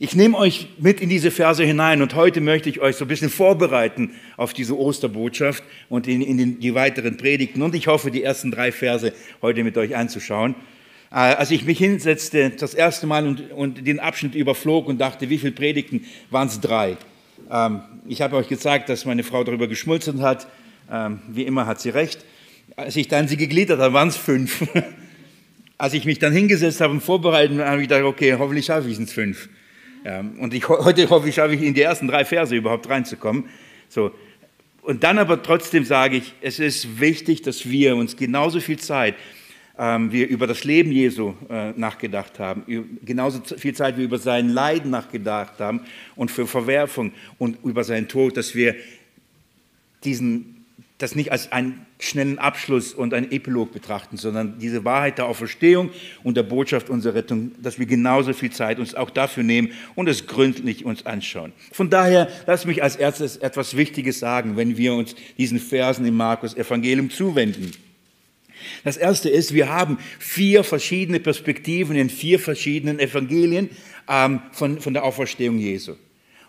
Ich 0.00 0.16
nehme 0.16 0.36
euch 0.36 0.66
mit 0.78 1.00
in 1.00 1.08
diese 1.08 1.30
Verse 1.30 1.62
hinein 1.62 2.02
und 2.02 2.16
heute 2.16 2.40
möchte 2.40 2.68
ich 2.68 2.80
euch 2.80 2.96
so 2.96 3.04
ein 3.04 3.08
bisschen 3.08 3.30
vorbereiten 3.30 4.10
auf 4.36 4.52
diese 4.52 4.76
Osterbotschaft 4.76 5.62
und 5.88 6.08
in, 6.08 6.20
in 6.20 6.36
den, 6.36 6.58
die 6.58 6.74
weiteren 6.74 7.16
Predigten 7.16 7.62
und 7.62 7.76
ich 7.76 7.86
hoffe, 7.86 8.10
die 8.10 8.24
ersten 8.24 8.50
drei 8.50 8.72
Verse 8.72 9.12
heute 9.40 9.62
mit 9.62 9.78
euch 9.78 9.94
anzuschauen. 9.94 10.56
Äh, 11.12 11.14
als 11.14 11.52
ich 11.52 11.64
mich 11.64 11.78
hinsetzte, 11.78 12.50
das 12.50 12.74
erste 12.74 13.06
Mal 13.06 13.24
und, 13.24 13.52
und 13.52 13.86
den 13.86 14.00
Abschnitt 14.00 14.34
überflog 14.34 14.88
und 14.88 15.00
dachte, 15.00 15.30
wie 15.30 15.38
viele 15.38 15.52
Predigten, 15.52 16.04
waren 16.28 16.48
es 16.48 16.60
drei. 16.60 16.96
Ähm, 17.48 17.82
ich 18.08 18.20
habe 18.20 18.34
euch 18.34 18.48
gesagt, 18.48 18.88
dass 18.88 19.04
meine 19.04 19.22
Frau 19.22 19.44
darüber 19.44 19.68
geschmolzen 19.68 20.22
hat. 20.22 20.48
Ähm, 20.90 21.20
wie 21.28 21.44
immer 21.44 21.66
hat 21.66 21.80
sie 21.80 21.90
recht. 21.90 22.24
Als 22.74 22.96
ich 22.96 23.06
dann 23.06 23.28
sie 23.28 23.36
gegliedert 23.36 23.78
habe, 23.78 23.94
waren 23.94 24.08
es 24.08 24.16
fünf. 24.16 24.66
Als 25.78 25.94
ich 25.94 26.04
mich 26.04 26.18
dann 26.18 26.32
hingesetzt 26.32 26.80
habe 26.80 26.94
und 26.94 27.00
vorbereitet 27.00 27.58
habe, 27.58 27.70
habe 27.70 27.82
ich 27.82 27.88
gedacht, 27.88 28.02
okay, 28.02 28.34
hoffentlich 28.36 28.66
schaffe 28.66 28.88
ich 28.88 28.98
es 28.98 29.12
fünf. 29.12 29.48
Ähm, 30.04 30.38
und 30.40 30.54
ich, 30.54 30.68
heute 30.68 31.08
hoffe 31.10 31.28
ich, 31.28 31.34
schaffe 31.34 31.54
ich 31.54 31.62
in 31.62 31.74
die 31.74 31.82
ersten 31.82 32.08
drei 32.08 32.24
Verse 32.24 32.54
überhaupt 32.54 32.88
reinzukommen. 32.88 33.44
So. 33.88 34.12
Und 34.82 35.02
dann 35.02 35.18
aber 35.18 35.42
trotzdem 35.42 35.84
sage 35.84 36.16
ich, 36.18 36.34
es 36.42 36.58
ist 36.58 37.00
wichtig, 37.00 37.42
dass 37.42 37.68
wir 37.68 37.96
uns 37.96 38.16
genauso 38.16 38.60
viel 38.60 38.78
Zeit 38.78 39.14
ähm, 39.78 40.12
wir 40.12 40.28
über 40.28 40.46
das 40.46 40.64
Leben 40.64 40.92
Jesu 40.92 41.34
äh, 41.48 41.72
nachgedacht 41.72 42.38
haben, 42.38 42.64
genauso 43.04 43.40
viel 43.56 43.74
Zeit 43.74 43.96
wie 43.98 44.04
über 44.04 44.18
sein 44.18 44.48
Leiden 44.48 44.90
nachgedacht 44.90 45.58
haben 45.58 45.80
und 46.16 46.30
für 46.30 46.46
Verwerfung 46.46 47.12
und 47.38 47.58
über 47.64 47.82
seinen 47.82 48.08
Tod, 48.08 48.36
dass 48.36 48.54
wir 48.54 48.76
diesen, 50.04 50.53
das 51.04 51.14
nicht 51.14 51.32
als 51.32 51.52
einen 51.52 51.84
schnellen 51.98 52.38
Abschluss 52.38 52.94
und 52.94 53.12
einen 53.12 53.30
Epilog 53.30 53.72
betrachten, 53.72 54.16
sondern 54.16 54.58
diese 54.58 54.86
Wahrheit 54.86 55.18
der 55.18 55.26
Auferstehung 55.26 55.90
und 56.22 56.34
der 56.34 56.44
Botschaft 56.44 56.88
unserer 56.88 57.16
Rettung, 57.16 57.52
dass 57.62 57.78
wir 57.78 57.84
genauso 57.84 58.32
viel 58.32 58.50
Zeit 58.50 58.78
uns 58.78 58.94
auch 58.94 59.10
dafür 59.10 59.42
nehmen 59.42 59.72
und 59.96 60.08
es 60.08 60.26
gründlich 60.26 60.86
uns 60.86 61.04
anschauen. 61.04 61.52
Von 61.72 61.90
daher, 61.90 62.28
lass 62.46 62.64
mich 62.64 62.82
als 62.82 62.96
erstes 62.96 63.36
etwas 63.36 63.76
Wichtiges 63.76 64.18
sagen, 64.18 64.56
wenn 64.56 64.78
wir 64.78 64.94
uns 64.94 65.14
diesen 65.36 65.58
Versen 65.58 66.06
im 66.06 66.16
Markus 66.16 66.56
Evangelium 66.56 67.10
zuwenden. 67.10 67.72
Das 68.82 68.96
erste 68.96 69.28
ist, 69.28 69.52
wir 69.52 69.68
haben 69.68 69.98
vier 70.18 70.64
verschiedene 70.64 71.20
Perspektiven 71.20 71.96
in 71.96 72.08
vier 72.08 72.38
verschiedenen 72.38 72.98
Evangelien 72.98 73.68
ähm, 74.08 74.40
von, 74.52 74.80
von 74.80 74.94
der 74.94 75.04
Auferstehung 75.04 75.58
Jesu. 75.58 75.96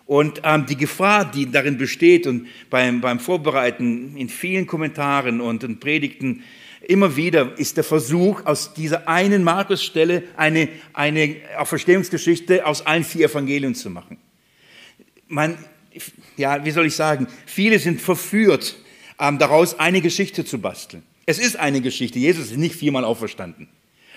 Und 0.06 0.42
ähm, 0.44 0.66
die 0.66 0.76
Gefahr, 0.76 1.28
die 1.30 1.50
darin 1.50 1.78
besteht 1.78 2.26
und 2.28 2.46
beim, 2.70 3.00
beim 3.00 3.18
Vorbereiten 3.18 4.16
in 4.16 4.28
vielen 4.28 4.66
Kommentaren 4.66 5.40
und 5.40 5.64
in 5.64 5.80
Predigten 5.80 6.44
immer 6.82 7.16
wieder 7.16 7.58
ist 7.58 7.76
der 7.76 7.84
Versuch, 7.84 8.44
aus 8.44 8.72
dieser 8.74 9.08
einen 9.08 9.42
Markusstelle 9.42 10.22
eine, 10.36 10.68
eine 10.92 11.36
Auferstehungsgeschichte 11.58 12.64
aus 12.64 12.86
allen 12.86 13.02
vier 13.02 13.26
Evangelien 13.28 13.74
zu 13.74 13.90
machen. 13.90 14.18
Man, 15.26 15.58
ja, 16.36 16.64
wie 16.64 16.70
soll 16.70 16.86
ich 16.86 16.94
sagen, 16.94 17.26
viele 17.44 17.80
sind 17.80 18.00
verführt, 18.00 18.76
ähm, 19.18 19.38
daraus 19.38 19.78
eine 19.78 20.00
Geschichte 20.00 20.44
zu 20.44 20.60
basteln. 20.60 21.02
Es 21.24 21.40
ist 21.40 21.56
eine 21.56 21.80
Geschichte. 21.80 22.20
Jesus 22.20 22.52
ist 22.52 22.58
nicht 22.58 22.76
viermal 22.76 23.04
auferstanden. 23.04 23.68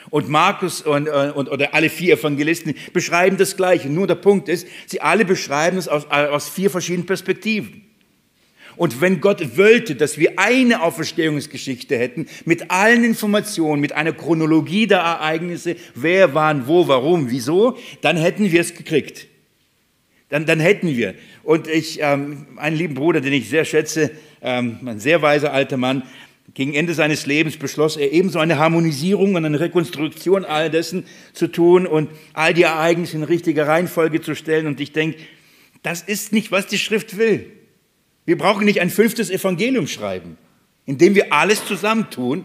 Und 0.10 0.30
Markus 0.30 0.82
und, 0.82 1.08
äh, 1.08 1.32
und, 1.34 1.50
oder 1.50 1.74
alle 1.74 1.90
vier 1.90 2.16
Evangelisten 2.16 2.74
beschreiben 2.94 3.38
das 3.38 3.56
Gleiche. 3.56 3.90
Nur 3.90 4.08
der 4.08 4.16
Punkt 4.16 4.50
ist, 4.50 4.68
sie 4.88 5.02
alle 5.02 5.26
beschreiben 5.26 5.78
es 5.78 5.88
aus, 5.88 6.06
äh, 6.06 6.26
aus 6.28 6.50
vier 6.50 6.70
verschiedenen 6.70 7.06
Perspektiven. 7.06 7.86
Und 8.80 9.02
wenn 9.02 9.20
Gott 9.20 9.58
wollte, 9.58 9.96
dass 9.96 10.18
wir 10.18 10.40
eine 10.40 10.82
Auferstehungsgeschichte 10.82 11.98
hätten, 11.98 12.28
mit 12.46 12.72
allen 12.72 13.04
Informationen, 13.04 13.82
mit 13.82 13.92
einer 13.92 14.14
Chronologie 14.14 14.88
der 14.88 15.00
Ereignisse, 15.00 15.76
wer, 15.96 16.34
wann, 16.34 16.66
wo, 16.66 16.88
warum, 16.88 17.30
wieso, 17.30 17.78
dann 18.00 18.16
hätten 18.16 18.54
wir 18.54 18.62
es 18.62 18.74
gekriegt. 18.74 19.28
Dann, 20.30 20.46
dann 20.46 20.62
hätten 20.62 20.96
wir. 20.96 21.16
Und 21.44 21.68
ich, 21.68 22.00
ähm, 22.02 22.48
einen 22.56 22.78
lieben 22.78 22.94
Bruder, 22.94 23.20
den 23.20 23.34
ich 23.34 23.50
sehr 23.50 23.66
schätze, 23.66 24.12
ähm, 24.42 24.78
ein 24.86 25.00
sehr 25.00 25.22
weiser 25.22 25.52
alter 25.52 25.76
Mann, 25.76 26.04
Gegen 26.60 26.74
Ende 26.74 26.94
seines 26.94 27.26
Lebens 27.26 27.56
beschloss 27.56 27.96
er 27.96 28.12
ebenso 28.12 28.38
eine 28.38 28.58
Harmonisierung 28.58 29.36
und 29.36 29.46
eine 29.46 29.62
Rekonstruktion 29.62 30.44
all 30.44 30.70
dessen 30.70 31.06
zu 31.32 31.48
tun 31.48 31.88
und 31.88 32.10
all 32.34 32.54
die 32.54 32.64
Ereignisse 32.64 33.16
in 33.16 33.24
richtiger 33.24 33.66
Reihenfolge 33.66 34.20
zu 34.20 34.36
stellen. 34.36 34.68
Und 34.68 34.82
ich 34.82 34.92
denke, 34.92 35.20
das 35.84 36.02
ist 36.02 36.34
nicht, 36.34 36.52
was 36.52 36.68
die 36.68 36.78
Schrift 36.78 37.18
will. 37.18 37.50
Wir 38.26 38.38
brauchen 38.38 38.66
nicht 38.66 38.82
ein 38.82 38.90
fünftes 38.90 39.30
Evangelium 39.30 39.88
schreiben, 39.88 40.38
indem 40.86 41.16
wir 41.16 41.32
alles 41.32 41.66
zusammentun. 41.66 42.44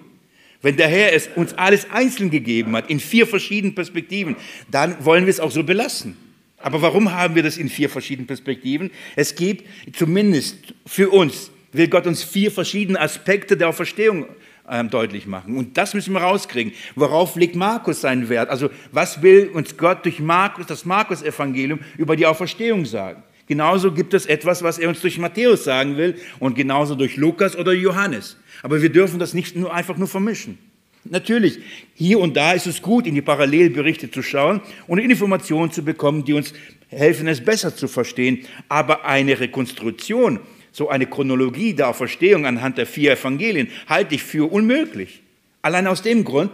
Wenn 0.62 0.76
der 0.76 0.86
Herr 0.86 1.12
es 1.12 1.28
uns 1.34 1.52
alles 1.54 1.90
einzeln 1.90 2.30
gegeben 2.30 2.76
hat, 2.76 2.90
in 2.90 3.00
vier 3.00 3.26
verschiedenen 3.26 3.74
Perspektiven, 3.74 4.36
dann 4.70 5.04
wollen 5.04 5.26
wir 5.26 5.30
es 5.30 5.40
auch 5.40 5.50
so 5.50 5.64
belassen. 5.64 6.16
Aber 6.58 6.82
warum 6.82 7.10
haben 7.10 7.34
wir 7.34 7.42
das 7.42 7.56
in 7.56 7.68
vier 7.68 7.90
verschiedenen 7.90 8.28
Perspektiven? 8.28 8.92
Es 9.16 9.34
gibt 9.34 9.64
zumindest 9.92 10.72
für 10.86 11.10
uns, 11.10 11.50
will 11.76 11.88
Gott 11.88 12.06
uns 12.06 12.22
vier 12.22 12.50
verschiedene 12.50 13.00
Aspekte 13.00 13.56
der 13.56 13.68
Auferstehung 13.68 14.26
ähm, 14.68 14.90
deutlich 14.90 15.26
machen. 15.26 15.56
Und 15.56 15.76
das 15.76 15.94
müssen 15.94 16.14
wir 16.14 16.20
rauskriegen. 16.20 16.72
Worauf 16.94 17.36
legt 17.36 17.56
Markus 17.56 18.00
seinen 18.00 18.28
Wert? 18.28 18.48
Also 18.48 18.70
was 18.92 19.22
will 19.22 19.50
uns 19.52 19.76
Gott 19.76 20.04
durch 20.04 20.20
Markus, 20.20 20.66
das 20.66 20.84
Markus-Evangelium 20.84 21.80
über 21.98 22.16
die 22.16 22.26
Auferstehung 22.26 22.86
sagen? 22.86 23.22
Genauso 23.46 23.92
gibt 23.92 24.14
es 24.14 24.24
etwas, 24.24 24.62
was 24.62 24.78
er 24.78 24.88
uns 24.88 25.00
durch 25.00 25.18
Matthäus 25.18 25.64
sagen 25.64 25.98
will 25.98 26.16
und 26.38 26.56
genauso 26.56 26.94
durch 26.94 27.16
Lukas 27.16 27.56
oder 27.56 27.72
Johannes. 27.72 28.38
Aber 28.62 28.80
wir 28.80 28.90
dürfen 28.90 29.18
das 29.18 29.34
nicht 29.34 29.54
nur 29.54 29.74
einfach 29.74 29.98
nur 29.98 30.08
vermischen. 30.08 30.58
Natürlich, 31.04 31.58
hier 31.94 32.18
und 32.18 32.34
da 32.34 32.52
ist 32.52 32.66
es 32.66 32.80
gut, 32.80 33.06
in 33.06 33.14
die 33.14 33.20
Parallelberichte 33.20 34.10
zu 34.10 34.22
schauen 34.22 34.62
und 34.86 34.98
Informationen 34.98 35.70
zu 35.70 35.84
bekommen, 35.84 36.24
die 36.24 36.32
uns 36.32 36.54
helfen, 36.88 37.28
es 37.28 37.44
besser 37.44 37.76
zu 37.76 37.88
verstehen. 37.88 38.46
Aber 38.70 39.04
eine 39.04 39.38
Rekonstruktion, 39.38 40.40
so 40.74 40.88
eine 40.88 41.06
Chronologie 41.06 41.72
der 41.72 41.88
Auferstehung 41.88 42.46
anhand 42.46 42.78
der 42.78 42.86
vier 42.86 43.12
Evangelien, 43.12 43.68
halte 43.88 44.16
ich 44.16 44.24
für 44.24 44.50
unmöglich. 44.50 45.22
Allein 45.62 45.86
aus 45.86 46.02
dem 46.02 46.24
Grund, 46.24 46.50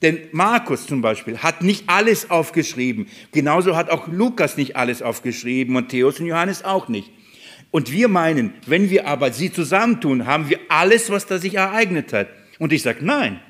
denn 0.00 0.20
Markus 0.30 0.86
zum 0.86 1.02
Beispiel 1.02 1.38
hat 1.38 1.62
nicht 1.62 1.88
alles 1.88 2.30
aufgeschrieben. 2.30 3.08
Genauso 3.32 3.74
hat 3.74 3.90
auch 3.90 4.06
Lukas 4.06 4.56
nicht 4.56 4.76
alles 4.76 5.02
aufgeschrieben, 5.02 5.74
Matthäus 5.74 6.20
und 6.20 6.26
Johannes 6.26 6.64
auch 6.64 6.86
nicht. 6.88 7.10
Und 7.72 7.90
wir 7.90 8.06
meinen, 8.06 8.54
wenn 8.64 8.90
wir 8.90 9.08
aber 9.08 9.32
sie 9.32 9.52
zusammentun, 9.52 10.24
haben 10.24 10.48
wir 10.48 10.60
alles, 10.68 11.10
was 11.10 11.26
da 11.26 11.38
sich 11.38 11.54
ereignet 11.54 12.12
hat. 12.12 12.28
Und 12.60 12.72
ich 12.72 12.82
sage, 12.82 13.04
nein, 13.04 13.40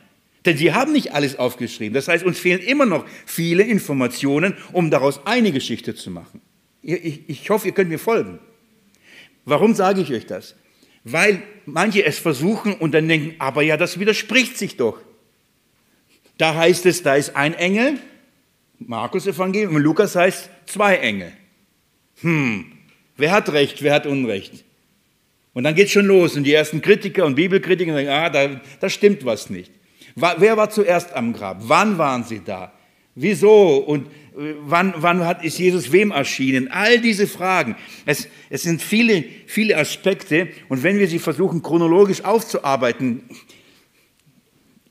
denn 0.46 0.56
sie 0.56 0.72
haben 0.72 0.92
nicht 0.92 1.12
alles 1.12 1.38
aufgeschrieben. 1.38 1.92
Das 1.92 2.08
heißt, 2.08 2.24
uns 2.24 2.38
fehlen 2.38 2.60
immer 2.60 2.86
noch 2.86 3.04
viele 3.26 3.62
Informationen, 3.62 4.54
um 4.72 4.90
daraus 4.90 5.26
eine 5.26 5.52
Geschichte 5.52 5.94
zu 5.94 6.10
machen. 6.10 6.40
Ich, 6.80 7.28
ich 7.28 7.50
hoffe, 7.50 7.68
ihr 7.68 7.74
könnt 7.74 7.90
mir 7.90 7.98
folgen. 7.98 8.38
Warum 9.44 9.74
sage 9.74 10.00
ich 10.00 10.12
euch 10.12 10.26
das? 10.26 10.54
Weil 11.04 11.42
manche 11.66 12.04
es 12.04 12.18
versuchen 12.18 12.74
und 12.74 12.92
dann 12.92 13.08
denken, 13.08 13.34
aber 13.38 13.62
ja, 13.62 13.76
das 13.76 13.98
widerspricht 13.98 14.56
sich 14.56 14.76
doch. 14.76 14.98
Da 16.38 16.54
heißt 16.54 16.86
es, 16.86 17.02
da 17.02 17.14
ist 17.14 17.36
ein 17.36 17.54
Engel, 17.54 17.98
Markus 18.78 19.26
Evangelium, 19.26 19.76
und 19.76 19.82
Lukas 19.82 20.16
heißt 20.16 20.50
zwei 20.66 20.96
Engel. 20.96 21.32
Hm, 22.20 22.72
wer 23.16 23.32
hat 23.32 23.52
Recht, 23.52 23.82
wer 23.82 23.94
hat 23.94 24.06
Unrecht? 24.06 24.64
Und 25.52 25.64
dann 25.64 25.74
geht 25.74 25.86
es 25.86 25.92
schon 25.92 26.06
los 26.06 26.36
und 26.36 26.44
die 26.44 26.52
ersten 26.52 26.82
Kritiker 26.82 27.24
und 27.24 27.36
Bibelkritiker 27.36 27.92
sagen, 27.92 28.08
ah, 28.08 28.28
da, 28.28 28.60
da 28.80 28.90
stimmt 28.90 29.24
was 29.24 29.50
nicht. 29.50 29.70
Wer 30.16 30.56
war 30.56 30.70
zuerst 30.70 31.12
am 31.14 31.32
Grab? 31.32 31.58
Wann 31.60 31.98
waren 31.98 32.24
sie 32.24 32.40
da? 32.44 32.72
Wieso? 33.14 33.76
Und 33.78 34.08
wann, 34.34 34.94
wann 34.96 35.24
hat, 35.24 35.44
ist 35.44 35.58
Jesus 35.58 35.92
wem 35.92 36.10
erschienen? 36.10 36.70
All 36.70 37.00
diese 37.00 37.26
Fragen. 37.26 37.76
Es, 38.04 38.28
es 38.50 38.62
sind 38.62 38.82
viele, 38.82 39.24
viele 39.46 39.76
Aspekte. 39.76 40.48
Und 40.68 40.82
wenn 40.82 40.98
wir 40.98 41.08
sie 41.08 41.18
versuchen, 41.18 41.62
chronologisch 41.62 42.24
aufzuarbeiten, 42.24 43.22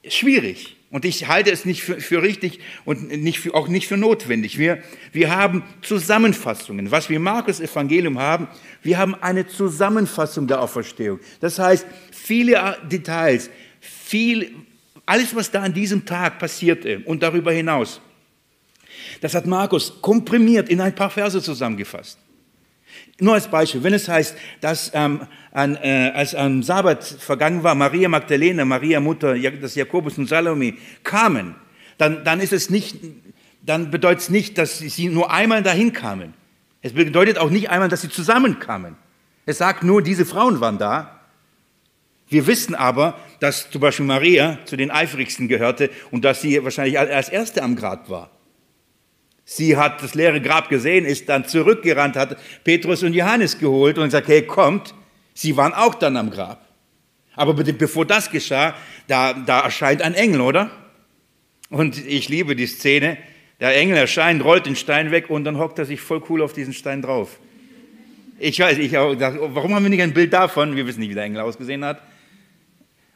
schwierig. 0.08 0.78
Und 0.89 1.06
ich 1.06 1.28
halte 1.28 1.52
es 1.52 1.66
nicht 1.66 1.82
für, 1.84 2.00
für 2.00 2.22
richtig 2.22 2.60
und 2.86 3.10
nicht 3.10 3.39
für, 3.39 3.56
auch 3.56 3.68
nicht 3.68 3.88
für 3.88 3.98
notwendig. 3.98 4.60
Wir, 4.60 4.84
wir 5.12 5.36
haben 5.36 5.64
Zusammenfassungen. 5.82 6.91
Was 6.91 7.10
wir 7.10 7.20
Markus 7.20 7.60
Evangelium 7.60 8.20
haben, 8.20 8.48
wir 8.84 9.00
haben 9.00 9.16
eine 9.16 9.48
Zusammenfassung 9.48 10.48
der 10.48 10.62
Auferstehung. 10.62 11.20
Das 11.39 11.58
heißt, 11.58 11.88
viele 12.12 12.78
Details, 12.91 13.50
viel, 13.80 14.52
alles, 15.06 15.36
was 15.36 15.50
da 15.50 15.64
an 15.64 15.74
diesem 15.74 16.06
Tag 16.06 16.38
passierte 16.38 17.00
und 17.06 17.24
darüber 17.24 17.52
hinaus, 17.52 18.00
das 19.22 19.36
hat 19.36 19.45
Markus 19.45 20.01
komprimiert 20.01 20.70
in 20.70 20.82
ein 20.82 20.95
paar 20.95 21.10
Verse 21.10 21.41
zusammengefasst. 21.41 22.18
Nur 23.20 23.36
als 23.36 23.47
Beispiel, 23.47 23.84
wenn 23.84 23.93
es 23.93 24.08
heißt, 24.08 24.36
dass 24.60 24.91
ähm, 24.93 25.28
an, 25.51 25.76
äh, 25.76 26.12
als 26.16 26.34
am 26.34 26.64
Sabbat 26.64 27.04
vergangen 27.04 27.64
war, 27.64 27.76
Maria 27.76 28.10
Magdalena, 28.10 28.66
Maria 28.66 28.99
Mutter 28.99 29.38
des 29.38 29.76
Jakobus 29.76 30.18
und 30.18 30.28
Salome 30.28 30.74
kamen, 31.04 31.56
dann, 31.97 32.24
dann 32.24 32.39
ist 32.39 32.54
es 32.54 32.70
nicht, 32.70 32.97
dann 33.62 33.91
bedeutet 33.91 34.24
es 34.24 34.30
nicht, 34.30 34.58
dass 34.58 34.80
sie 34.80 35.10
nur 35.10 35.32
einmal 35.32 35.62
dahin 35.62 35.93
kamen. 35.93 36.34
Es 36.82 36.93
bedeutet 36.93 37.38
auch 37.38 37.49
nicht 37.49 37.70
einmal, 37.70 37.88
dass 37.88 38.01
sie 38.01 38.10
zusammenkamen. 38.10 38.95
Es 39.45 39.60
sagt 39.60 39.84
nur, 39.84 40.01
diese 40.01 40.26
Frauen 40.26 40.60
waren 40.60 40.78
da. 40.78 41.20
Wir 42.28 42.47
wissen 42.47 42.74
aber, 42.74 43.20
dass 43.39 43.70
zum 43.70 43.80
Beispiel 43.80 44.06
Maria 44.06 44.58
zu 44.66 44.76
den 44.76 44.89
eifrigsten 44.89 45.47
gehörte 45.47 45.91
und 46.12 46.26
dass 46.26 46.41
sie 46.41 46.64
wahrscheinlich 46.64 46.97
als 46.97 47.30
erste 47.30 47.62
am 47.62 47.76
Grab 47.76 48.10
war. 48.10 48.32
Sie 49.46 49.76
hat 49.76 50.02
das 50.02 50.16
leere 50.16 50.39
Grab 50.41 50.70
gesehen, 50.70 51.06
ist 51.06 51.28
dann 51.28 51.46
zurückgerannt, 51.46 52.16
hat 52.16 52.38
Petrus 52.64 53.04
und 53.04 53.14
Johannes 53.14 53.60
geholt 53.60 53.98
und 53.98 54.06
gesagt, 54.06 54.28
hey, 54.28 54.44
kommt. 54.44 54.94
Sie 55.34 55.58
waren 55.58 55.74
auch 55.74 55.96
dann 55.96 56.16
am 56.16 56.30
Grab. 56.30 56.66
Aber 57.36 57.54
bevor 57.54 58.06
das 58.06 58.30
geschah, 58.30 58.76
da, 59.08 59.34
da 59.34 59.62
erscheint 59.62 60.02
ein 60.02 60.14
Engel, 60.14 60.41
oder? 60.41 60.70
Und 61.70 62.06
ich 62.06 62.30
liebe 62.30 62.56
die 62.56 62.68
Szene. 62.68 63.18
Der 63.60 63.76
Engel 63.76 63.98
erscheint, 63.98 64.44
rollt 64.44 64.66
den 64.66 64.76
Stein 64.76 65.12
weg 65.12 65.30
und 65.30 65.44
dann 65.44 65.58
hockt 65.58 65.80
er 65.80 65.86
sich 65.86 66.02
voll 66.02 66.22
cool 66.30 66.41
auf 66.41 66.54
diesen 66.54 66.74
Stein 66.74 67.02
drauf. 67.02 67.39
Ich 68.39 68.60
weiß, 68.60 68.78
ich 68.78 68.98
auch, 68.98 69.16
warum 69.20 69.74
haben 69.74 69.84
wir 69.84 69.89
nicht 69.89 70.02
ein 70.02 70.14
Bild 70.14 70.34
davon? 70.34 70.76
Wir 70.76 70.86
wissen 70.86 71.00
nicht, 71.00 71.10
wie 71.10 71.16
der 71.16 71.24
Engel 71.24 71.41
ausgesehen 71.41 71.84
hat. 71.84 72.02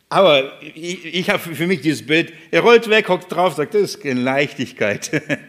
Aber 0.09 0.53
ich, 0.61 1.03
ich 1.05 1.29
habe 1.29 1.39
für 1.39 1.67
mich 1.67 1.81
dieses 1.81 2.05
Bild, 2.05 2.31
er 2.49 2.61
rollt 2.61 2.89
weg, 2.89 3.09
hockt 3.09 3.31
drauf, 3.31 3.55
sagt, 3.55 3.73
das 3.73 3.95
ist 3.95 4.03
Leichtigkeit. 4.03 5.21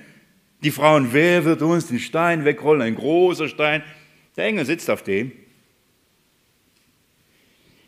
Die 0.63 0.71
Frauen, 0.71 1.13
wer 1.13 1.45
wird 1.45 1.63
uns 1.63 1.87
den 1.87 2.01
Stein 2.01 2.45
wegrollen? 2.45 2.83
Ein 2.83 2.97
großer 2.97 3.49
Stein. 3.49 3.83
Der 4.37 4.47
Engel 4.47 4.67
sitzt 4.67 4.91
auf 4.91 5.03
dem. 5.03 5.33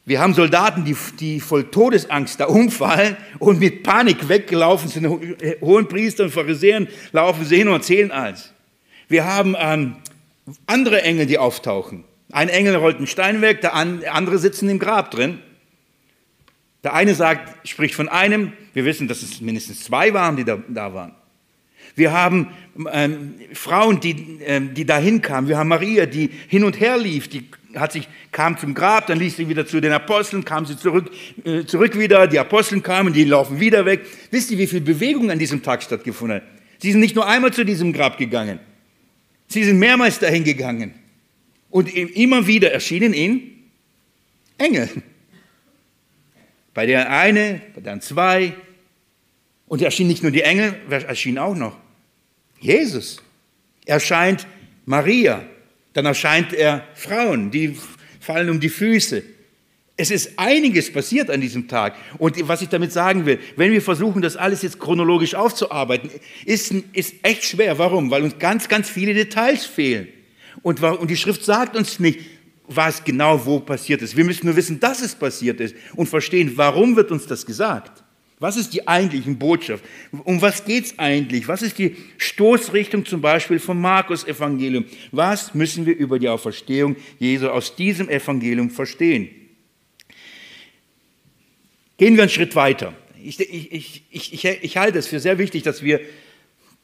Wir 0.05 0.21
haben 0.21 0.35
Soldaten, 0.35 0.85
die, 0.85 0.97
die 1.19 1.41
voll 1.41 1.71
Todesangst 1.71 2.41
da 2.41 2.47
umfallen 2.47 3.17
und 3.39 3.61
mit 3.61 3.83
Panik 3.83 4.29
weggelaufen 4.29 4.89
sind. 4.89 5.07
Hohen 5.61 5.89
Priester 5.89 6.25
und 6.25 6.31
Pharisäern 6.31 6.89
laufen 7.13 7.45
sehen 7.45 7.69
und 7.69 7.75
erzählen 7.75 8.11
alles. 8.11 8.53
Wir 9.09 9.25
haben 9.25 9.55
ähm, 9.59 9.97
andere 10.67 11.03
Engel, 11.03 11.27
die 11.27 11.39
auftauchen. 11.39 12.05
Ein 12.33 12.49
Engel 12.49 12.77
rollt 12.77 12.97
einen 12.97 13.07
Stein 13.07 13.41
weg, 13.41 13.61
der 13.61 13.75
andere 13.75 14.39
sitzen 14.39 14.69
im 14.69 14.79
Grab 14.79 15.11
drin. 15.11 15.41
Der 16.83 16.95
eine 16.95 17.15
sagt, 17.15 17.69
spricht 17.69 17.95
von 17.95 18.09
einem, 18.09 18.53
wir 18.73 18.85
wissen, 18.85 19.07
dass 19.07 19.23
es 19.23 19.41
mindestens 19.41 19.85
zwei 19.85 20.15
waren, 20.15 20.37
die 20.37 20.45
da, 20.45 20.59
da 20.69 20.95
waren. 20.95 21.15
Wir 21.95 22.13
haben 22.13 22.49
ähm, 22.93 23.35
Frauen, 23.53 24.01
die, 24.01 24.39
ähm, 24.45 24.75
die 24.75 24.85
dahin 24.85 25.23
kamen. 25.23 25.49
Wir 25.49 25.59
haben 25.59 25.69
Maria, 25.69 26.07
die 26.07 26.31
hin 26.49 26.65
und 26.65 26.81
her 26.81 26.99
lief, 26.99 27.29
die 27.29 27.45
hat 27.75 27.93
sich, 27.93 28.09
kam 28.33 28.59
zum 28.59 28.75
Grab, 28.75 29.07
dann 29.07 29.19
lief 29.19 29.37
sie 29.37 29.49
wieder 29.49 29.67
zu 29.67 29.81
den 29.81 29.93
Aposteln, 29.93 30.45
kam 30.45 30.67
sie 30.67 30.77
zurück, 30.77 31.11
äh, 31.45 31.65
zurück 31.65 31.99
wieder, 31.99 32.27
die 32.27 32.39
Aposteln 32.39 32.83
kamen, 32.83 33.13
die 33.13 33.25
laufen 33.25 33.61
wieder 33.61 33.85
weg. 33.85 34.01
Wisst 34.31 34.51
ihr, 34.51 34.59
wie 34.59 34.67
viel 34.67 34.81
Bewegung 34.81 35.31
an 35.31 35.39
diesem 35.39 35.63
Tag 35.63 35.83
stattgefunden 35.83 36.39
hat? 36.39 36.45
Sie 36.79 36.93
sind 36.93 37.01
nicht 37.01 37.15
nur 37.15 37.27
einmal 37.27 37.53
zu 37.53 37.65
diesem 37.65 37.93
Grab 37.93 38.19
gegangen, 38.19 38.59
sie 39.49 39.65
sind 39.65 39.79
mehrmals 39.79 40.19
dahin 40.19 40.45
gegangen. 40.45 40.95
Und 41.71 41.95
immer 41.95 42.49
wieder 42.49 42.73
erschienen 42.73 43.15
ihnen 43.15 43.71
Engel. 44.59 44.89
Bei 46.75 46.87
der 46.87 47.11
eine, 47.11 47.61
bei 47.75 47.81
der 47.81 48.01
zwei. 48.01 48.55
Und 49.71 49.81
erschienen 49.83 50.09
nicht 50.09 50.25
nur 50.25 50.33
die 50.33 50.43
Engel, 50.43 50.75
wer 50.89 51.07
erschien 51.07 51.39
auch 51.39 51.55
noch? 51.55 51.77
Jesus. 52.59 53.23
Erscheint 53.87 54.49
Maria. 54.85 55.45
Dann 55.93 56.07
erscheint 56.07 56.53
er 56.53 56.89
Frauen, 56.95 57.53
die 57.53 57.77
fallen 58.19 58.51
um 58.51 58.59
die 58.59 58.69
Füße. 58.69 59.23
Es 59.97 60.11
ist 60.11 60.33
einiges 60.37 60.93
passiert 60.93 61.31
an 61.31 61.41
diesem 61.41 61.69
Tag. 61.69 61.95
Und 62.19 62.49
was 62.49 62.63
ich 62.63 62.69
damit 62.69 62.91
sagen 62.91 63.27
will, 63.27 63.39
wenn 63.55 63.71
wir 63.71 63.81
versuchen, 63.81 64.23
das 64.23 64.37
alles 64.37 64.63
jetzt 64.63 64.81
chronologisch 64.81 65.37
aufzuarbeiten, 65.37 66.11
ist, 66.45 66.75
ist 66.93 67.15
echt 67.23 67.45
schwer. 67.45 67.79
Warum? 67.79 68.11
Weil 68.11 68.25
uns 68.25 68.41
ganz, 68.41 68.69
ganz 68.69 68.91
viele 68.91 69.15
Details 69.15 69.67
fehlen. 69.67 70.09
Und, 70.63 70.83
und 70.83 71.09
die 71.09 71.17
Schrift 71.17 71.45
sagt 71.45 71.77
uns 71.77 72.01
nicht, 72.01 72.19
was 72.67 73.05
genau 73.05 73.47
wo 73.47 73.61
passiert 73.61 74.03
ist. 74.03 74.17
Wir 74.17 74.25
müssen 74.25 74.47
nur 74.47 74.57
wissen, 74.57 74.81
dass 74.81 75.01
es 75.01 75.15
passiert 75.15 75.61
ist 75.61 75.77
und 75.95 76.09
verstehen, 76.09 76.55
warum 76.57 76.97
wird 76.97 77.13
uns 77.13 77.29
das 77.29 77.47
gesagt. 77.47 78.00
Was 78.41 78.57
ist 78.57 78.73
die 78.73 78.89
eigentliche 78.89 79.31
Botschaft? 79.33 79.85
Um 80.25 80.41
was 80.41 80.65
geht 80.65 80.87
es 80.87 80.99
eigentlich? 80.99 81.47
Was 81.47 81.61
ist 81.61 81.79
die 81.79 81.95
Stoßrichtung 82.17 83.05
zum 83.05 83.21
Beispiel 83.21 83.59
vom 83.59 83.79
Markus-Evangelium? 83.83 84.87
Was 85.13 85.55
müssen 85.55 85.85
wir 85.85 85.95
über 85.95 86.19
die 86.19 86.29
Auferstehung 86.29 86.97
Jesu 87.19 87.49
aus 87.49 87.77
diesem 87.77 88.09
Evangelium 88.09 88.71
verstehen? 88.71 89.29
Gehen 91.99 92.17
wir 92.17 92.23
einen 92.23 92.31
Schritt 92.31 92.57
weiter. 92.57 92.95
Ich, 93.23 93.39
ich, 93.39 94.05
ich, 94.11 94.45
ich, 94.45 94.77
halte 94.79 94.99
es 94.99 95.07
für 95.07 95.21
sehr 95.21 95.37
wichtig, 95.37 95.63
dass 95.63 95.83
wir 95.83 96.01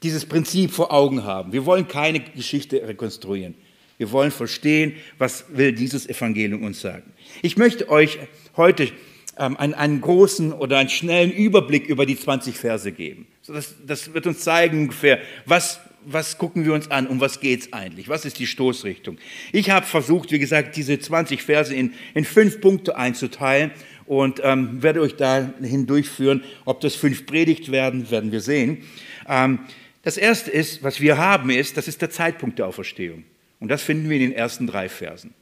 dieses 0.02 0.26
Prinzip 0.26 0.72
vor 0.72 0.92
Augen 0.92 1.24
haben. 1.24 1.54
Wir 1.54 1.64
wollen 1.64 1.88
keine 1.88 2.20
Geschichte 2.20 2.86
rekonstruieren. 2.86 3.54
Wir 3.96 4.12
wollen 4.12 4.30
verstehen, 4.30 4.96
was 5.16 5.46
will 5.48 5.72
dieses 5.72 6.06
Evangelium 6.06 6.64
uns 6.64 6.82
sagen. 6.82 7.14
Ich 7.40 7.56
möchte 7.56 7.88
euch 7.88 8.18
heute 8.58 8.92
einen, 9.36 9.74
einen, 9.74 10.00
großen 10.00 10.52
oder 10.52 10.78
einen 10.78 10.88
schnellen 10.88 11.30
Überblick 11.30 11.86
über 11.86 12.06
die 12.06 12.18
20 12.18 12.56
Verse 12.56 12.90
geben. 12.90 13.26
So 13.42 13.52
das, 13.52 13.74
das 13.86 14.14
wird 14.14 14.26
uns 14.26 14.40
zeigen 14.40 14.82
ungefähr, 14.82 15.18
was, 15.44 15.80
was 16.04 16.38
gucken 16.38 16.64
wir 16.64 16.72
uns 16.72 16.90
an, 16.90 17.06
um 17.06 17.20
was 17.20 17.40
geht 17.40 17.60
es 17.60 17.72
eigentlich, 17.72 18.08
was 18.08 18.24
ist 18.24 18.38
die 18.38 18.46
Stoßrichtung. 18.46 19.18
Ich 19.52 19.70
habe 19.70 19.84
versucht, 19.84 20.32
wie 20.32 20.38
gesagt, 20.38 20.76
diese 20.76 20.98
20 20.98 21.42
Verse 21.42 21.74
in, 21.74 21.92
in 22.14 22.24
fünf 22.24 22.60
Punkte 22.60 22.96
einzuteilen 22.96 23.72
und 24.06 24.40
ähm, 24.42 24.82
werde 24.82 25.00
euch 25.00 25.16
da 25.16 25.50
hindurchführen. 25.60 26.42
Ob 26.64 26.80
das 26.80 26.94
fünf 26.94 27.26
Predigt 27.26 27.70
werden, 27.70 28.10
werden 28.10 28.32
wir 28.32 28.40
sehen. 28.40 28.84
Ähm, 29.28 29.60
das 30.02 30.16
erste 30.16 30.50
ist, 30.50 30.82
was 30.82 31.00
wir 31.00 31.18
haben, 31.18 31.50
ist, 31.50 31.76
das 31.76 31.88
ist 31.88 32.00
der 32.00 32.10
Zeitpunkt 32.10 32.58
der 32.58 32.68
Auferstehung. 32.68 33.24
Und 33.58 33.68
das 33.68 33.82
finden 33.82 34.08
wir 34.08 34.16
in 34.16 34.22
den 34.22 34.32
ersten 34.32 34.66
drei 34.66 34.88
Versen. 34.88 35.34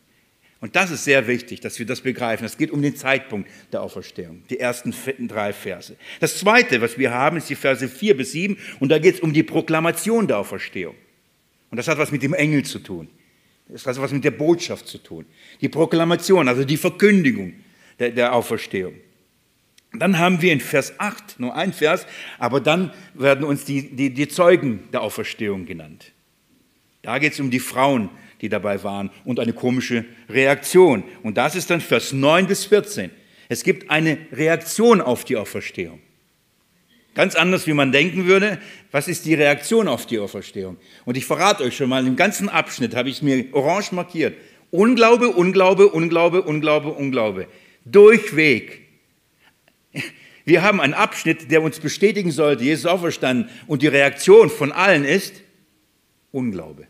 Und 0.65 0.77
das 0.77 0.91
ist 0.91 1.05
sehr 1.05 1.27
wichtig, 1.27 1.61
dass 1.61 1.79
wir 1.79 1.85
das 1.85 2.01
begreifen. 2.01 2.47
Es 2.47 2.57
geht 2.57 2.71
um 2.71 2.81
den 2.81 2.97
Zeitpunkt 2.97 3.51
der 3.71 3.83
Auferstehung, 3.83 4.45
die 4.49 4.59
ersten 4.59 4.95
drei 5.29 5.53
Verse. 5.53 5.95
Das 6.21 6.39
zweite, 6.39 6.81
was 6.81 6.97
wir 6.97 7.11
haben, 7.11 7.37
ist 7.37 7.51
die 7.51 7.55
Verse 7.55 7.87
4 7.87 8.17
bis 8.17 8.33
7 8.33 8.57
und 8.81 8.89
da 8.89 8.99
geht 8.99 9.17
es 9.17 9.21
um 9.21 9.35
die 9.35 9.43
Proklamation 9.43 10.27
der 10.27 10.39
Auferstehung. 10.39 10.95
Und 11.71 11.77
das 11.77 11.87
hat 11.87 11.99
was 11.99 12.12
mit 12.12 12.23
dem 12.23 12.33
Engel 12.33 12.62
zu 12.62 12.79
tun. 12.79 13.11
Das 13.69 13.87
hat 13.87 14.01
was 14.01 14.11
mit 14.11 14.25
der 14.25 14.31
Botschaft 14.31 14.89
zu 14.89 14.97
tun. 14.97 15.27
Die 15.61 15.69
Proklamation, 15.69 16.49
also 16.49 16.65
die 16.65 16.79
Verkündigung 16.79 17.53
der, 17.99 18.12
der 18.12 18.33
Auferstehung. 18.33 18.95
Dann 19.93 20.19
haben 20.19 20.41
wir 20.41 20.51
in 20.51 20.61
Vers 20.61 20.99
8 20.99 21.41
nur 21.41 21.55
ein 21.55 21.75
Vers, 21.75 22.07
aber 22.39 22.62
dann 22.62 22.91
werden 23.12 23.45
uns 23.45 23.67
die, 23.67 23.95
die, 23.95 24.15
die 24.15 24.29
Zeugen 24.29 24.89
der 24.95 25.03
Auferstehung 25.03 25.67
genannt. 25.67 26.12
Da 27.03 27.19
geht 27.19 27.35
es 27.35 27.41
um 27.41 27.51
die 27.51 27.61
Frauen, 27.61 28.09
die 28.45 28.51
dabei 28.51 28.82
waren 28.84 29.11
und 29.24 29.40
eine 29.40 29.55
komische 29.55 30.05
Reaktion. 30.28 31.03
Und 31.22 31.38
das 31.38 31.57
ist 31.57 31.70
dann 31.70 31.80
Vers 31.80 32.12
9 32.12 32.47
bis 32.47 32.66
14. 32.66 33.11
Es 33.49 33.64
gibt 33.64 33.90
eine 33.90 34.18
Reaktion 34.32 35.01
auf 35.01 35.24
die 35.24 35.36
Auferstehung. 35.36 35.99
Ganz 37.14 37.36
anders, 37.36 37.66
wie 37.66 37.72
man 37.72 37.90
denken 37.90 38.26
würde. 38.26 38.59
Was 38.90 39.09
ist 39.09 39.24
die 39.24 39.34
Reaktion 39.34 39.88
auf 39.88 40.05
die 40.05 40.18
Auferstehung? 40.18 40.76
Und 41.07 41.16
ich 41.16 41.24
verrate 41.24 41.64
euch 41.64 41.74
schon 41.74 41.88
mal, 41.88 42.07
im 42.07 42.16
ganzen 42.16 42.51
Abschnitt 42.51 42.95
habe 42.95 43.09
ich 43.09 43.16
es 43.16 43.22
mir 43.22 43.47
orange 43.53 43.92
markiert. 43.92 44.36
Unglaube, 44.70 45.28
Unglaube, 45.28 45.88
Unglaube, 45.88 46.42
Unglaube, 46.42 46.92
Unglaube. 46.92 47.47
Durchweg. 47.86 48.82
Wir 50.45 50.62
haben 50.62 50.82
einen 50.82 50.92
Abschnitt, 50.92 51.51
der 51.51 51.62
uns 51.62 51.78
bestätigen 51.78 52.30
sollte, 52.30 52.64
Jesus 52.64 52.84
auferstanden 52.84 53.49
und 53.66 53.80
die 53.80 53.86
Reaktion 53.86 54.51
von 54.51 54.70
allen 54.70 55.05
ist 55.05 55.40
Unglaube. 56.32 56.88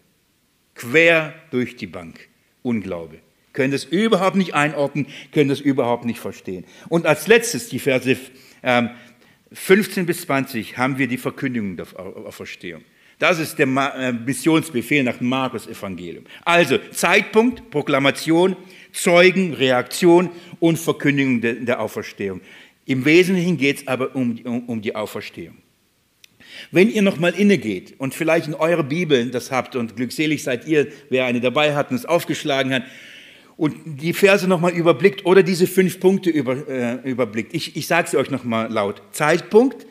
Quer 0.74 1.34
durch 1.50 1.76
die 1.76 1.86
Bank. 1.86 2.28
Unglaube. 2.62 3.18
Können 3.52 3.70
das 3.70 3.84
überhaupt 3.84 4.36
nicht 4.36 4.54
einordnen, 4.54 5.06
können 5.32 5.48
das 5.48 5.60
überhaupt 5.60 6.04
nicht 6.04 6.18
verstehen. 6.18 6.64
Und 6.88 7.06
als 7.06 7.28
letztes, 7.28 7.68
die 7.68 7.78
Verse 7.78 8.16
15 9.52 10.00
ähm, 10.00 10.06
bis 10.06 10.22
20, 10.22 10.76
haben 10.76 10.98
wir 10.98 11.06
die 11.06 11.18
Verkündigung 11.18 11.76
der 11.76 11.86
Auferstehung. 12.26 12.82
Das 13.20 13.38
ist 13.38 13.58
der 13.58 13.66
äh, 13.66 14.12
Missionsbefehl 14.12 15.04
nach 15.04 15.18
dem 15.18 15.28
Markus-Evangelium. 15.28 16.24
Also 16.44 16.78
Zeitpunkt, 16.90 17.70
Proklamation, 17.70 18.56
Zeugen, 18.92 19.54
Reaktion 19.54 20.30
und 20.58 20.78
Verkündigung 20.78 21.40
der 21.40 21.80
Auferstehung. 21.80 22.40
Im 22.86 23.04
Wesentlichen 23.04 23.56
geht 23.56 23.78
es 23.78 23.88
aber 23.88 24.14
um, 24.16 24.38
um, 24.44 24.68
um 24.68 24.82
die 24.82 24.94
Auferstehung. 24.94 25.56
Wenn 26.70 26.90
ihr 26.90 27.02
nochmal 27.02 27.34
innegeht 27.34 27.94
und 27.98 28.14
vielleicht 28.14 28.48
in 28.48 28.54
eure 28.54 28.84
Bibeln 28.84 29.30
das 29.30 29.50
habt 29.50 29.76
und 29.76 29.96
glückselig 29.96 30.42
seid 30.42 30.66
ihr, 30.66 30.88
wer 31.10 31.26
eine 31.26 31.40
dabei 31.40 31.74
hat 31.74 31.90
und 31.90 31.96
es 31.96 32.06
aufgeschlagen 32.06 32.72
hat 32.72 32.84
und 33.56 33.76
die 33.84 34.12
Verse 34.12 34.46
nochmal 34.48 34.72
überblickt 34.72 35.24
oder 35.26 35.42
diese 35.42 35.66
fünf 35.66 36.00
Punkte 36.00 36.30
über, 36.30 36.68
äh, 36.68 37.08
überblickt. 37.08 37.54
Ich, 37.54 37.76
ich 37.76 37.86
sage 37.86 38.08
sie 38.08 38.16
euch 38.16 38.30
nochmal 38.30 38.70
laut. 38.70 39.02
Zeitpunkt, 39.12 39.86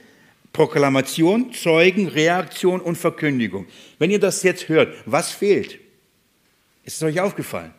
Proklamation, 0.52 1.54
Zeugen, 1.54 2.08
Reaktion 2.08 2.82
und 2.82 2.98
Verkündigung. 2.98 3.66
Wenn 4.00 4.12
ihr 4.12 4.20
das 4.20 4.44
jetzt 4.44 4.70
hört, 4.70 4.94
was 5.06 5.32
fehlt? 5.32 5.80
Ist 6.84 6.98
es 6.98 7.04
euch 7.04 7.20
aufgefallen? 7.22 7.74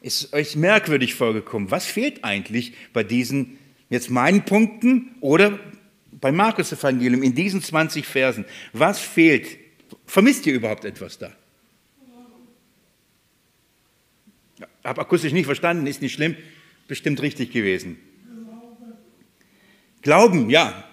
Ist 0.00 0.24
es 0.24 0.32
euch 0.32 0.56
merkwürdig 0.56 1.14
vorgekommen? 1.14 1.70
Was 1.70 1.86
fehlt 1.86 2.24
eigentlich 2.24 2.72
bei 2.92 3.02
diesen 3.02 3.58
jetzt 3.90 4.10
meinen 4.10 4.44
Punkten 4.44 5.14
oder 5.20 5.58
beim 6.20 6.36
Markus 6.36 6.72
Evangelium 6.72 7.22
in 7.22 7.34
diesen 7.34 7.62
20 7.62 8.06
Versen? 8.06 8.44
Was 8.72 8.98
fehlt? 8.98 9.46
Vermisst 10.06 10.46
ihr 10.46 10.54
überhaupt 10.54 10.84
etwas 10.84 11.18
da? 11.18 11.32
Habe 14.84 15.00
akustisch 15.00 15.32
nicht 15.32 15.46
verstanden, 15.46 15.86
ist 15.86 16.02
nicht 16.02 16.14
schlimm, 16.14 16.36
bestimmt 16.86 17.20
richtig 17.20 17.52
gewesen. 17.52 17.98
Glauben, 20.02 20.48
ja, 20.48 20.84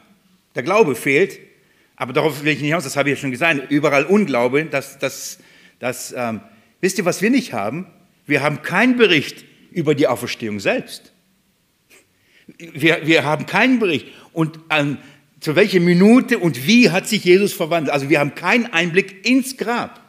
der 0.56 0.64
Glaube 0.64 0.96
fehlt, 0.96 1.40
aber 1.96 2.12
darauf 2.12 2.44
will 2.44 2.54
ich 2.54 2.62
nicht 2.62 2.76
aus, 2.76 2.84
das 2.84 2.98
habe 2.98 3.10
ich 3.10 3.16
ja 3.16 3.22
schon 3.22 3.32
gesagt, 3.32 3.72
überall 3.72 4.06
Unglaube, 4.06 4.66
das, 4.66 5.00
das, 5.00 5.40
das, 5.80 6.14
ähm, 6.18 6.42
wisst 6.82 6.98
ihr, 6.98 7.06
was 7.06 7.22
wir 7.22 7.30
nicht 7.30 7.54
haben? 7.54 7.88
Wir 8.26 8.42
haben 8.42 8.62
keinen 8.64 8.98
Bericht 8.98 9.46
über 9.72 9.96
die 9.96 10.08
Auferstehung 10.08 10.60
selbst. 10.60 11.14
Wir, 12.58 13.06
wir 13.06 13.24
haben 13.24 13.46
keinen 13.46 13.80
Bericht. 13.80 14.08
Und 14.34 14.60
an, 14.70 14.98
zu 15.46 15.56
welcher 15.56 15.80
Minute 15.80 16.40
und 16.40 16.66
wie 16.66 16.90
hat 16.90 17.08
sich 17.08 17.24
Jesus 17.24 17.54
verwandelt? 17.54 17.94
Also 17.94 18.10
wir 18.10 18.20
haben 18.20 18.34
keinen 18.34 18.66
Einblick 18.66 19.24
ins 19.30 19.58
Grab. 19.58 20.02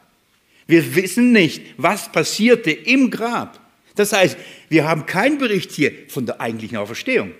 Wir 0.66 0.96
wissen 0.96 1.30
nicht, 1.30 1.60
was 1.76 2.10
passierte 2.10 2.70
im 2.70 3.10
Grab. 3.10 3.60
Das 3.96 4.14
heißt, 4.14 4.38
wir 4.70 4.88
haben 4.88 5.04
keinen 5.04 5.36
Bericht 5.36 5.72
hier 5.72 5.92
von 6.08 6.24
der 6.24 6.40
eigentlichen 6.40 6.78
Auferstehung. 6.78 7.32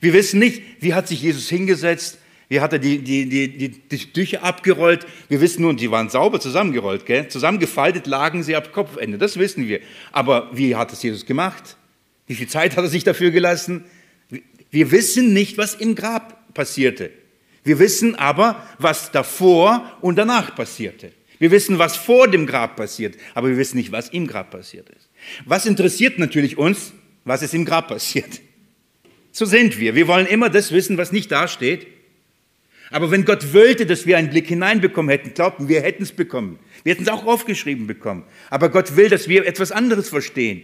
Wir 0.00 0.12
wissen 0.12 0.38
nicht, 0.38 0.62
wie 0.80 0.92
hat 0.92 1.08
sich 1.08 1.22
Jesus 1.22 1.48
hingesetzt, 1.48 2.18
wie 2.50 2.60
hat 2.60 2.74
er 2.74 2.78
die, 2.78 2.98
die, 2.98 3.26
die, 3.26 3.68
die, 3.68 3.98
Tücher 4.12 4.42
abgerollt? 4.42 5.06
Wir 5.30 5.40
wissen 5.40 5.62
nur, 5.62 5.74
die 5.74 5.90
waren 5.90 6.10
sauber 6.10 6.40
zusammengerollt, 6.40 7.06
gell? 7.06 7.28
zusammengefaltet 7.28 8.06
lagen 8.06 8.42
sie 8.42 8.54
ab 8.54 8.70
Kopfende, 8.70 9.16
das 9.16 9.38
wissen 9.38 9.66
wir. 9.66 9.80
Aber 10.12 10.50
wie 10.52 10.76
hat 10.76 10.92
es 10.92 11.02
Jesus 11.02 11.24
gemacht? 11.24 11.78
Wie 12.26 12.34
viel 12.34 12.48
Zeit 12.48 12.76
hat 12.76 12.84
er 12.84 12.90
sich 12.90 13.04
dafür 13.04 13.30
gelassen? 13.30 13.84
Wir 14.70 14.90
wissen 14.90 15.32
nicht, 15.32 15.56
was 15.56 15.74
im 15.74 15.94
Grab 15.94 16.37
passierte. 16.54 17.10
Wir 17.64 17.78
wissen 17.78 18.14
aber, 18.14 18.66
was 18.78 19.10
davor 19.10 19.98
und 20.00 20.16
danach 20.16 20.54
passierte. 20.54 21.12
Wir 21.38 21.50
wissen, 21.50 21.78
was 21.78 21.96
vor 21.96 22.28
dem 22.28 22.46
Grab 22.46 22.76
passiert, 22.76 23.16
aber 23.34 23.48
wir 23.48 23.56
wissen 23.56 23.76
nicht, 23.76 23.92
was 23.92 24.08
im 24.08 24.26
Grab 24.26 24.50
passiert 24.50 24.88
ist. 24.90 25.08
Was 25.44 25.66
interessiert 25.66 26.18
natürlich 26.18 26.58
uns, 26.58 26.92
was 27.24 27.42
ist 27.42 27.54
im 27.54 27.64
Grab 27.64 27.88
passiert? 27.88 28.40
So 29.30 29.44
sind 29.44 29.78
wir. 29.78 29.94
Wir 29.94 30.08
wollen 30.08 30.26
immer 30.26 30.50
das 30.50 30.72
wissen, 30.72 30.98
was 30.98 31.12
nicht 31.12 31.30
dasteht. 31.30 31.86
Aber 32.90 33.10
wenn 33.10 33.24
Gott 33.24 33.52
wollte, 33.52 33.86
dass 33.86 34.06
wir 34.06 34.16
einen 34.16 34.30
Blick 34.30 34.48
hineinbekommen 34.48 35.10
hätten, 35.10 35.34
glaubten 35.34 35.68
wir, 35.68 35.82
hätten 35.82 36.02
es 36.02 36.12
bekommen. 36.12 36.58
Wir 36.84 36.94
hätten 36.94 37.02
es 37.02 37.08
auch 37.08 37.26
aufgeschrieben 37.26 37.86
bekommen. 37.86 38.24
Aber 38.50 38.70
Gott 38.70 38.96
will, 38.96 39.08
dass 39.08 39.28
wir 39.28 39.46
etwas 39.46 39.72
anderes 39.72 40.08
verstehen. 40.08 40.62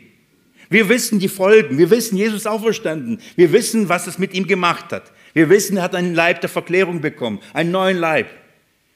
Wir 0.70 0.88
wissen 0.88 1.18
die 1.18 1.28
Folgen. 1.28 1.76
Wir 1.76 1.90
wissen, 1.90 2.16
Jesus 2.16 2.46
auferstanden. 2.46 3.20
Wir 3.36 3.52
wissen, 3.52 3.88
was 3.88 4.06
es 4.06 4.18
mit 4.18 4.32
ihm 4.32 4.46
gemacht 4.46 4.90
hat. 4.92 5.12
Wir 5.34 5.50
wissen, 5.50 5.76
er 5.76 5.82
hat 5.82 5.94
einen 5.94 6.14
Leib 6.14 6.40
der 6.40 6.48
Verklärung 6.48 7.00
bekommen, 7.00 7.40
einen 7.52 7.70
neuen 7.70 7.98
Leib, 7.98 8.28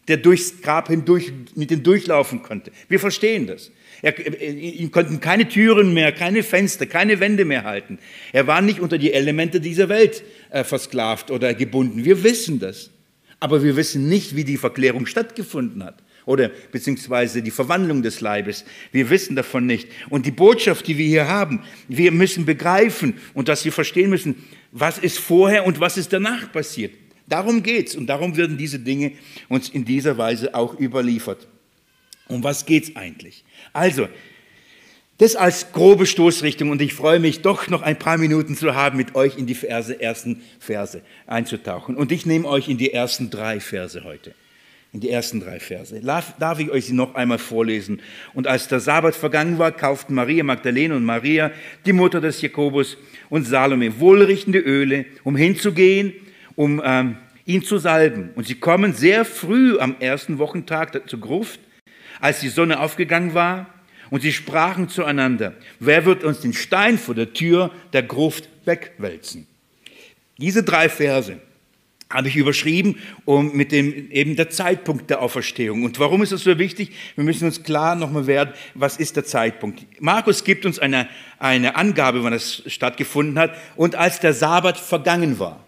der 0.07 0.16
durchs 0.16 0.62
Grab 0.62 0.89
hindurch, 0.89 1.32
mit 1.55 1.70
ihm 1.70 1.82
durchlaufen 1.82 2.43
konnte. 2.43 2.70
Wir 2.89 3.01
verstehen 3.01 3.47
das. 3.47 3.70
Er, 4.01 4.16
ihm 4.18 4.91
konnten 4.93 5.20
keine 5.20 5.49
Türen 5.49 5.93
mehr, 5.93 6.12
keine 6.12 6.45
Fenster, 6.45 6.86
keine 6.86 7.18
Wände 7.20 7.45
mehr 7.45 7.64
halten. 7.64 7.99
Er 8.32 8.47
war 8.47 8.62
nicht 8.62 8.80
unter 8.80 8.97
die 8.97 9.12
Elemente 9.12 9.61
dieser 9.61 9.89
Welt 9.89 10.22
äh, 10.51 10.62
versklavt 10.62 11.30
oder 11.32 11.53
gebunden. 11.53 12.05
Wir 12.05 12.22
wissen 12.22 12.61
das. 12.61 12.91
Aber 13.41 13.62
wir 13.62 13.76
wissen 13.76 14.09
nicht, 14.09 14.34
wie 14.34 14.45
die 14.45 14.57
Verklärung 14.57 15.07
stattgefunden 15.07 15.84
hat 15.84 16.03
oder 16.28 16.51
beziehungsweise 16.72 17.41
die 17.41 17.51
Verwandlung 17.51 18.03
des 18.03 18.20
Leibes. 18.20 18.64
Wir 18.93 19.09
wissen 19.11 19.34
davon 19.34 19.64
nicht. 19.64 19.89
Und 20.11 20.26
die 20.26 20.30
Botschaft, 20.30 20.86
die 20.86 20.99
wir 20.99 21.07
hier 21.07 21.28
haben, 21.28 21.62
wir 21.89 22.12
müssen 22.12 22.45
begreifen 22.45 23.14
und 23.32 23.49
dass 23.49 23.64
wir 23.64 23.72
verstehen 23.72 24.11
müssen, 24.11 24.45
was 24.73 24.99
ist 24.99 25.19
vorher 25.19 25.66
und 25.66 25.81
was 25.81 25.97
ist 25.97 26.12
danach 26.12 26.53
passiert. 26.53 26.95
Darum 27.27 27.62
geht's 27.62 27.95
und 27.95 28.07
darum 28.07 28.37
werden 28.37 28.57
diese 28.57 28.79
Dinge 28.79 29.12
uns 29.49 29.69
in 29.69 29.85
dieser 29.85 30.16
Weise 30.16 30.55
auch 30.55 30.79
überliefert. 30.79 31.47
Um 32.29 32.43
was 32.43 32.66
geht's 32.66 32.97
eigentlich? 32.97 33.45
Also, 33.73 34.09
das 35.19 35.35
als 35.35 35.73
grobe 35.73 36.07
Stoßrichtung 36.07 36.71
und 36.71 36.81
ich 36.81 36.95
freue 36.95 37.19
mich 37.19 37.43
doch 37.43 37.69
noch 37.69 37.83
ein 37.83 37.99
paar 37.99 38.19
Minuten 38.19 38.57
zu 38.57 38.75
haben, 38.75 38.97
mit 38.97 39.14
euch 39.14 39.37
in 39.37 39.47
die 39.47 39.55
Verse, 39.55 40.01
ersten 40.01 40.43
Verse 40.61 41.03
einzutauchen. 41.27 41.97
Und 41.97 42.12
ich 42.12 42.25
nehme 42.25 42.47
euch 42.47 42.69
in 42.69 42.79
die 42.79 42.93
ersten 42.93 43.29
drei 43.29 43.59
Verse 43.61 44.05
heute. 44.05 44.35
In 44.93 45.01
die 45.01 45.11
ersten 45.11 45.41
drei 45.41 45.61
Verse. 45.61 46.01
Darf 46.01 46.61
ich 46.61 46.70
euch 46.70 46.86
sie 46.86 46.95
noch 46.95 47.14
einmal 47.14 47.39
vorlesen? 47.39 48.01
Und 48.34 48.47
als 48.47 48.68
der 48.68 48.80
Sabbat 48.80 49.14
vergangen 49.14 49.59
war, 49.59 49.72
kauften 49.72 50.14
Maria 50.14 50.43
Magdalene 50.45 50.97
und 50.97 51.05
Maria, 51.05 51.51
die 51.84 51.93
Mutter 51.93 52.20
des 52.20 52.41
Jakobus 52.41 52.97
und 53.28 53.47
Salome, 53.47 54.01
wohlriechende 54.01 54.59
Öle, 54.59 55.05
um 55.24 55.36
hinzugehen, 55.36 56.14
um 56.57 56.80
ähm, 56.84 57.18
ihn 57.45 57.62
zu 57.62 57.78
salben. 57.78 58.30
Und 58.34 58.47
sie 58.47 58.55
kommen 58.55 58.95
sehr 58.95 59.24
früh 59.24 59.78
am 59.78 59.97
ersten 60.01 60.39
Wochentag 60.39 61.09
zur 61.09 61.20
Gruft, 61.20 61.61
als 62.20 62.41
die 62.41 62.49
Sonne 62.49 62.80
aufgegangen 62.80 63.34
war, 63.34 63.74
und 64.11 64.22
sie 64.22 64.32
sprachen 64.32 64.89
zueinander, 64.89 65.55
wer 65.80 66.07
wird 66.07 66.24
uns 66.24 66.41
den 66.41 66.55
Stein 66.55 66.97
vor 66.97 67.14
der 67.14 67.34
Tür 67.34 67.70
der 67.93 68.03
Gruft 68.03 68.49
wegwälzen? 68.64 69.47
Diese 70.39 70.62
drei 70.62 70.89
Verse 70.89 71.39
habe 72.11 72.29
ich 72.29 72.37
überschrieben, 72.37 72.97
um 73.25 73.53
mit 73.53 73.71
dem 73.71 74.11
eben 74.11 74.35
der 74.37 74.49
Zeitpunkt 74.49 75.11
der 75.11 75.21
Auferstehung. 75.21 75.83
Und 75.83 75.99
warum 75.99 76.23
ist 76.23 76.33
das 76.33 76.43
so 76.43 76.59
wichtig? 76.59 76.93
Wir 77.17 77.25
müssen 77.25 77.45
uns 77.45 77.63
klar 77.63 77.95
nochmal 77.97 78.27
werden, 78.27 78.55
was 78.75 78.97
ist 78.97 79.17
der 79.17 79.25
Zeitpunkt? 79.25 79.85
Markus 80.01 80.45
gibt 80.45 80.65
uns 80.65 80.79
eine, 80.79 81.09
eine 81.39 81.77
Angabe, 81.77 82.25
wann 82.25 82.33
das 82.33 82.63
stattgefunden 82.67 83.39
hat. 83.39 83.55
Und 83.77 83.95
als 83.95 84.21
der 84.21 84.33
Sabbat 84.33 84.79
vergangen 84.79 85.39
war. 85.39 85.65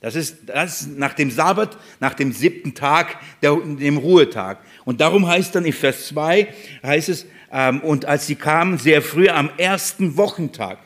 Das 0.00 0.14
ist, 0.14 0.48
das 0.48 0.86
nach 0.86 1.14
dem 1.14 1.30
Sabbat, 1.30 1.76
nach 1.98 2.14
dem 2.14 2.32
siebten 2.32 2.74
Tag, 2.74 3.16
der, 3.42 3.56
dem 3.56 3.98
Ruhetag. 3.98 4.58
Und 4.84 5.00
darum 5.00 5.26
heißt 5.26 5.54
dann 5.54 5.64
in 5.64 5.72
Vers 5.72 6.08
2, 6.08 6.48
heißt 6.84 7.08
es, 7.08 7.26
ähm, 7.50 7.80
und 7.80 8.04
als 8.04 8.26
sie 8.26 8.36
kamen, 8.36 8.78
sehr 8.78 9.02
früh 9.02 9.28
am 9.28 9.50
ersten 9.56 10.16
Wochentag. 10.16 10.78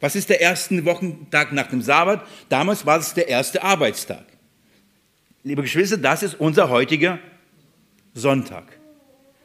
Was 0.00 0.14
ist 0.14 0.28
der 0.28 0.40
erste 0.40 0.84
Wochentag 0.84 1.52
nach 1.52 1.68
dem 1.68 1.82
Sabbat? 1.82 2.24
Damals 2.48 2.86
war 2.86 2.98
es 2.98 3.14
der 3.14 3.28
erste 3.28 3.62
Arbeitstag. 3.62 4.24
Liebe 5.48 5.62
Geschwister, 5.62 5.96
das 5.96 6.22
ist 6.22 6.34
unser 6.34 6.68
heutiger 6.68 7.18
Sonntag. 8.12 8.64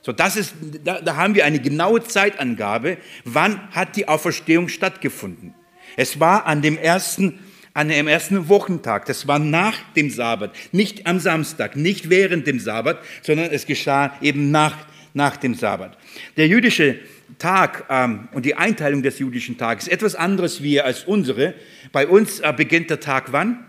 So, 0.01 0.11
das 0.11 0.35
ist, 0.35 0.53
da, 0.83 0.99
da 0.99 1.15
haben 1.15 1.33
wir 1.33 1.45
eine 1.45 1.61
genaue 1.61 2.03
Zeitangabe, 2.03 2.97
wann 3.23 3.69
hat 3.71 3.95
die 3.95 4.09
Auferstehung 4.09 4.67
stattgefunden. 4.67 5.55
Es 5.95 6.19
war 6.19 6.45
an 6.45 6.61
dem 6.61 6.77
ersten, 6.77 7.39
an 7.73 7.87
dem 7.87 8.09
ersten 8.09 8.49
Wochentag, 8.49 9.05
das 9.05 9.29
war 9.29 9.39
nach 9.39 9.77
dem 9.93 10.09
Sabbat, 10.09 10.51
nicht 10.73 11.07
am 11.07 11.19
Samstag, 11.21 11.77
nicht 11.77 12.09
während 12.09 12.47
dem 12.47 12.59
Sabbat, 12.59 12.99
sondern 13.21 13.51
es 13.51 13.65
geschah 13.65 14.13
eben 14.21 14.51
nach, 14.51 14.75
nach 15.13 15.37
dem 15.37 15.55
Sabbat. 15.55 15.97
Der 16.35 16.49
jüdische 16.49 16.99
Tag 17.39 17.85
ähm, 17.89 18.27
und 18.33 18.43
die 18.43 18.55
Einteilung 18.55 19.03
des 19.03 19.19
jüdischen 19.19 19.57
Tages 19.57 19.87
etwas 19.87 20.15
anderes 20.15 20.61
wie 20.61 20.81
als 20.81 21.05
unsere. 21.05 21.53
Bei 21.93 22.05
uns 22.07 22.41
äh, 22.41 22.51
beginnt 22.53 22.89
der 22.89 22.99
Tag 22.99 23.31
wann? 23.31 23.63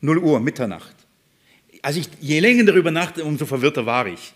0 0.00 0.18
Uhr, 0.18 0.40
Mitternacht. 0.40 0.93
Also 1.84 2.00
ich, 2.00 2.08
je 2.18 2.40
länger 2.40 2.64
darüber 2.64 2.90
nachdenke, 2.90 3.28
umso 3.28 3.44
verwirrter 3.44 3.84
war 3.84 4.06
ich. 4.06 4.32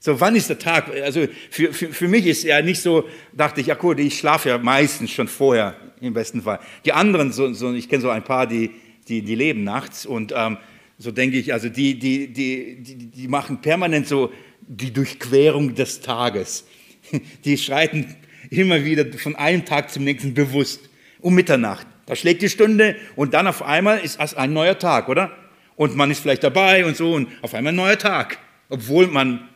So, 0.00 0.20
wann 0.20 0.34
ist 0.34 0.48
der 0.48 0.58
Tag? 0.58 0.90
Also 1.04 1.28
für, 1.48 1.72
für, 1.72 1.92
für 1.92 2.08
mich 2.08 2.26
ist 2.26 2.42
ja 2.42 2.60
nicht 2.60 2.80
so, 2.80 3.08
dachte 3.32 3.60
ich, 3.60 3.68
ja 3.68 3.76
gut, 3.76 4.00
ich 4.00 4.18
schlafe 4.18 4.48
ja 4.48 4.58
meistens 4.58 5.12
schon 5.12 5.28
vorher, 5.28 5.76
im 6.00 6.12
besten 6.12 6.42
Fall. 6.42 6.58
Die 6.84 6.92
anderen, 6.92 7.32
so, 7.32 7.52
so, 7.52 7.72
ich 7.72 7.88
kenne 7.88 8.02
so 8.02 8.10
ein 8.10 8.24
paar, 8.24 8.48
die, 8.48 8.72
die, 9.06 9.22
die 9.22 9.36
leben 9.36 9.62
nachts 9.62 10.06
und 10.06 10.34
ähm, 10.36 10.58
so 10.98 11.12
denke 11.12 11.38
ich, 11.38 11.52
also 11.52 11.68
die, 11.68 12.00
die, 12.00 12.26
die, 12.32 12.82
die, 12.82 12.96
die 12.96 13.28
machen 13.28 13.60
permanent 13.60 14.08
so 14.08 14.32
die 14.60 14.92
Durchquerung 14.92 15.76
des 15.76 16.00
Tages. 16.00 16.66
Die 17.44 17.58
schreiten 17.58 18.16
immer 18.50 18.84
wieder 18.84 19.06
von 19.18 19.36
einem 19.36 19.64
Tag 19.64 19.92
zum 19.92 20.02
nächsten 20.02 20.34
bewusst 20.34 20.88
um 21.20 21.34
Mitternacht. 21.34 21.86
Da 22.06 22.16
schlägt 22.16 22.42
die 22.42 22.48
Stunde 22.48 22.96
und 23.14 23.34
dann 23.34 23.46
auf 23.46 23.62
einmal 23.62 23.98
ist 24.00 24.18
es 24.18 24.34
ein 24.34 24.52
neuer 24.52 24.78
Tag, 24.78 25.08
oder? 25.08 25.43
Und 25.76 25.96
man 25.96 26.10
ist 26.10 26.20
vielleicht 26.20 26.44
dabei 26.44 26.84
und 26.84 26.96
so 26.96 27.14
und 27.14 27.28
auf 27.42 27.54
einmal 27.54 27.72
ein 27.72 27.76
neuer 27.76 27.98
Tag. 27.98 28.38
Obwohl 28.68 29.06
man, 29.08 29.48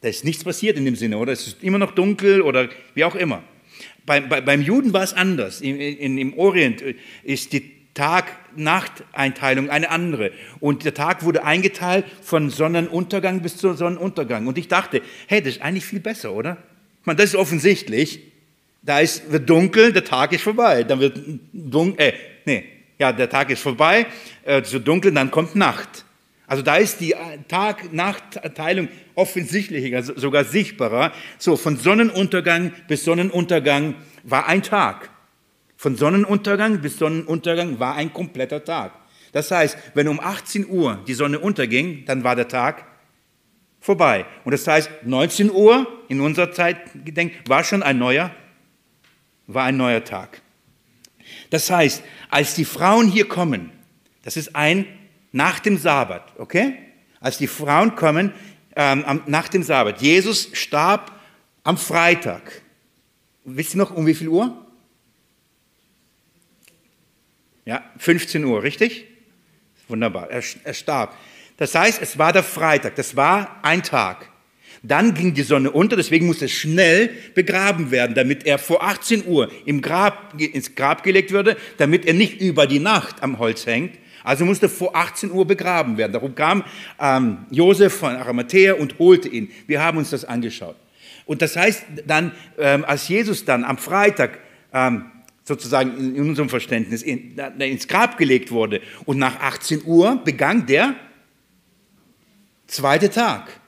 da 0.00 0.08
ist 0.08 0.24
nichts 0.24 0.44
passiert 0.44 0.76
in 0.76 0.84
dem 0.84 0.96
Sinne, 0.96 1.18
oder? 1.18 1.32
Es 1.32 1.46
ist 1.46 1.62
immer 1.62 1.78
noch 1.78 1.92
dunkel 1.92 2.42
oder 2.42 2.68
wie 2.94 3.04
auch 3.04 3.14
immer. 3.14 3.42
Bei, 4.04 4.20
bei, 4.20 4.40
beim 4.40 4.62
Juden 4.62 4.92
war 4.92 5.02
es 5.02 5.12
anders. 5.12 5.60
In, 5.60 5.78
in, 5.78 6.18
Im 6.18 6.38
Orient 6.38 6.82
ist 7.24 7.52
die 7.52 7.78
Tag-Nacht-Einteilung 7.94 9.70
eine 9.70 9.90
andere. 9.90 10.30
Und 10.60 10.84
der 10.84 10.94
Tag 10.94 11.24
wurde 11.24 11.44
eingeteilt 11.44 12.04
von 12.22 12.48
Sonnenuntergang 12.48 13.40
bis 13.40 13.56
zum 13.56 13.76
Sonnenuntergang. 13.76 14.46
Und 14.46 14.56
ich 14.56 14.68
dachte, 14.68 15.02
hey, 15.26 15.42
das 15.42 15.56
ist 15.56 15.62
eigentlich 15.62 15.84
viel 15.84 16.00
besser, 16.00 16.32
oder? 16.32 16.58
Ich 17.00 17.06
meine, 17.06 17.16
das 17.16 17.30
ist 17.30 17.36
offensichtlich. 17.36 18.20
Da 18.82 19.00
ist, 19.00 19.32
wird 19.32 19.50
dunkel, 19.50 19.92
der 19.92 20.04
Tag 20.04 20.32
ist 20.32 20.42
vorbei. 20.42 20.84
Dann 20.84 21.00
wird 21.00 21.20
dunkel, 21.52 22.06
äh, 22.06 22.12
nee, 22.44 22.64
ja, 22.98 23.12
der 23.12 23.28
Tag 23.28 23.50
ist 23.50 23.62
vorbei, 23.62 24.06
äh, 24.44 24.62
so 24.64 24.78
dunkel, 24.78 25.12
dann 25.12 25.30
kommt 25.30 25.54
Nacht. 25.54 26.04
Also 26.48 26.62
da 26.62 26.76
ist 26.76 27.00
die 27.00 27.14
Tag-Nacht-Teilung 27.48 28.88
offensichtlicher, 29.14 30.02
sogar 30.02 30.44
sichtbarer. 30.44 31.12
So, 31.36 31.56
von 31.56 31.76
Sonnenuntergang 31.76 32.72
bis 32.88 33.04
Sonnenuntergang 33.04 33.96
war 34.22 34.46
ein 34.46 34.62
Tag. 34.62 35.10
Von 35.76 35.96
Sonnenuntergang 35.96 36.80
bis 36.80 36.96
Sonnenuntergang 36.96 37.78
war 37.78 37.96
ein 37.96 38.12
kompletter 38.14 38.64
Tag. 38.64 38.92
Das 39.32 39.50
heißt, 39.50 39.76
wenn 39.92 40.08
um 40.08 40.20
18 40.20 40.66
Uhr 40.66 41.04
die 41.06 41.12
Sonne 41.12 41.38
unterging, 41.38 42.04
dann 42.06 42.24
war 42.24 42.34
der 42.34 42.48
Tag 42.48 42.86
vorbei. 43.78 44.24
Und 44.44 44.52
das 44.52 44.66
heißt, 44.66 44.90
19 45.04 45.50
Uhr 45.50 45.86
in 46.08 46.20
unserer 46.20 46.50
Zeit 46.50 46.78
gedenkt, 47.04 47.48
war 47.48 47.62
schon 47.62 47.82
ein 47.82 47.98
neuer, 47.98 48.30
war 49.46 49.64
ein 49.64 49.76
neuer 49.76 50.02
Tag. 50.02 50.40
Das 51.50 51.70
heißt, 51.70 52.02
als 52.30 52.54
die 52.54 52.64
Frauen 52.64 53.08
hier 53.08 53.26
kommen, 53.26 53.72
das 54.22 54.36
ist 54.36 54.54
ein 54.54 54.86
nach 55.32 55.60
dem 55.60 55.78
Sabbat, 55.78 56.38
okay? 56.38 56.78
Als 57.20 57.38
die 57.38 57.46
Frauen 57.46 57.96
kommen 57.96 58.32
ähm, 58.76 59.22
nach 59.26 59.48
dem 59.48 59.62
Sabbat, 59.62 60.00
Jesus 60.00 60.50
starb 60.52 61.12
am 61.64 61.76
Freitag. 61.76 62.62
Wisst 63.44 63.74
ihr 63.74 63.78
noch, 63.78 63.90
um 63.90 64.06
wie 64.06 64.14
viel 64.14 64.28
Uhr? 64.28 64.66
Ja, 67.64 67.82
15 67.98 68.44
Uhr, 68.44 68.62
richtig? 68.62 69.06
Wunderbar, 69.88 70.30
er, 70.30 70.42
er 70.64 70.74
starb. 70.74 71.14
Das 71.56 71.74
heißt, 71.74 72.00
es 72.00 72.18
war 72.18 72.32
der 72.32 72.44
Freitag, 72.44 72.94
das 72.94 73.16
war 73.16 73.58
ein 73.62 73.82
Tag. 73.82 74.30
Dann 74.88 75.12
ging 75.12 75.34
die 75.34 75.42
Sonne 75.42 75.70
unter, 75.70 75.96
deswegen 75.96 76.26
musste 76.26 76.48
schnell 76.48 77.10
begraben 77.34 77.90
werden, 77.90 78.14
damit 78.14 78.46
er 78.46 78.56
vor 78.58 78.82
18 78.82 79.26
Uhr 79.26 79.50
im 79.66 79.82
Grab, 79.82 80.40
ins 80.40 80.74
Grab 80.74 81.02
gelegt 81.02 81.30
würde, 81.30 81.58
damit 81.76 82.06
er 82.06 82.14
nicht 82.14 82.40
über 82.40 82.66
die 82.66 82.78
Nacht 82.78 83.22
am 83.22 83.38
Holz 83.38 83.66
hängt. 83.66 83.98
Also 84.24 84.46
musste 84.46 84.70
vor 84.70 84.96
18 84.96 85.30
Uhr 85.30 85.46
begraben 85.46 85.98
werden. 85.98 86.12
Darum 86.12 86.34
kam 86.34 86.64
ähm, 86.98 87.46
Josef 87.50 87.94
von 87.94 88.16
Arimathea 88.16 88.74
und 88.74 88.98
holte 88.98 89.28
ihn. 89.28 89.50
Wir 89.66 89.82
haben 89.82 89.98
uns 89.98 90.10
das 90.10 90.24
angeschaut. 90.24 90.76
Und 91.26 91.42
das 91.42 91.56
heißt 91.56 91.84
dann, 92.06 92.32
ähm, 92.58 92.86
als 92.86 93.08
Jesus 93.08 93.44
dann 93.44 93.64
am 93.64 93.76
Freitag 93.76 94.38
ähm, 94.72 95.04
sozusagen 95.44 96.16
in 96.16 96.28
unserem 96.28 96.48
Verständnis 96.48 97.02
in, 97.02 97.36
ins 97.58 97.88
Grab 97.88 98.16
gelegt 98.16 98.50
wurde. 98.50 98.80
Und 99.04 99.18
nach 99.18 99.38
18 99.40 99.82
Uhr 99.84 100.22
begann 100.24 100.64
der 100.64 100.94
zweite 102.66 103.10
Tag. 103.10 103.60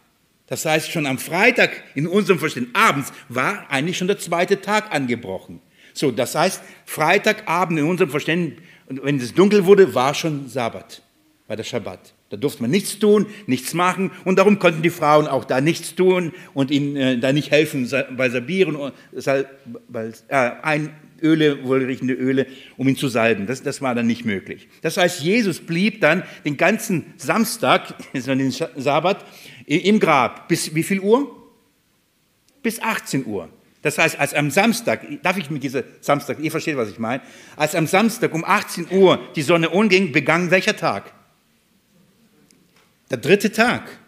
Das 0.50 0.64
heißt, 0.64 0.90
schon 0.90 1.06
am 1.06 1.18
Freitag 1.18 1.70
in 1.94 2.08
unserem 2.08 2.40
Verständnis, 2.40 2.74
abends, 2.74 3.12
war 3.28 3.70
eigentlich 3.70 3.96
schon 3.96 4.08
der 4.08 4.18
zweite 4.18 4.60
Tag 4.60 4.92
angebrochen. 4.92 5.60
So, 5.94 6.10
das 6.10 6.34
heißt, 6.34 6.60
Freitagabend 6.86 7.78
in 7.78 7.86
unserem 7.86 8.10
Verständnis, 8.10 8.58
wenn 8.88 9.18
es 9.18 9.32
dunkel 9.32 9.64
wurde, 9.64 9.94
war 9.94 10.12
schon 10.12 10.48
Sabbat, 10.48 11.02
war 11.46 11.56
der 11.56 11.62
Schabbat. 11.62 12.14
Da 12.30 12.36
durfte 12.36 12.62
man 12.62 12.70
nichts 12.72 12.98
tun, 12.98 13.26
nichts 13.46 13.74
machen 13.74 14.10
und 14.24 14.38
darum 14.38 14.58
konnten 14.58 14.82
die 14.82 14.90
Frauen 14.90 15.28
auch 15.28 15.44
da 15.44 15.60
nichts 15.60 15.94
tun 15.94 16.32
und 16.52 16.72
ihnen 16.72 16.96
äh, 16.96 17.18
da 17.18 17.32
nicht 17.32 17.52
helfen 17.52 17.88
bei 18.16 18.28
Sabieren, 18.28 18.92
bei, 19.88 20.12
äh, 20.28 20.50
ein, 20.62 20.92
Öle, 21.22 21.64
wohlriechende 21.64 22.14
Öle, 22.14 22.46
um 22.76 22.88
ihn 22.88 22.96
zu 22.96 23.08
salben. 23.08 23.46
Das, 23.46 23.62
das 23.62 23.82
war 23.82 23.94
dann 23.94 24.06
nicht 24.06 24.24
möglich. 24.24 24.68
Das 24.82 24.96
heißt, 24.96 25.20
Jesus 25.20 25.60
blieb 25.60 26.00
dann 26.00 26.22
den 26.44 26.56
ganzen 26.56 27.12
Samstag, 27.16 27.94
den 28.14 28.50
Sabbat, 28.50 29.24
im 29.66 30.00
Grab. 30.00 30.48
Bis 30.48 30.74
wie 30.74 30.82
viel 30.82 31.00
Uhr? 31.00 31.36
Bis 32.62 32.80
18 32.80 33.26
Uhr. 33.26 33.48
Das 33.82 33.96
heißt, 33.96 34.18
als 34.18 34.34
am 34.34 34.50
Samstag, 34.50 35.06
darf 35.22 35.38
ich 35.38 35.48
mit 35.50 35.62
dieser 35.62 35.84
Samstag, 36.00 36.38
ihr 36.38 36.50
versteht, 36.50 36.76
was 36.76 36.90
ich 36.90 36.98
meine, 36.98 37.22
als 37.56 37.74
am 37.74 37.86
Samstag 37.86 38.34
um 38.34 38.44
18 38.44 38.88
Uhr 38.90 39.18
die 39.34 39.42
Sonne 39.42 39.70
umging, 39.70 40.12
begann 40.12 40.50
welcher 40.50 40.76
Tag? 40.76 41.12
Der 43.10 43.18
dritte 43.18 43.50
Tag. 43.50 43.98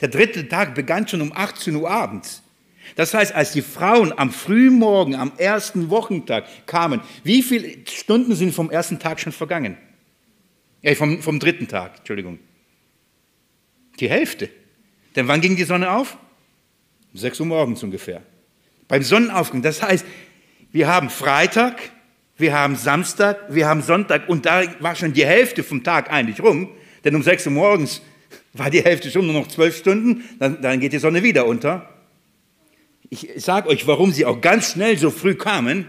Der 0.00 0.08
dritte 0.08 0.48
Tag 0.48 0.74
begann 0.74 1.06
schon 1.06 1.20
um 1.20 1.32
18 1.32 1.76
Uhr 1.76 1.88
abends. 1.88 2.42
Das 2.96 3.14
heißt, 3.14 3.32
als 3.32 3.52
die 3.52 3.62
Frauen 3.62 4.12
am 4.16 4.32
frühen 4.32 4.74
Morgen, 4.74 5.14
am 5.14 5.32
ersten 5.36 5.90
Wochentag 5.90 6.66
kamen, 6.66 7.00
wie 7.22 7.42
viele 7.42 7.86
Stunden 7.86 8.34
sind 8.34 8.52
vom 8.52 8.70
ersten 8.70 8.98
Tag 8.98 9.20
schon 9.20 9.32
vergangen? 9.32 9.76
Äh, 10.82 10.94
vom, 10.94 11.22
vom 11.22 11.38
dritten 11.38 11.68
Tag, 11.68 11.98
Entschuldigung. 11.98 12.38
Die 14.00 14.08
Hälfte. 14.08 14.48
Denn 15.16 15.28
wann 15.28 15.40
ging 15.40 15.56
die 15.56 15.64
Sonne 15.64 15.90
auf? 15.90 16.16
Um 17.12 17.18
6 17.18 17.40
Uhr 17.40 17.46
morgens 17.46 17.82
ungefähr. 17.82 18.22
Beim 18.88 19.02
Sonnenaufgang. 19.02 19.62
Das 19.62 19.82
heißt, 19.82 20.04
wir 20.72 20.88
haben 20.88 21.10
Freitag, 21.10 21.80
wir 22.36 22.54
haben 22.54 22.76
Samstag, 22.76 23.38
wir 23.48 23.66
haben 23.66 23.82
Sonntag 23.82 24.28
und 24.28 24.46
da 24.46 24.62
war 24.80 24.94
schon 24.94 25.12
die 25.12 25.26
Hälfte 25.26 25.62
vom 25.62 25.82
Tag 25.82 26.10
eigentlich 26.10 26.40
rum. 26.40 26.68
Denn 27.04 27.14
um 27.14 27.22
6 27.22 27.46
Uhr 27.46 27.52
morgens 27.52 28.02
War 28.52 28.70
die 28.70 28.82
Hälfte 28.82 29.10
schon 29.10 29.26
nur 29.26 29.34
noch 29.34 29.48
zwölf 29.48 29.76
Stunden, 29.76 30.24
dann, 30.38 30.60
dann 30.60 30.80
geht 30.80 30.92
die 30.92 30.98
Sonne 30.98 31.22
wieder 31.22 31.46
unter. 31.46 31.88
Ich 33.08 33.28
sage 33.36 33.68
euch, 33.68 33.86
warum 33.86 34.12
sie 34.12 34.24
auch 34.24 34.40
ganz 34.40 34.72
schnell 34.72 34.96
so 34.98 35.10
früh 35.10 35.34
kamen. 35.34 35.86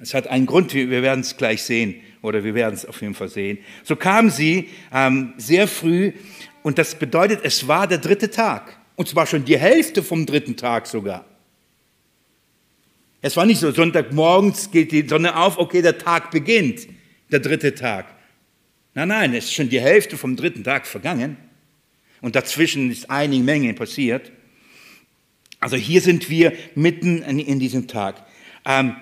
Es 0.00 0.14
hat 0.14 0.26
einen 0.26 0.46
Grund, 0.46 0.74
wir 0.74 1.02
werden 1.02 1.20
es 1.20 1.36
gleich 1.36 1.62
sehen, 1.62 1.96
oder 2.22 2.44
wir 2.44 2.54
werden 2.54 2.74
es 2.74 2.84
auf 2.84 3.00
jeden 3.00 3.14
Fall 3.14 3.28
sehen. 3.28 3.58
So 3.84 3.96
kamen 3.96 4.30
sie 4.30 4.68
ähm, 4.92 5.34
sehr 5.36 5.68
früh 5.68 6.12
und 6.64 6.78
das 6.78 6.94
bedeutet, 6.98 7.40
es 7.42 7.68
war 7.68 7.86
der 7.86 7.98
dritte 7.98 8.30
Tag. 8.30 8.78
Und 8.96 9.06
zwar 9.06 9.26
schon 9.26 9.44
die 9.44 9.58
Hälfte 9.58 10.02
vom 10.02 10.24
dritten 10.24 10.56
Tag 10.56 10.86
sogar. 10.86 11.26
Es 13.20 13.36
war 13.36 13.44
nicht 13.44 13.60
so, 13.60 13.70
Sonntagmorgens 13.70 14.70
geht 14.70 14.90
die 14.90 15.06
Sonne 15.06 15.36
auf, 15.36 15.58
okay, 15.58 15.82
der 15.82 15.98
Tag 15.98 16.30
beginnt, 16.30 16.88
der 17.30 17.40
dritte 17.40 17.74
Tag. 17.74 18.06
Nein, 18.94 19.08
nein, 19.08 19.34
es 19.34 19.44
ist 19.44 19.54
schon 19.54 19.68
die 19.68 19.80
Hälfte 19.80 20.16
vom 20.16 20.36
dritten 20.36 20.64
Tag 20.64 20.86
vergangen. 20.86 21.36
Und 22.22 22.34
dazwischen 22.34 22.90
ist 22.90 23.10
eine 23.10 23.36
Menge 23.40 23.74
passiert. 23.74 24.32
Also 25.60 25.76
hier 25.76 26.00
sind 26.00 26.30
wir 26.30 26.54
mitten 26.74 27.20
in, 27.22 27.58
diesem 27.58 27.88
Tag. 27.88 28.24
Ähm, 28.64 28.96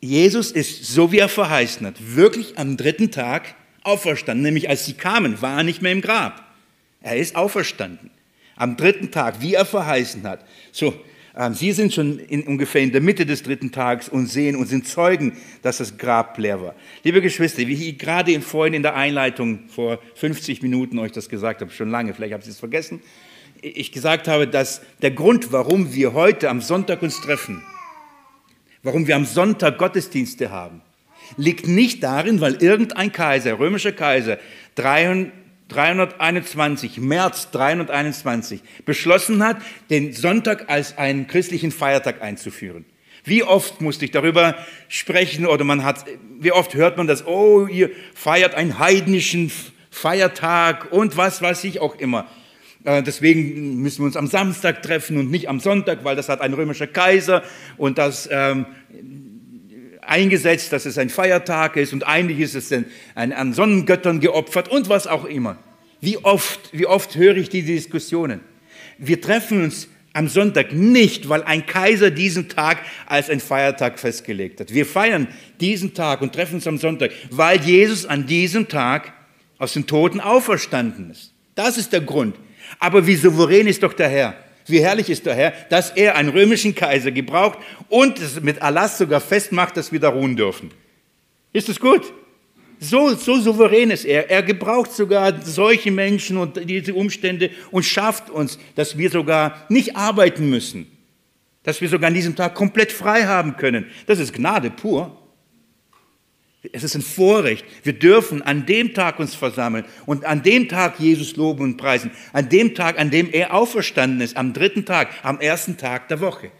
Jesus 0.00 0.50
ist, 0.50 0.86
so 0.86 1.12
wie 1.12 1.18
er 1.18 1.28
verheißen 1.28 1.86
hat, 1.86 1.96
wirklich 2.16 2.56
am 2.56 2.78
dritten 2.78 3.10
Tag 3.10 3.54
auferstanden. 3.82 4.44
Nämlich 4.44 4.70
als 4.70 4.86
sie 4.86 4.94
kamen, 4.94 5.42
war 5.42 5.58
er 5.58 5.62
nicht 5.62 5.82
mehr 5.82 5.92
im 5.92 6.00
Grab. 6.00 6.45
Er 7.06 7.18
ist 7.18 7.36
auferstanden. 7.36 8.10
Am 8.56 8.76
dritten 8.76 9.12
Tag, 9.12 9.40
wie 9.40 9.54
er 9.54 9.64
verheißen 9.64 10.24
hat. 10.24 10.44
So, 10.72 10.92
ähm, 11.36 11.54
Sie 11.54 11.70
sind 11.70 11.94
schon 11.94 12.18
in, 12.18 12.42
ungefähr 12.42 12.82
in 12.82 12.90
der 12.90 13.00
Mitte 13.00 13.24
des 13.24 13.44
dritten 13.44 13.70
Tages 13.70 14.08
und 14.08 14.26
sehen 14.26 14.56
und 14.56 14.66
sind 14.66 14.88
Zeugen, 14.88 15.36
dass 15.62 15.78
das 15.78 15.98
Grab 15.98 16.36
leer 16.36 16.60
war. 16.60 16.74
Liebe 17.04 17.22
Geschwister, 17.22 17.58
wie 17.58 17.74
ich 17.74 17.96
gerade 17.96 18.40
vorhin 18.40 18.74
in 18.74 18.82
der 18.82 18.96
Einleitung 18.96 19.68
vor 19.68 20.00
50 20.16 20.62
Minuten 20.62 20.98
euch 20.98 21.12
das 21.12 21.28
gesagt 21.28 21.60
habe, 21.60 21.70
schon 21.70 21.90
lange, 21.90 22.12
vielleicht 22.12 22.34
habt 22.34 22.44
ihr 22.44 22.50
es 22.50 22.58
vergessen, 22.58 23.00
ich 23.62 23.92
gesagt 23.92 24.26
habe, 24.26 24.48
dass 24.48 24.82
der 25.00 25.12
Grund, 25.12 25.52
warum 25.52 25.94
wir 25.94 26.12
heute 26.12 26.50
am 26.50 26.60
Sonntag 26.60 27.02
uns 27.02 27.20
treffen, 27.20 27.62
warum 28.82 29.06
wir 29.06 29.14
am 29.14 29.26
Sonntag 29.26 29.78
Gottesdienste 29.78 30.50
haben, 30.50 30.82
liegt 31.36 31.68
nicht 31.68 32.02
darin, 32.02 32.40
weil 32.40 32.60
irgendein 32.60 33.12
Kaiser, 33.12 33.60
römischer 33.60 33.92
Kaiser, 33.92 34.38
321, 35.68 36.98
März 36.98 37.50
321, 37.50 38.60
beschlossen 38.84 39.44
hat, 39.44 39.56
den 39.90 40.12
Sonntag 40.12 40.68
als 40.68 40.96
einen 40.98 41.26
christlichen 41.26 41.72
Feiertag 41.72 42.22
einzuführen. 42.22 42.84
Wie 43.24 43.42
oft 43.42 43.80
musste 43.80 44.04
ich 44.04 44.12
darüber 44.12 44.54
sprechen 44.88 45.46
oder 45.46 45.64
man 45.64 45.82
hat, 45.82 46.04
wie 46.38 46.52
oft 46.52 46.74
hört 46.74 46.96
man 46.96 47.08
das, 47.08 47.26
oh, 47.26 47.66
ihr 47.66 47.90
feiert 48.14 48.54
einen 48.54 48.78
heidnischen 48.78 49.50
Feiertag 49.90 50.92
und 50.92 51.16
was 51.16 51.42
weiß 51.42 51.64
ich 51.64 51.80
auch 51.80 51.96
immer. 51.98 52.26
Äh, 52.84 53.02
deswegen 53.02 53.82
müssen 53.82 54.02
wir 54.02 54.06
uns 54.06 54.16
am 54.16 54.28
Samstag 54.28 54.80
treffen 54.82 55.16
und 55.16 55.28
nicht 55.30 55.48
am 55.48 55.58
Sonntag, 55.58 56.04
weil 56.04 56.14
das 56.14 56.28
hat 56.28 56.40
ein 56.40 56.54
römischer 56.54 56.86
Kaiser 56.86 57.42
und 57.76 57.98
das 57.98 58.28
ähm, 58.30 58.66
eingesetzt, 60.06 60.72
dass 60.72 60.86
es 60.86 60.98
ein 60.98 61.10
Feiertag 61.10 61.76
ist 61.76 61.92
und 61.92 62.06
eigentlich 62.06 62.40
ist 62.40 62.54
es 62.54 62.72
ein, 62.72 63.32
an 63.32 63.52
Sonnengöttern 63.52 64.20
geopfert 64.20 64.68
und 64.68 64.88
was 64.88 65.06
auch 65.06 65.24
immer. 65.24 65.58
Wie 66.00 66.18
oft, 66.18 66.70
wie 66.72 66.86
oft 66.86 67.16
höre 67.16 67.36
ich 67.36 67.48
diese 67.48 67.72
Diskussionen? 67.72 68.40
Wir 68.98 69.20
treffen 69.20 69.64
uns 69.64 69.88
am 70.12 70.28
Sonntag 70.28 70.72
nicht, 70.72 71.28
weil 71.28 71.42
ein 71.42 71.66
Kaiser 71.66 72.10
diesen 72.10 72.48
Tag 72.48 72.78
als 73.06 73.28
ein 73.28 73.40
Feiertag 73.40 73.98
festgelegt 73.98 74.60
hat. 74.60 74.72
Wir 74.72 74.86
feiern 74.86 75.28
diesen 75.60 75.92
Tag 75.92 76.22
und 76.22 76.34
treffen 76.34 76.56
uns 76.56 76.66
am 76.66 76.78
Sonntag, 76.78 77.10
weil 77.30 77.60
Jesus 77.60 78.06
an 78.06 78.26
diesem 78.26 78.68
Tag 78.68 79.12
aus 79.58 79.74
den 79.74 79.86
Toten 79.86 80.20
auferstanden 80.20 81.10
ist. 81.10 81.32
Das 81.54 81.76
ist 81.76 81.92
der 81.92 82.00
Grund. 82.00 82.36
Aber 82.78 83.06
wie 83.06 83.16
souverän 83.16 83.66
ist 83.66 83.82
doch 83.82 83.92
der 83.92 84.08
Herr? 84.08 84.34
Wie 84.66 84.80
herrlich 84.80 85.10
ist 85.10 85.26
der 85.26 85.34
Herr, 85.34 85.52
dass 85.70 85.90
er 85.90 86.16
einen 86.16 86.28
römischen 86.28 86.74
Kaiser 86.74 87.12
gebraucht 87.12 87.58
und 87.88 88.18
es 88.18 88.40
mit 88.40 88.58
Erlass 88.58 88.98
sogar 88.98 89.20
festmacht, 89.20 89.76
dass 89.76 89.92
wir 89.92 90.00
da 90.00 90.08
ruhen 90.08 90.36
dürfen. 90.36 90.70
Ist 91.52 91.68
es 91.68 91.78
gut? 91.78 92.12
So, 92.78 93.14
so 93.14 93.38
souverän 93.38 93.90
ist 93.90 94.04
er. 94.04 94.28
Er 94.28 94.42
gebraucht 94.42 94.92
sogar 94.92 95.40
solche 95.42 95.90
Menschen 95.90 96.36
und 96.36 96.68
diese 96.68 96.94
Umstände 96.94 97.50
und 97.70 97.84
schafft 97.84 98.28
uns, 98.28 98.58
dass 98.74 98.98
wir 98.98 99.08
sogar 99.08 99.66
nicht 99.68 99.96
arbeiten 99.96 100.50
müssen. 100.50 100.86
Dass 101.62 101.80
wir 101.80 101.88
sogar 101.88 102.08
an 102.08 102.14
diesem 102.14 102.36
Tag 102.36 102.54
komplett 102.54 102.92
frei 102.92 103.24
haben 103.24 103.56
können. 103.56 103.86
Das 104.06 104.18
ist 104.18 104.32
Gnade 104.34 104.70
pur. 104.70 105.16
Es 106.72 106.84
ist 106.84 106.94
ein 106.94 107.02
Vorrecht. 107.02 107.64
Wir 107.82 107.92
dürfen 107.92 108.42
an 108.42 108.66
dem 108.66 108.94
Tag 108.94 109.18
uns 109.18 109.34
versammeln 109.34 109.84
und 110.06 110.24
an 110.24 110.42
dem 110.42 110.68
Tag 110.68 110.98
Jesus 110.98 111.36
loben 111.36 111.62
und 111.62 111.76
preisen. 111.76 112.10
An 112.32 112.48
dem 112.48 112.74
Tag, 112.74 112.98
an 112.98 113.10
dem 113.10 113.30
er 113.30 113.54
auferstanden 113.54 114.20
ist, 114.20 114.36
am 114.36 114.52
dritten 114.52 114.84
Tag, 114.84 115.08
am 115.22 115.40
ersten 115.40 115.76
Tag 115.76 116.08
der 116.08 116.20
Woche. 116.20 116.50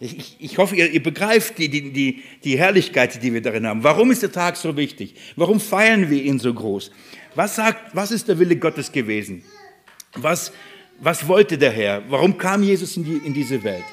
Ich, 0.00 0.36
ich 0.40 0.58
hoffe, 0.58 0.74
ihr, 0.74 0.90
ihr 0.90 1.02
begreift 1.02 1.58
die, 1.58 1.68
die, 1.68 2.22
die 2.42 2.58
Herrlichkeit, 2.58 3.22
die 3.22 3.32
wir 3.32 3.40
darin 3.40 3.66
haben. 3.66 3.84
Warum 3.84 4.10
ist 4.10 4.22
der 4.22 4.32
Tag 4.32 4.56
so 4.56 4.76
wichtig? 4.76 5.14
Warum 5.36 5.60
feiern 5.60 6.10
wir 6.10 6.20
ihn 6.20 6.40
so 6.40 6.52
groß? 6.52 6.90
Was 7.36 7.54
sagt, 7.54 7.94
was 7.94 8.10
ist 8.10 8.26
der 8.28 8.38
Wille 8.38 8.56
Gottes 8.56 8.90
gewesen? 8.90 9.44
Was, 10.14 10.52
was 11.00 11.28
wollte 11.28 11.56
der 11.56 11.70
Herr? 11.70 12.02
Warum 12.08 12.36
kam 12.36 12.62
Jesus 12.64 12.96
in, 12.96 13.04
die, 13.04 13.20
in 13.24 13.32
diese 13.32 13.62
Welt? 13.62 13.84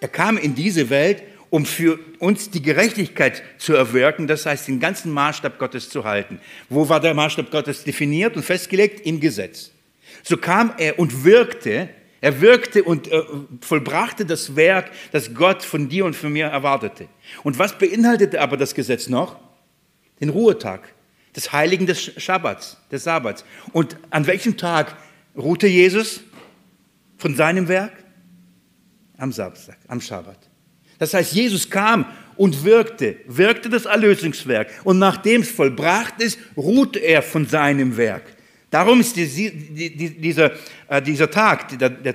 Er 0.00 0.08
kam 0.08 0.38
in 0.38 0.54
diese 0.54 0.88
Welt, 0.90 1.22
um 1.52 1.66
für 1.66 1.98
uns 2.18 2.48
die 2.48 2.62
Gerechtigkeit 2.62 3.42
zu 3.58 3.74
erwirken, 3.74 4.26
das 4.26 4.46
heißt, 4.46 4.68
den 4.68 4.80
ganzen 4.80 5.12
Maßstab 5.12 5.58
Gottes 5.58 5.90
zu 5.90 6.04
halten. 6.04 6.40
Wo 6.70 6.88
war 6.88 6.98
der 6.98 7.12
Maßstab 7.12 7.50
Gottes 7.50 7.84
definiert 7.84 8.36
und 8.36 8.42
festgelegt? 8.42 9.04
Im 9.04 9.20
Gesetz. 9.20 9.70
So 10.22 10.38
kam 10.38 10.72
er 10.78 10.98
und 10.98 11.24
wirkte, 11.24 11.90
er 12.22 12.40
wirkte 12.40 12.82
und 12.82 13.12
äh, 13.12 13.22
vollbrachte 13.60 14.24
das 14.24 14.56
Werk, 14.56 14.92
das 15.10 15.34
Gott 15.34 15.62
von 15.62 15.90
dir 15.90 16.06
und 16.06 16.16
von 16.16 16.32
mir 16.32 16.46
erwartete. 16.46 17.06
Und 17.42 17.58
was 17.58 17.76
beinhaltete 17.76 18.40
aber 18.40 18.56
das 18.56 18.74
Gesetz 18.74 19.10
noch? 19.10 19.36
Den 20.22 20.30
Ruhetag, 20.30 20.80
des 21.36 21.52
Heiligen 21.52 21.84
des 21.84 22.00
Schabbats, 22.16 22.78
des 22.90 23.04
Sabbats. 23.04 23.44
Und 23.74 23.98
an 24.08 24.26
welchem 24.26 24.56
Tag 24.56 24.96
ruhte 25.36 25.66
Jesus 25.66 26.22
von 27.18 27.36
seinem 27.36 27.68
Werk? 27.68 27.92
Am 29.18 29.32
Samstag, 29.32 29.76
am 29.86 30.00
Schabbat. 30.00 30.51
Das 31.02 31.14
heißt, 31.14 31.32
Jesus 31.32 31.68
kam 31.68 32.06
und 32.36 32.62
wirkte, 32.62 33.16
wirkte 33.26 33.68
das 33.68 33.86
Erlösungswerk. 33.86 34.68
Und 34.84 35.00
nachdem 35.00 35.40
es 35.40 35.50
vollbracht 35.50 36.22
ist, 36.22 36.38
ruhte 36.56 37.00
er 37.00 37.22
von 37.22 37.44
seinem 37.44 37.96
Werk. 37.96 38.22
Darum 38.70 39.00
ist 39.00 39.16
die, 39.16 39.26
die, 39.26 40.10
dieser, 40.20 40.52
äh, 40.86 41.02
dieser 41.02 41.28
Tag, 41.28 41.76
der, 41.76 41.90
der, 41.90 42.14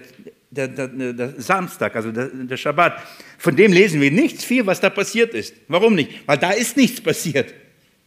der, 0.50 0.88
der, 0.88 1.34
Samstag, 1.38 1.98
also 1.98 2.14
der, 2.14 2.56
Schabbat, 2.56 3.04
von 3.38 3.58
dem 3.58 3.74
lesen 3.74 4.00
wir 4.00 4.10
nichts 4.10 4.46
viel, 4.46 4.66
was 4.66 4.80
da 4.80 4.90
passiert 4.90 5.34
ist. 5.34 5.54
Warum 5.68 5.94
nicht? 5.94 6.26
Weil 6.26 6.38
da 6.38 6.52
ist 6.52 6.78
nichts 6.78 7.02
passiert. 7.02 7.54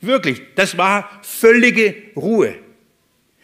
Wirklich, 0.01 0.41
das 0.55 0.79
war 0.79 1.11
völlige 1.21 1.95
Ruhe. 2.17 2.55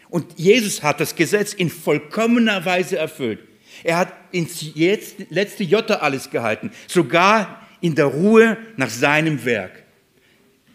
Und 0.09 0.25
Jesus 0.39 0.81
hat 0.81 0.99
das 0.99 1.13
Gesetz 1.13 1.53
in 1.53 1.69
vollkommener 1.69 2.65
Weise 2.65 2.97
erfüllt. 2.97 3.46
Er 3.83 3.97
hat 3.97 4.13
ins 4.31 4.65
letzte 5.29 5.63
Jota 5.63 5.95
alles 5.95 6.29
gehalten, 6.29 6.71
sogar 6.87 7.67
in 7.81 7.95
der 7.95 8.05
Ruhe 8.05 8.57
nach 8.75 8.89
seinem 8.89 9.45
Werk. 9.45 9.83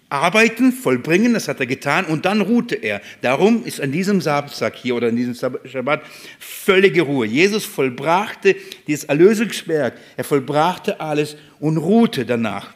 Arbeiten, 0.08 0.72
vollbringen, 0.72 1.32
das 1.32 1.48
hat 1.48 1.58
er 1.60 1.66
getan 1.66 2.04
und 2.04 2.26
dann 2.26 2.42
ruhte 2.42 2.74
er. 2.74 3.00
Darum 3.22 3.64
ist 3.64 3.80
an 3.80 3.92
diesem 3.92 4.20
Samstag 4.20 4.76
hier 4.76 4.94
oder 4.94 5.08
an 5.08 5.16
diesem 5.16 5.34
Schabbat 5.34 6.02
völlige 6.38 7.00
Ruhe. 7.02 7.26
Jesus 7.26 7.64
vollbrachte 7.64 8.54
dieses 8.86 9.04
Erlösungswerk, 9.04 9.94
er 10.18 10.24
vollbrachte 10.24 11.00
alles 11.00 11.36
und 11.60 11.78
ruhte 11.78 12.26
danach. 12.26 12.74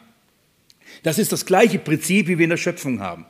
Das 1.03 1.19
ist 1.19 1.31
das 1.31 1.45
gleiche 1.45 1.77
Prinzip, 1.77 2.27
wie 2.27 2.39
wir 2.39 2.45
in 2.45 2.49
der 2.49 2.57
Schöpfung 2.57 3.01
haben. 3.01 3.27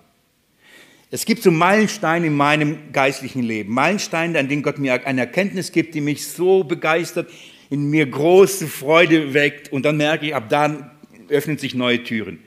Es 1.09 1.25
gibt 1.25 1.41
so 1.41 1.51
Meilensteine 1.51 2.27
in 2.27 2.35
meinem 2.35 2.91
geistlichen 2.91 3.41
Leben. 3.41 3.73
Meilensteine, 3.73 4.37
an 4.39 4.49
denen 4.49 4.61
Gott 4.61 4.77
mir 4.77 5.07
eine 5.07 5.21
Erkenntnis 5.21 5.71
gibt, 5.71 5.95
die 5.95 6.01
mich 6.01 6.27
so 6.27 6.65
begeistert, 6.65 7.29
in 7.69 7.89
mir 7.89 8.05
große 8.05 8.67
Freude 8.67 9.33
weckt. 9.33 9.71
Und 9.71 9.83
dann 9.83 9.95
merke 9.95 10.25
ich, 10.25 10.35
ab 10.35 10.49
da 10.49 10.91
öffnen 11.29 11.57
sich 11.57 11.75
neue 11.75 12.03
Türen. 12.03 12.39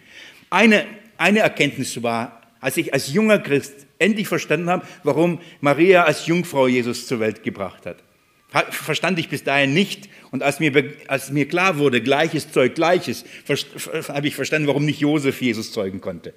Eine, 0.50 0.84
eine 1.16 1.38
Erkenntnis 1.38 2.02
war, 2.02 2.42
als 2.60 2.76
ich 2.76 2.92
als 2.92 3.12
junger 3.12 3.38
Christ 3.38 3.86
endlich 3.98 4.28
verstanden 4.28 4.68
habe, 4.68 4.86
warum 5.04 5.40
Maria 5.62 6.04
als 6.04 6.26
Jungfrau 6.26 6.66
Jesus 6.66 7.06
zur 7.06 7.20
Welt 7.20 7.42
gebracht 7.42 7.86
hat. 7.86 7.96
Verstand 8.70 9.18
ich 9.18 9.30
bis 9.30 9.42
dahin 9.42 9.72
nicht. 9.72 10.10
Und 10.32 10.42
als 10.42 10.60
mir, 10.60 10.92
als 11.06 11.30
mir 11.30 11.48
klar 11.48 11.78
wurde, 11.78 12.02
Gleiches 12.02 12.52
Zeug 12.52 12.74
Gleiches, 12.74 13.24
habe 14.08 14.28
ich 14.28 14.34
verstanden, 14.34 14.68
warum 14.68 14.84
nicht 14.84 15.00
Josef 15.00 15.40
Jesus 15.40 15.72
zeugen 15.72 16.02
konnte. 16.02 16.34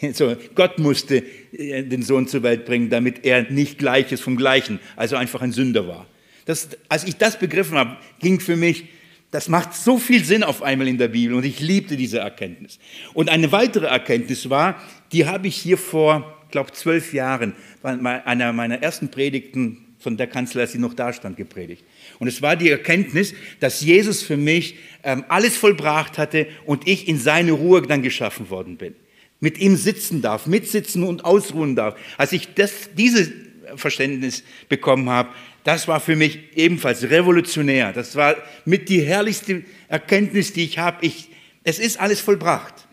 So, 0.12 0.36
Gott 0.54 0.78
musste 0.78 1.22
äh, 1.52 1.82
den 1.82 2.02
Sohn 2.02 2.28
zur 2.28 2.42
Welt 2.42 2.64
bringen, 2.64 2.90
damit 2.90 3.24
er 3.24 3.50
nicht 3.50 3.78
Gleiches 3.78 4.20
vom 4.20 4.36
Gleichen, 4.36 4.80
also 4.94 5.16
einfach 5.16 5.42
ein 5.42 5.52
Sünder 5.52 5.88
war. 5.88 6.06
Das, 6.44 6.68
als 6.88 7.04
ich 7.04 7.16
das 7.16 7.38
begriffen 7.38 7.76
habe, 7.76 7.96
ging 8.20 8.40
für 8.40 8.56
mich, 8.56 8.84
das 9.30 9.48
macht 9.48 9.74
so 9.74 9.98
viel 9.98 10.24
Sinn 10.24 10.44
auf 10.44 10.62
einmal 10.62 10.86
in 10.86 10.98
der 10.98 11.08
Bibel 11.08 11.36
und 11.36 11.44
ich 11.44 11.60
liebte 11.60 11.96
diese 11.96 12.20
Erkenntnis. 12.20 12.78
Und 13.12 13.28
eine 13.28 13.50
weitere 13.52 13.86
Erkenntnis 13.86 14.48
war, 14.48 14.80
die 15.12 15.26
habe 15.26 15.48
ich 15.48 15.56
hier 15.56 15.76
vor, 15.76 16.46
glaube 16.52 16.72
zwölf 16.72 17.12
Jahren, 17.12 17.54
bei 17.82 18.24
einer 18.24 18.52
meiner 18.52 18.82
ersten 18.82 19.10
Predigten 19.10 19.78
von 19.98 20.16
der 20.16 20.28
Kanzler, 20.28 20.60
als 20.62 20.72
sie 20.72 20.78
noch 20.78 20.94
da 20.94 21.12
stand, 21.12 21.36
gepredigt. 21.36 21.82
Und 22.20 22.28
es 22.28 22.40
war 22.40 22.54
die 22.54 22.70
Erkenntnis, 22.70 23.34
dass 23.58 23.80
Jesus 23.80 24.22
für 24.22 24.36
mich 24.36 24.76
ähm, 25.02 25.24
alles 25.28 25.56
vollbracht 25.56 26.16
hatte 26.16 26.46
und 26.64 26.86
ich 26.86 27.08
in 27.08 27.18
seine 27.18 27.52
Ruhe 27.52 27.82
dann 27.82 28.02
geschaffen 28.02 28.48
worden 28.48 28.76
bin. 28.76 28.94
Mit 29.40 29.58
ihm 29.58 29.76
sitzen 29.76 30.22
darf, 30.22 30.46
mitsitzen 30.46 31.02
und 31.02 31.24
ausruhen 31.24 31.76
darf. 31.76 31.96
Als 32.16 32.32
ich 32.32 32.54
das, 32.54 32.90
dieses 32.94 33.30
Verständnis 33.76 34.42
bekommen 34.68 35.10
habe, 35.10 35.30
das 35.64 35.88
war 35.88 36.00
für 36.00 36.16
mich 36.16 36.56
ebenfalls 36.56 37.02
revolutionär. 37.02 37.92
Das 37.92 38.14
war 38.14 38.36
mit 38.64 38.88
die 38.88 39.02
herrlichste 39.02 39.64
Erkenntnis, 39.88 40.52
die 40.52 40.64
ich 40.64 40.78
habe. 40.78 41.04
Ich, 41.04 41.30
es 41.64 41.78
ist 41.78 41.98
alles 41.98 42.20
vollbracht. 42.20 42.86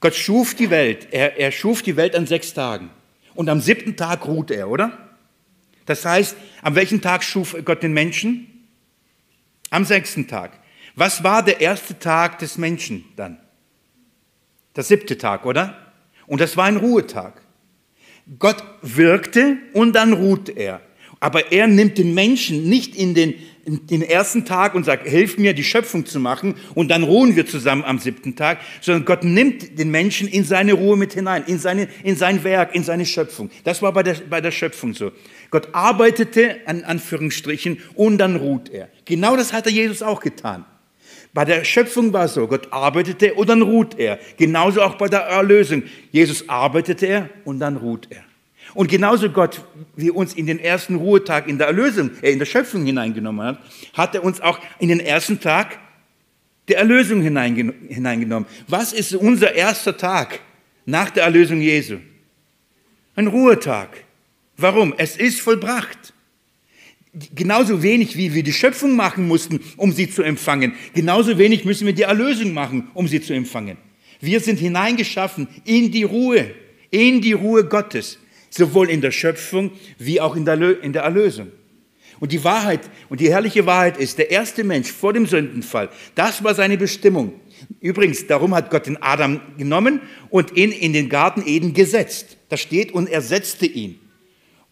Gott 0.00 0.14
schuf 0.14 0.54
die 0.54 0.70
Welt. 0.70 1.08
Er, 1.10 1.38
er 1.38 1.50
schuf 1.50 1.82
die 1.82 1.96
Welt 1.96 2.14
an 2.14 2.26
sechs 2.26 2.54
Tagen. 2.54 2.90
Und 3.34 3.48
am 3.48 3.60
siebten 3.60 3.96
Tag 3.96 4.26
ruht 4.26 4.50
er, 4.50 4.68
oder? 4.68 5.16
Das 5.86 6.04
heißt, 6.04 6.36
am 6.62 6.74
welchen 6.76 7.00
Tag 7.00 7.24
schuf 7.24 7.56
Gott 7.64 7.82
den 7.82 7.92
Menschen? 7.92 8.68
Am 9.70 9.84
sechsten 9.84 10.28
Tag. 10.28 10.60
Was 10.94 11.24
war 11.24 11.42
der 11.42 11.60
erste 11.60 11.98
Tag 11.98 12.38
des 12.38 12.56
Menschen 12.56 13.04
dann? 13.16 13.38
Der 14.76 14.84
siebte 14.84 15.18
Tag, 15.18 15.46
oder? 15.46 15.76
Und 16.26 16.40
das 16.40 16.56
war 16.56 16.64
ein 16.64 16.76
Ruhetag. 16.76 17.40
Gott 18.38 18.62
wirkte 18.82 19.58
und 19.72 19.94
dann 19.94 20.12
ruht 20.12 20.48
er. 20.48 20.80
Aber 21.20 21.52
er 21.52 21.66
nimmt 21.66 21.98
den 21.98 22.12
Menschen 22.14 22.68
nicht 22.68 22.96
in 22.96 23.14
den, 23.14 23.34
in 23.64 23.86
den 23.86 24.02
ersten 24.02 24.44
Tag 24.44 24.74
und 24.74 24.84
sagt, 24.84 25.06
hilf 25.06 25.38
mir, 25.38 25.54
die 25.54 25.64
Schöpfung 25.64 26.04
zu 26.06 26.20
machen 26.20 26.54
und 26.74 26.90
dann 26.90 27.02
ruhen 27.02 27.36
wir 27.36 27.46
zusammen 27.46 27.84
am 27.84 27.98
siebten 27.98 28.36
Tag, 28.36 28.58
sondern 28.80 29.04
Gott 29.04 29.24
nimmt 29.24 29.78
den 29.78 29.90
Menschen 29.90 30.28
in 30.28 30.44
seine 30.44 30.72
Ruhe 30.74 30.96
mit 30.96 31.14
hinein, 31.14 31.44
in, 31.46 31.58
seine, 31.58 31.88
in 32.02 32.16
sein 32.16 32.44
Werk, 32.44 32.74
in 32.74 32.82
seine 32.82 33.06
Schöpfung. 33.06 33.50
Das 33.62 33.80
war 33.80 33.92
bei 33.92 34.02
der, 34.02 34.16
bei 34.28 34.40
der 34.40 34.50
Schöpfung 34.50 34.92
so. 34.92 35.12
Gott 35.50 35.68
arbeitete, 35.72 36.56
an 36.66 36.84
Anführungsstrichen, 36.84 37.78
und 37.94 38.18
dann 38.18 38.36
ruht 38.36 38.70
er. 38.70 38.88
Genau 39.04 39.36
das 39.36 39.52
hat 39.52 39.66
er 39.66 39.72
Jesus 39.72 40.02
auch 40.02 40.20
getan. 40.20 40.64
Bei 41.34 41.44
der 41.44 41.64
Schöpfung 41.64 42.12
war 42.12 42.26
es 42.26 42.34
so, 42.34 42.46
Gott 42.46 42.72
arbeitete 42.72 43.34
und 43.34 43.48
dann 43.48 43.60
ruht 43.60 43.98
er. 43.98 44.20
Genauso 44.36 44.80
auch 44.82 44.94
bei 44.94 45.08
der 45.08 45.22
Erlösung. 45.22 45.82
Jesus 46.12 46.48
arbeitete 46.48 47.06
er 47.06 47.30
und 47.44 47.58
dann 47.58 47.76
ruht 47.76 48.06
er. 48.10 48.22
Und 48.72 48.88
genauso 48.88 49.28
Gott, 49.30 49.60
wie 49.96 50.10
uns 50.10 50.34
in 50.34 50.46
den 50.46 50.60
ersten 50.60 50.94
Ruhetag 50.94 51.48
in 51.48 51.58
der 51.58 51.66
Erlösung, 51.66 52.12
äh, 52.22 52.30
in 52.30 52.38
der 52.38 52.46
Schöpfung 52.46 52.86
hineingenommen 52.86 53.46
hat, 53.46 53.58
hat 53.92 54.14
er 54.14 54.24
uns 54.24 54.40
auch 54.40 54.60
in 54.78 54.88
den 54.88 55.00
ersten 55.00 55.40
Tag 55.40 55.78
der 56.68 56.78
Erlösung 56.78 57.20
hineingenommen. 57.20 58.48
Was 58.68 58.92
ist 58.92 59.14
unser 59.14 59.54
erster 59.54 59.96
Tag 59.96 60.40
nach 60.86 61.10
der 61.10 61.24
Erlösung 61.24 61.60
Jesu? 61.60 61.98
Ein 63.16 63.26
Ruhetag. 63.26 63.88
Warum? 64.56 64.94
Es 64.96 65.16
ist 65.16 65.40
vollbracht. 65.40 66.14
Genauso 67.34 67.82
wenig, 67.82 68.16
wie 68.16 68.34
wir 68.34 68.42
die 68.42 68.52
Schöpfung 68.52 68.96
machen 68.96 69.28
mussten, 69.28 69.60
um 69.76 69.92
sie 69.92 70.10
zu 70.10 70.22
empfangen, 70.22 70.74
genauso 70.94 71.38
wenig 71.38 71.64
müssen 71.64 71.86
wir 71.86 71.94
die 71.94 72.02
Erlösung 72.02 72.52
machen, 72.52 72.88
um 72.94 73.06
sie 73.06 73.20
zu 73.20 73.32
empfangen. 73.32 73.76
Wir 74.20 74.40
sind 74.40 74.58
hineingeschaffen 74.58 75.48
in 75.64 75.92
die 75.92 76.02
Ruhe, 76.02 76.50
in 76.90 77.20
die 77.20 77.32
Ruhe 77.32 77.64
Gottes 77.64 78.18
sowohl 78.50 78.90
in 78.90 79.00
der 79.00 79.10
Schöpfung 79.10 79.72
wie 79.98 80.20
auch 80.20 80.36
in 80.36 80.44
der, 80.44 80.82
in 80.82 80.92
der 80.92 81.02
Erlösung. 81.02 81.48
Und 82.20 82.30
die 82.32 82.44
Wahrheit 82.44 82.80
und 83.08 83.20
die 83.20 83.30
herrliche 83.30 83.66
Wahrheit 83.66 83.96
ist, 83.96 84.18
der 84.18 84.30
erste 84.30 84.62
Mensch 84.62 84.90
vor 84.90 85.12
dem 85.12 85.26
Sündenfall, 85.26 85.90
das 86.14 86.44
war 86.44 86.54
seine 86.54 86.78
Bestimmung. 86.78 87.32
Übrigens, 87.80 88.26
darum 88.26 88.54
hat 88.54 88.70
Gott 88.70 88.86
den 88.86 89.02
Adam 89.02 89.40
genommen 89.58 90.00
und 90.30 90.56
ihn 90.56 90.70
in 90.70 90.92
den 90.92 91.08
Garten 91.08 91.42
Eden 91.44 91.74
gesetzt. 91.74 92.36
Da 92.48 92.56
steht, 92.56 92.92
und 92.92 93.08
er 93.08 93.20
setzte 93.20 93.66
ihn. 93.66 93.98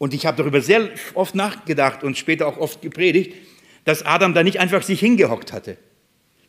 Und 0.03 0.15
ich 0.15 0.27
habe 0.27 0.37
darüber 0.37 0.61
sehr 0.61 0.91
oft 1.15 1.37
nachgedacht 1.37 2.03
und 2.03 2.19
später 2.19 2.49
auch 2.49 2.59
oft 2.59 2.83
gepredigt, 2.83 3.37
dass 3.85 4.05
Adam 4.05 4.35
da 4.35 4.43
nicht 4.43 4.59
einfach 4.59 4.83
sich 4.83 4.99
hingehockt 4.99 5.53
hatte. 5.53 5.77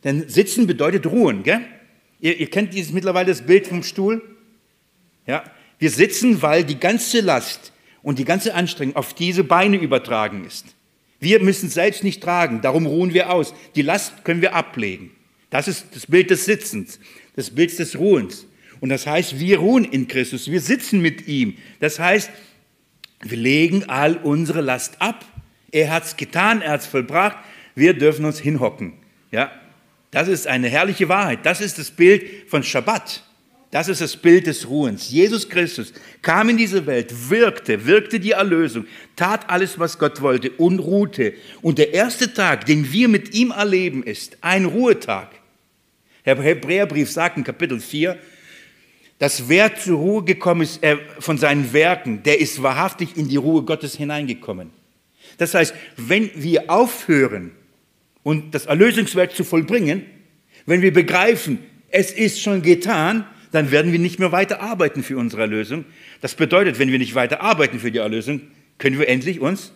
Denn 0.02 0.28
sitzen 0.28 0.66
bedeutet 0.66 1.06
ruhen, 1.06 1.44
gell? 1.44 1.60
Ihr, 2.18 2.36
ihr 2.40 2.50
kennt 2.50 2.74
dieses 2.74 2.92
mittlerweile 2.92 3.28
das 3.28 3.46
Bild 3.46 3.68
vom 3.68 3.84
Stuhl? 3.84 4.22
Ja, 5.28 5.44
wir 5.78 5.90
sitzen, 5.90 6.42
weil 6.42 6.64
die 6.64 6.80
ganze 6.80 7.20
Last 7.20 7.72
und 8.02 8.18
die 8.18 8.24
ganze 8.24 8.54
Anstrengung 8.54 8.96
auf 8.96 9.14
diese 9.14 9.44
Beine 9.44 9.76
übertragen 9.76 10.44
ist. 10.44 10.74
Wir 11.20 11.38
müssen 11.38 11.68
selbst 11.68 12.02
nicht 12.02 12.20
tragen, 12.20 12.60
darum 12.60 12.86
ruhen 12.86 13.14
wir 13.14 13.30
aus. 13.30 13.54
Die 13.76 13.82
Last 13.82 14.24
können 14.24 14.42
wir 14.42 14.56
ablegen. 14.56 15.12
Das 15.50 15.68
ist 15.68 15.86
das 15.94 16.06
Bild 16.06 16.30
des 16.30 16.44
Sitzens, 16.44 16.98
das 17.36 17.50
Bild 17.50 17.78
des 17.78 17.96
Ruhens. 17.96 18.48
Und 18.80 18.88
das 18.88 19.06
heißt, 19.06 19.38
wir 19.38 19.58
ruhen 19.58 19.84
in 19.84 20.08
Christus, 20.08 20.50
wir 20.50 20.60
sitzen 20.60 21.00
mit 21.00 21.28
ihm. 21.28 21.56
Das 21.78 22.00
heißt, 22.00 22.32
wir 23.24 23.38
legen 23.38 23.88
all 23.88 24.16
unsere 24.16 24.60
Last 24.60 25.00
ab. 25.00 25.24
Er 25.70 25.90
hat 25.90 26.04
es 26.04 26.16
getan, 26.16 26.62
er 26.62 26.72
hat 26.72 26.80
es 26.82 26.86
vollbracht. 26.86 27.38
Wir 27.74 27.94
dürfen 27.94 28.24
uns 28.24 28.38
hinhocken. 28.38 28.92
Ja, 29.30 29.50
das 30.10 30.28
ist 30.28 30.46
eine 30.46 30.68
herrliche 30.68 31.08
Wahrheit. 31.08 31.40
Das 31.44 31.60
ist 31.60 31.78
das 31.78 31.90
Bild 31.90 32.48
von 32.48 32.62
Schabbat. 32.62 33.24
Das 33.74 33.88
ist 33.88 34.00
das 34.00 34.16
Bild 34.16 34.46
des 34.46 34.68
Ruhens. 34.68 35.10
Jesus 35.10 35.48
Christus 35.48 35.92
kam 36.22 36.48
in 36.48 36.56
diese 36.56 36.86
Welt, 36.86 37.12
wirkte, 37.28 37.86
wirkte 37.86 38.20
die 38.20 38.30
Erlösung, 38.30 38.86
tat 39.16 39.50
alles, 39.50 39.80
was 39.80 39.98
Gott 39.98 40.20
wollte 40.20 40.50
und 40.52 40.78
ruhte. 40.78 41.34
Und 41.60 41.78
der 41.78 41.92
erste 41.92 42.32
Tag, 42.32 42.66
den 42.66 42.92
wir 42.92 43.08
mit 43.08 43.34
ihm 43.34 43.50
erleben, 43.50 44.04
ist 44.04 44.36
ein 44.42 44.66
Ruhetag. 44.66 45.30
Der 46.24 46.40
Hebräerbrief 46.40 47.10
sagt 47.10 47.36
in 47.36 47.42
Kapitel 47.42 47.80
4, 47.80 48.16
dass 49.24 49.48
wer 49.48 49.74
zur 49.74 49.96
Ruhe 49.96 50.22
gekommen 50.22 50.60
ist 50.60 50.82
äh, 50.82 50.98
von 51.18 51.38
seinen 51.38 51.72
Werken, 51.72 52.22
der 52.24 52.42
ist 52.42 52.62
wahrhaftig 52.62 53.16
in 53.16 53.26
die 53.26 53.38
Ruhe 53.38 53.62
Gottes 53.62 53.96
hineingekommen. 53.96 54.68
Das 55.38 55.54
heißt, 55.54 55.74
wenn 55.96 56.30
wir 56.34 56.70
aufhören, 56.70 57.52
und 58.22 58.54
das 58.54 58.66
Erlösungswerk 58.66 59.34
zu 59.34 59.42
vollbringen, 59.42 60.04
wenn 60.66 60.82
wir 60.82 60.92
begreifen, 60.92 61.58
es 61.88 62.12
ist 62.12 62.42
schon 62.42 62.60
getan, 62.60 63.26
dann 63.50 63.70
werden 63.70 63.92
wir 63.92 63.98
nicht 63.98 64.18
mehr 64.18 64.30
weiter 64.30 64.60
arbeiten 64.60 65.02
für 65.02 65.16
unsere 65.16 65.40
Erlösung. 65.40 65.86
Das 66.20 66.34
bedeutet, 66.34 66.78
wenn 66.78 66.92
wir 66.92 66.98
nicht 66.98 67.14
weiter 67.14 67.40
arbeiten 67.40 67.80
für 67.80 67.90
die 67.90 68.00
Erlösung, 68.00 68.42
können 68.76 68.98
wir 68.98 69.08
endlich 69.08 69.40
uns 69.40 69.72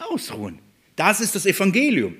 ausruhen. 0.00 0.58
Das 0.96 1.20
ist 1.20 1.36
das 1.36 1.46
Evangelium. 1.46 2.16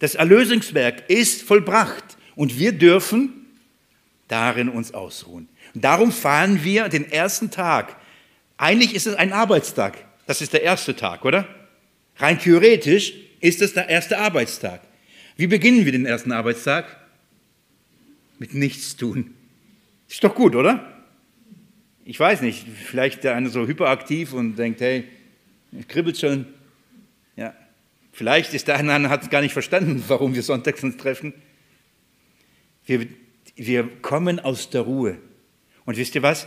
Das 0.00 0.16
Erlösungswerk 0.16 1.08
ist 1.08 1.42
vollbracht 1.42 2.16
und 2.34 2.58
wir 2.58 2.72
dürfen 2.72 3.42
darin 4.32 4.70
uns 4.70 4.94
ausruhen. 4.94 5.46
Darum 5.74 6.12
feiern 6.12 6.62
wir 6.64 6.88
den 6.88 7.10
ersten 7.10 7.50
Tag. 7.50 7.96
Eigentlich 8.56 8.94
ist 8.94 9.06
es 9.06 9.14
ein 9.14 9.32
Arbeitstag. 9.32 10.04
Das 10.26 10.40
ist 10.40 10.52
der 10.52 10.62
erste 10.62 10.94
Tag, 10.94 11.24
oder? 11.24 11.48
Rein 12.16 12.38
theoretisch 12.38 13.14
ist 13.40 13.62
es 13.62 13.74
der 13.74 13.88
erste 13.88 14.18
Arbeitstag. 14.18 14.82
Wie 15.36 15.46
beginnen 15.46 15.84
wir 15.84 15.92
den 15.92 16.06
ersten 16.06 16.30
Arbeitstag? 16.32 16.96
Mit 18.38 18.54
nichts 18.54 18.96
tun. 18.96 19.34
Ist 20.08 20.22
doch 20.22 20.34
gut, 20.34 20.54
oder? 20.54 20.88
Ich 22.04 22.18
weiß 22.18 22.42
nicht, 22.42 22.66
vielleicht 22.68 23.24
der 23.24 23.34
eine 23.34 23.48
so 23.48 23.66
hyperaktiv 23.66 24.32
und 24.32 24.56
denkt, 24.56 24.80
hey, 24.80 25.04
kribbelt 25.88 26.18
schon. 26.18 26.46
Ja, 27.36 27.54
vielleicht 28.12 28.54
ist 28.54 28.68
der 28.68 28.76
eine 28.76 29.08
hat 29.08 29.30
gar 29.30 29.40
nicht 29.40 29.52
verstanden, 29.52 30.04
warum 30.08 30.34
wir 30.34 30.42
sonntags 30.42 30.82
uns 30.82 30.96
treffen. 30.96 31.32
Wir, 32.84 33.06
wir 33.56 33.88
kommen 34.02 34.40
aus 34.40 34.70
der 34.70 34.82
Ruhe. 34.82 35.18
Und 35.84 35.96
wisst 35.96 36.14
ihr 36.14 36.22
was? 36.22 36.46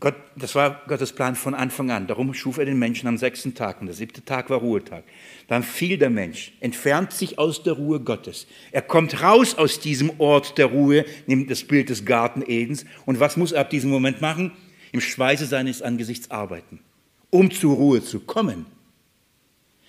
Gott, 0.00 0.14
das 0.36 0.54
war 0.54 0.82
Gottes 0.88 1.12
Plan 1.12 1.36
von 1.36 1.54
Anfang 1.54 1.90
an. 1.90 2.06
Darum 2.06 2.32
schuf 2.32 2.56
er 2.56 2.64
den 2.64 2.78
Menschen 2.78 3.08
am 3.08 3.18
sechsten 3.18 3.54
Tag 3.54 3.80
und 3.80 3.88
der 3.88 3.94
siebte 3.94 4.24
Tag 4.24 4.48
war 4.48 4.58
Ruhetag. 4.58 5.04
Dann 5.48 5.62
fiel 5.62 5.98
der 5.98 6.08
Mensch, 6.08 6.54
entfernt 6.60 7.12
sich 7.12 7.38
aus 7.38 7.62
der 7.62 7.74
Ruhe 7.74 8.00
Gottes. 8.00 8.46
Er 8.70 8.80
kommt 8.80 9.22
raus 9.22 9.54
aus 9.54 9.80
diesem 9.80 10.18
Ort 10.18 10.56
der 10.56 10.66
Ruhe, 10.66 11.04
nimmt 11.26 11.50
das 11.50 11.64
Bild 11.64 11.90
des 11.90 12.06
Garten 12.06 12.42
Edens. 12.46 12.86
Und 13.04 13.20
was 13.20 13.36
muss 13.36 13.52
er 13.52 13.60
ab 13.60 13.70
diesem 13.70 13.90
Moment 13.90 14.22
machen? 14.22 14.52
Im 14.92 15.00
Schweiße 15.02 15.44
seines 15.44 15.82
Angesichts 15.82 16.30
arbeiten, 16.30 16.80
um 17.28 17.50
zur 17.50 17.76
Ruhe 17.76 18.02
zu 18.02 18.20
kommen. 18.20 18.64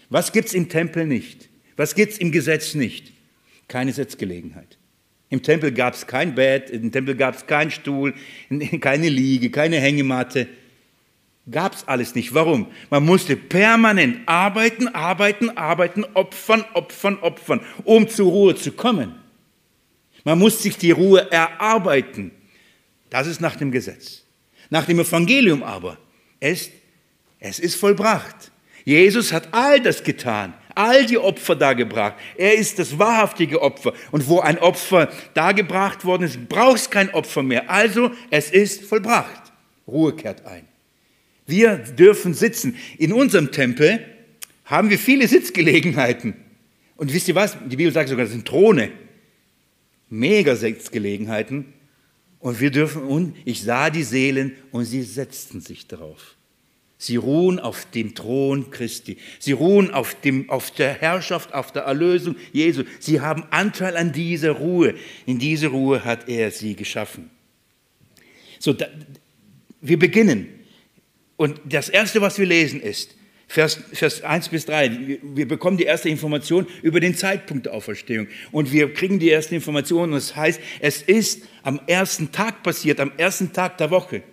Was 0.09 0.34
gibt's 0.34 0.53
im 0.53 0.68
Tempel 0.68 1.07
nicht? 1.07 1.49
Was 1.78 1.95
gibt's 1.95 2.18
im 2.18 2.34
Gesetz 2.34 2.76
nicht? 2.76 3.14
Keine 3.70 3.93
Sitzgelegenheit. 3.93 4.78
Im 5.34 5.42
Tempel 5.42 5.72
gab 5.72 5.96
es 5.96 6.06
kein 6.06 6.36
Bett, 6.36 6.70
im 6.70 6.92
Tempel 6.92 7.16
gab 7.16 7.34
es 7.34 7.48
keinen 7.48 7.72
Stuhl, 7.72 8.14
keine 8.80 9.10
Liege, 9.10 9.50
keine 9.50 9.80
Hängematte. 9.80 10.48
Gab 11.50 11.74
es 11.74 11.88
alles 11.88 12.14
nicht. 12.14 12.36
Warum? 12.36 12.68
Man 12.92 13.04
musste 13.04 13.36
permanent 13.36 14.20
arbeiten, 14.28 14.90
arbeiten, 14.90 15.50
arbeiten, 15.58 16.06
opfern, 16.14 16.64
opfern, 16.76 17.18
opfern, 17.18 17.62
um 17.84 18.08
zur 18.08 18.30
Ruhe 18.30 18.54
zu 18.54 18.74
kommen. 18.74 19.16
Man 20.24 20.38
muss 20.38 20.62
sich 20.62 20.78
die 20.78 20.92
Ruhe 20.92 21.32
erarbeiten. 21.32 22.30
Das 23.10 23.26
ist 23.26 23.42
nach 23.42 23.56
dem 23.56 23.72
Gesetz. 23.72 24.28
Nach 24.70 24.86
dem 24.86 25.00
Evangelium 25.00 25.64
aber 25.64 25.98
ist, 26.42 26.72
es 27.40 27.58
ist 27.58 27.74
vollbracht. 27.74 28.52
Jesus 28.86 29.34
hat 29.34 29.48
all 29.52 29.82
das 29.82 30.04
getan 30.04 30.54
all 30.76 31.06
die 31.06 31.18
Opfer 31.18 31.56
dargebracht. 31.56 32.16
Er 32.38 32.56
ist 32.56 32.80
das 32.80 32.98
wahrhaftige 32.98 33.62
Opfer. 33.62 33.94
Und 34.12 34.28
wo 34.28 34.40
ein 34.40 34.58
Opfer 34.60 35.12
dargebracht 35.34 36.06
worden 36.06 36.24
ist, 36.24 36.50
brauchst 36.50 36.92
kein 36.92 37.14
Opfer 37.14 37.44
mehr. 37.44 37.70
Also, 37.70 38.12
es 38.30 38.52
ist 38.52 38.84
vollbracht. 38.84 39.52
Ruhe 39.88 40.16
kehrt 40.16 40.46
ein. 40.46 40.68
Wir 41.46 41.78
dürfen 41.78 42.34
sitzen. 42.34 42.78
In 42.98 43.14
unserem 43.14 43.52
Tempel 43.52 44.06
haben 44.66 44.90
wir 44.90 44.98
viele 44.98 45.28
Sitzgelegenheiten. 45.28 46.36
Und 46.96 47.14
wisst 47.14 47.28
ihr 47.28 47.36
was? 47.36 47.58
Die 47.66 47.76
Bibel 47.76 47.92
sagt 47.92 48.10
sogar, 48.10 48.26
das 48.26 48.34
sind 48.34 48.48
Throne. 48.48 48.92
Mega 50.10 50.56
Sitzgelegenheiten. 50.56 51.74
Und 52.40 52.60
wir 52.60 52.72
dürfen, 52.72 53.04
und 53.04 53.36
ich 53.46 53.64
sah 53.64 53.90
die 53.90 54.04
Seelen 54.04 54.56
und 54.72 54.86
sie 54.86 55.02
setzten 55.02 55.62
sich 55.62 55.88
darauf. 55.88 56.36
Sie 57.04 57.18
ruhen 57.18 57.60
auf 57.60 57.86
dem 57.91 58.16
Thron 58.16 58.72
Christi. 58.72 59.18
Sie 59.38 59.51
ruhen 59.51 59.91
auf, 59.91 60.16
dem, 60.22 60.49
auf 60.49 60.72
der 60.72 60.93
Herrschaft, 60.93 61.54
auf 61.54 61.74
der 61.74 61.82
Erlösung 61.82 62.38
Jesu. 62.54 62.86
Sie 63.01 63.20
haben 63.20 63.43
Anteil 63.49 63.97
an 63.97 64.14
dieser 64.14 64.51
Ruhe. 64.51 64.95
In 65.26 65.38
diese 65.38 65.68
Ruhe 65.68 66.06
hat 66.06 66.30
er 66.30 66.49
sie 66.49 66.78
geschaffen. 66.78 67.30
So, 68.58 68.72
da, 68.72 68.86
wir 69.82 69.99
beginnen. 69.99 70.47
Und 71.36 71.60
das 71.66 71.89
Erste, 71.89 72.22
was 72.22 72.39
wir 72.39 72.45
lesen, 72.45 72.80
ist, 72.80 73.18
Vers, 73.49 73.82
Vers 73.91 74.24
1 74.24 74.47
bis 74.47 74.66
3, 74.66 75.20
wir 75.22 75.45
bekommen 75.45 75.76
die 75.76 75.84
erste 75.84 76.08
Information 76.08 76.68
über 76.84 77.01
den 77.01 77.18
Zeitpunkt 77.18 77.66
der 77.66 77.74
Auferstehung. 77.74 78.30
Und 78.54 78.72
wir 78.72 78.93
kriegen 78.93 79.20
die 79.20 79.28
erste 79.28 79.56
Information, 79.56 80.04
und 80.06 80.16
das 80.16 80.38
heißt, 80.38 80.62
es 80.80 81.01
ist 81.01 81.43
am 81.64 81.82
ersten 81.86 82.32
Tag 82.32 82.64
passiert, 82.64 83.01
am 83.01 83.12
ersten 83.18 83.51
Tag 83.51 83.78
der 83.78 83.91
Woche. 83.91 84.24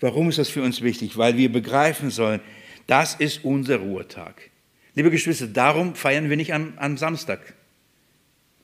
Warum 0.00 0.28
ist 0.28 0.38
das 0.38 0.48
für 0.48 0.62
uns 0.62 0.82
wichtig? 0.82 1.16
Weil 1.16 1.36
wir 1.36 1.50
begreifen 1.50 2.10
sollen, 2.10 2.40
das 2.86 3.14
ist 3.14 3.44
unser 3.44 3.76
Ruhetag. 3.76 4.50
Liebe 4.94 5.10
Geschwister, 5.10 5.46
darum 5.46 5.94
feiern 5.94 6.30
wir 6.30 6.36
nicht 6.36 6.54
am, 6.54 6.72
am 6.76 6.96
Samstag. 6.96 7.54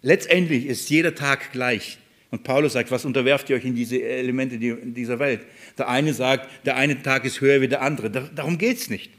Letztendlich 0.03 0.67
ist 0.67 0.91
jeder 0.91 1.15
Tag 1.15 1.53
gleich. 1.53 1.99
Und 2.31 2.43
Paulus 2.43 2.73
sagt, 2.73 2.91
was 2.91 3.05
unterwerft 3.05 3.49
ihr 3.49 3.57
euch 3.57 3.65
in 3.65 3.77
diese 3.77 4.03
Elemente 4.03 4.59
dieser 4.59 5.19
Welt? 5.21 5.47
Der 5.79 5.89
eine 5.89 6.13
sagt, 6.13 6.49
der 6.67 6.77
eine 6.77 7.01
Tag 7.03 7.25
ist 7.25 7.41
höher 7.41 7.61
wie 7.61 7.69
der 7.69 7.83
andere. 7.83 8.11
Darum 8.11 8.59
geht 8.59 8.79
es 8.79 8.91
nicht. 8.91 9.11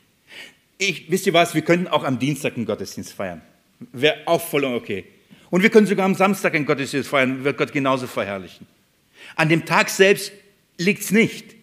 Ich, 0.77 1.09
wisst 1.09 1.25
ihr 1.25 1.33
was, 1.33 1.55
wir 1.55 1.61
könnten 1.61 1.87
auch 1.87 2.03
am 2.03 2.19
Dienstag 2.19 2.57
einen 2.57 2.65
Gottesdienst 2.65 3.13
feiern. 3.13 3.41
Wäre 3.93 4.17
auch 4.25 4.41
voll 4.41 4.65
okay. 4.65 5.05
Und 5.49 5.63
wir 5.63 5.69
können 5.69 5.87
sogar 5.87 6.05
am 6.05 6.15
Samstag 6.15 6.53
einen 6.55 6.65
Gottesdienst 6.65 7.09
feiern, 7.09 7.43
wird 7.43 7.57
Gott 7.57 7.71
genauso 7.71 8.07
verherrlichen. 8.07 8.67
An 9.37 9.47
dem 9.47 9.65
Tag 9.65 9.89
selbst 9.89 10.33
liegt 10.77 11.03
es 11.03 11.11
nicht. 11.11 11.54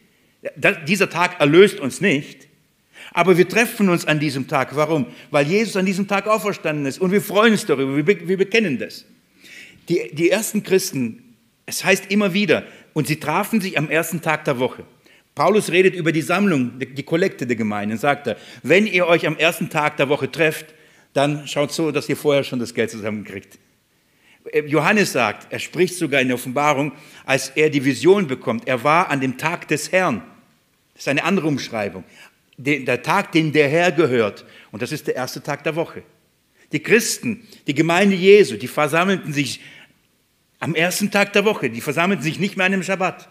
Dieser 0.89 1.09
Tag 1.09 1.41
erlöst 1.41 1.79
uns 1.79 2.01
nicht, 2.01 2.49
aber 3.13 3.39
wir 3.39 3.49
treffen 3.49 3.89
uns 3.89 4.05
an 4.07 4.19
diesem 4.19 4.49
Tag. 4.49 4.75
Warum? 4.75 5.07
Weil 5.31 5.47
Jesus 5.47 5.77
an 5.77 5.87
diesem 5.87 6.09
Tag 6.09 6.27
auferstanden 6.27 6.87
ist 6.87 7.01
und 7.01 7.13
wir 7.13 7.23
freuen 7.23 7.53
uns 7.53 7.67
darüber, 7.67 7.97
wir, 7.97 8.37
bekennen 8.37 8.79
das. 8.79 9.05
Die, 9.89 10.11
die 10.13 10.31
ersten 10.31 10.63
Christen, 10.63 11.37
es 11.67 11.85
heißt 11.85 12.11
immer 12.11 12.33
wieder, 12.33 12.65
und 12.93 13.07
sie 13.07 13.21
trafen 13.21 13.61
sich 13.61 13.79
am 13.79 13.89
ersten 13.89 14.21
Tag 14.21 14.45
der 14.45 14.59
Woche. 14.59 14.85
Paulus 15.35 15.71
redet 15.71 15.95
über 15.95 16.13
die 16.13 16.23
Sammlung, 16.23 16.79
die 16.79 17.03
Kollekte 17.03 17.47
der 17.47 17.57
Gemeinde 17.57 17.95
und 17.95 18.01
sagt 18.01 18.27
er, 18.27 18.37
wenn 18.63 18.87
ihr 18.87 19.07
euch 19.07 19.27
am 19.27 19.37
ersten 19.37 19.71
Tag 19.71 19.97
der 19.97 20.09
Woche 20.09 20.31
trefft, 20.31 20.75
dann 21.15 21.47
schaut 21.47 21.73
so, 21.73 21.91
dass 21.91 22.09
ihr 22.09 22.17
vorher 22.17 22.45
schon 22.45 22.59
das 22.59 22.75
Geld 22.75 22.91
zusammenkriegt. 22.91 23.59
Johannes 24.67 25.13
sagt, 25.13 25.53
er 25.53 25.59
spricht 25.59 25.95
sogar 25.95 26.21
in 26.21 26.29
der 26.29 26.35
Offenbarung, 26.35 26.93
als 27.25 27.51
er 27.51 27.71
die 27.71 27.85
Vision 27.85 28.27
bekommt, 28.27 28.67
er 28.67 28.83
war 28.83 29.09
an 29.09 29.21
dem 29.21 29.39
Tag 29.39 29.69
des 29.69 29.93
Herrn. 29.93 30.23
Ist 31.03 31.09
eine 31.09 31.25
andere 31.25 31.49
Umschreibung. 31.49 32.05
Der 32.57 33.03
Tag, 33.03 33.33
den 33.33 33.51
der 33.53 33.69
Herr 33.69 33.91
gehört. 33.91 34.45
Und 34.71 34.83
das 34.83 34.93
ist 34.93 35.09
der 35.09 35.17
erste 35.17 35.43
Tag 35.43 35.65
der 35.65 35.75
Woche. 35.75 36.05
Die 36.71 36.79
Christen, 36.79 37.49
die 37.67 37.75
Gemeinde 37.75 38.15
Jesu, 38.15 38.57
die 38.57 38.69
versammelten 38.69 39.33
sich 39.33 39.59
am 40.61 40.77
ersten 40.77 41.11
Tag 41.11 41.33
der 41.33 41.45
Woche. 41.45 41.71
Die 41.71 41.81
versammelten 41.81 42.23
sich 42.23 42.39
nicht 42.39 42.57
mehr 42.57 42.67
an 42.67 42.71
dem 42.71 42.85
Schabbat. 42.85 43.29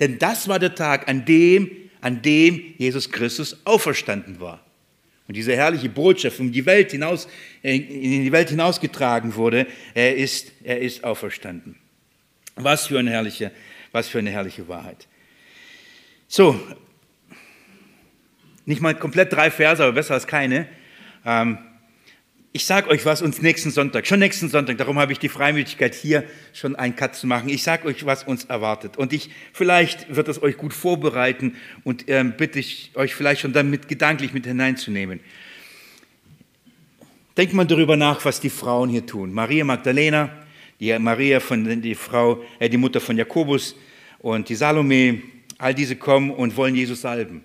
Denn 0.00 0.18
das 0.18 0.48
war 0.48 0.58
der 0.58 0.74
Tag, 0.74 1.08
an 1.08 1.24
dem, 1.24 1.70
an 2.00 2.22
dem 2.22 2.60
Jesus 2.76 3.12
Christus 3.12 3.58
auferstanden 3.64 4.40
war. 4.40 4.60
Und 5.28 5.36
diese 5.36 5.54
herrliche 5.54 5.88
Botschaft 5.88 6.40
in 6.40 6.50
die 6.50 6.66
Welt 6.66 6.90
hinaus, 6.90 7.28
äh, 7.62 7.76
in 7.76 8.24
die 8.24 8.32
Welt 8.32 8.50
hinausgetragen 8.50 9.36
wurde, 9.36 9.68
er 9.94 10.16
ist, 10.16 10.50
er 10.64 10.80
ist 10.80 11.04
auferstanden. 11.04 11.76
Was 12.56 12.88
für 12.88 12.98
eine 12.98 13.12
herrliche, 13.12 13.52
was 13.92 14.08
für 14.08 14.18
eine 14.18 14.30
herrliche 14.30 14.66
Wahrheit. 14.66 15.07
So, 16.30 16.60
nicht 18.66 18.82
mal 18.82 18.94
komplett 18.94 19.32
drei 19.32 19.50
Verse, 19.50 19.82
aber 19.82 19.92
besser 19.92 20.12
als 20.12 20.26
keine. 20.26 20.68
Ähm, 21.24 21.56
ich 22.52 22.66
sage 22.66 22.90
euch 22.90 23.06
was 23.06 23.22
uns 23.22 23.40
nächsten 23.40 23.70
Sonntag, 23.70 24.06
schon 24.06 24.18
nächsten 24.18 24.50
Sonntag, 24.50 24.76
darum 24.76 24.98
habe 24.98 25.10
ich 25.10 25.18
die 25.18 25.30
Freimütigkeit 25.30 25.94
hier 25.94 26.24
schon 26.52 26.76
einen 26.76 26.94
Cut 26.94 27.16
zu 27.16 27.26
machen. 27.26 27.48
Ich 27.48 27.62
sage 27.62 27.88
euch, 27.88 28.04
was 28.04 28.24
uns 28.24 28.44
erwartet. 28.44 28.98
Und 28.98 29.14
ich, 29.14 29.30
vielleicht 29.54 30.14
wird 30.14 30.28
es 30.28 30.42
euch 30.42 30.58
gut 30.58 30.74
vorbereiten 30.74 31.56
und 31.82 32.10
ähm, 32.10 32.34
bitte 32.36 32.58
ich 32.58 32.90
euch 32.94 33.14
vielleicht 33.14 33.40
schon 33.40 33.54
damit 33.54 33.88
gedanklich 33.88 34.34
mit 34.34 34.44
hineinzunehmen. 34.44 35.20
Denkt 37.38 37.54
mal 37.54 37.64
darüber 37.64 37.96
nach, 37.96 38.22
was 38.26 38.38
die 38.38 38.50
Frauen 38.50 38.90
hier 38.90 39.06
tun. 39.06 39.32
Maria 39.32 39.64
Magdalena, 39.64 40.28
die 40.78 40.98
Maria 40.98 41.40
von 41.40 41.80
die 41.80 41.94
Frau, 41.94 42.42
äh, 42.58 42.68
die 42.68 42.76
Mutter 42.76 43.00
von 43.00 43.16
Jakobus 43.16 43.74
und 44.18 44.50
die 44.50 44.56
Salome, 44.56 45.22
All 45.58 45.74
diese 45.74 45.96
kommen 45.96 46.30
und 46.30 46.56
wollen 46.56 46.74
Jesus 46.74 47.02
salben. 47.02 47.44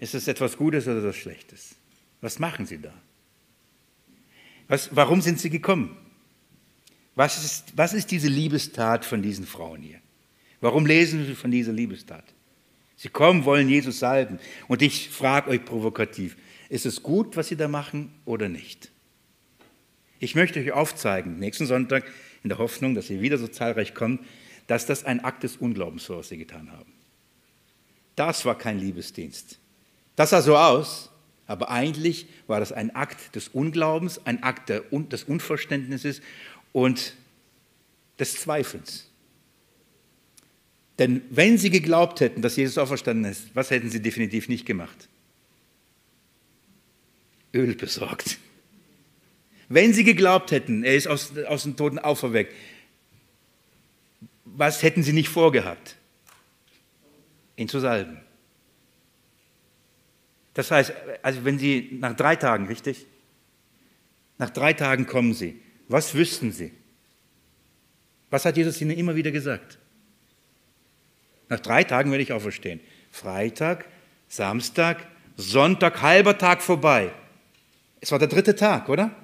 Ist 0.00 0.14
das 0.14 0.28
etwas 0.28 0.56
Gutes 0.56 0.86
oder 0.86 0.98
etwas 0.98 1.16
Schlechtes? 1.16 1.76
Was 2.20 2.38
machen 2.38 2.66
sie 2.66 2.78
da? 2.78 2.92
Was, 4.66 4.94
warum 4.94 5.20
sind 5.22 5.40
sie 5.40 5.50
gekommen? 5.50 5.96
Was 7.14 7.42
ist, 7.42 7.76
was 7.76 7.94
ist 7.94 8.10
diese 8.10 8.28
Liebestat 8.28 9.04
von 9.04 9.22
diesen 9.22 9.46
Frauen 9.46 9.82
hier? 9.82 10.00
Warum 10.60 10.86
lesen 10.86 11.24
sie 11.24 11.34
von 11.34 11.50
dieser 11.50 11.72
Liebestat? 11.72 12.24
Sie 12.96 13.08
kommen, 13.08 13.44
wollen 13.44 13.68
Jesus 13.68 14.00
salben. 14.00 14.40
Und 14.66 14.82
ich 14.82 15.08
frage 15.08 15.50
euch 15.50 15.64
provokativ, 15.64 16.36
ist 16.68 16.84
es 16.84 17.02
gut, 17.02 17.36
was 17.36 17.48
sie 17.48 17.56
da 17.56 17.68
machen 17.68 18.12
oder 18.24 18.48
nicht? 18.48 18.90
Ich 20.20 20.34
möchte 20.34 20.60
euch 20.60 20.72
aufzeigen, 20.72 21.38
nächsten 21.38 21.66
Sonntag, 21.66 22.04
in 22.42 22.48
der 22.48 22.58
Hoffnung, 22.58 22.94
dass 22.94 23.08
ihr 23.10 23.20
wieder 23.20 23.38
so 23.38 23.46
zahlreich 23.48 23.94
kommt, 23.94 24.20
dass 24.68 24.86
das 24.86 25.04
ein 25.04 25.24
Akt 25.24 25.42
des 25.42 25.56
Unglaubens 25.56 26.08
war, 26.08 26.18
was 26.18 26.28
sie 26.28 26.38
getan 26.38 26.70
haben. 26.70 26.92
Das 28.14 28.44
war 28.44 28.56
kein 28.56 28.78
Liebesdienst. 28.78 29.58
Das 30.14 30.30
sah 30.30 30.42
so 30.42 30.56
aus, 30.56 31.10
aber 31.46 31.70
eigentlich 31.70 32.26
war 32.46 32.60
das 32.60 32.70
ein 32.70 32.94
Akt 32.94 33.34
des 33.34 33.48
Unglaubens, 33.48 34.24
ein 34.26 34.42
Akt 34.42 34.68
des 34.68 35.24
Unverständnisses 35.24 36.20
und 36.72 37.14
des 38.18 38.34
Zweifels. 38.34 39.10
Denn 40.98 41.22
wenn 41.30 41.56
sie 41.56 41.70
geglaubt 41.70 42.20
hätten, 42.20 42.42
dass 42.42 42.56
Jesus 42.56 42.76
auferstanden 42.76 43.30
ist, 43.30 43.54
was 43.54 43.70
hätten 43.70 43.88
sie 43.88 44.02
definitiv 44.02 44.48
nicht 44.48 44.66
gemacht? 44.66 45.08
Öl 47.54 47.74
besorgt. 47.74 48.38
Wenn 49.68 49.94
sie 49.94 50.04
geglaubt 50.04 50.50
hätten, 50.50 50.82
er 50.82 50.96
ist 50.96 51.06
aus, 51.06 51.32
aus 51.46 51.62
den 51.62 51.76
Toten 51.76 51.98
auferweckt, 51.98 52.52
was 54.56 54.82
hätten 54.82 55.02
sie 55.02 55.12
nicht 55.12 55.28
vorgehabt? 55.28 55.96
Ihn 57.56 57.68
zu 57.68 57.80
salben. 57.80 58.20
Das 60.54 60.70
heißt, 60.70 60.92
also 61.22 61.44
wenn 61.44 61.58
sie 61.58 61.98
nach 62.00 62.14
drei 62.14 62.36
Tagen, 62.36 62.66
richtig? 62.66 63.06
Nach 64.38 64.50
drei 64.50 64.72
Tagen 64.72 65.06
kommen 65.06 65.34
sie. 65.34 65.60
Was 65.88 66.14
wüssten 66.14 66.52
sie? 66.52 66.72
Was 68.30 68.44
hat 68.44 68.56
Jesus 68.56 68.80
ihnen 68.80 68.90
immer 68.90 69.14
wieder 69.14 69.30
gesagt? 69.30 69.78
Nach 71.48 71.60
drei 71.60 71.84
Tagen 71.84 72.10
werde 72.10 72.22
ich 72.22 72.32
auferstehen. 72.32 72.80
Freitag, 73.10 73.86
Samstag, 74.28 75.06
Sonntag, 75.36 76.02
halber 76.02 76.36
Tag 76.36 76.62
vorbei. 76.62 77.12
Es 78.00 78.12
war 78.12 78.18
der 78.18 78.28
dritte 78.28 78.54
Tag, 78.54 78.88
oder? 78.88 79.14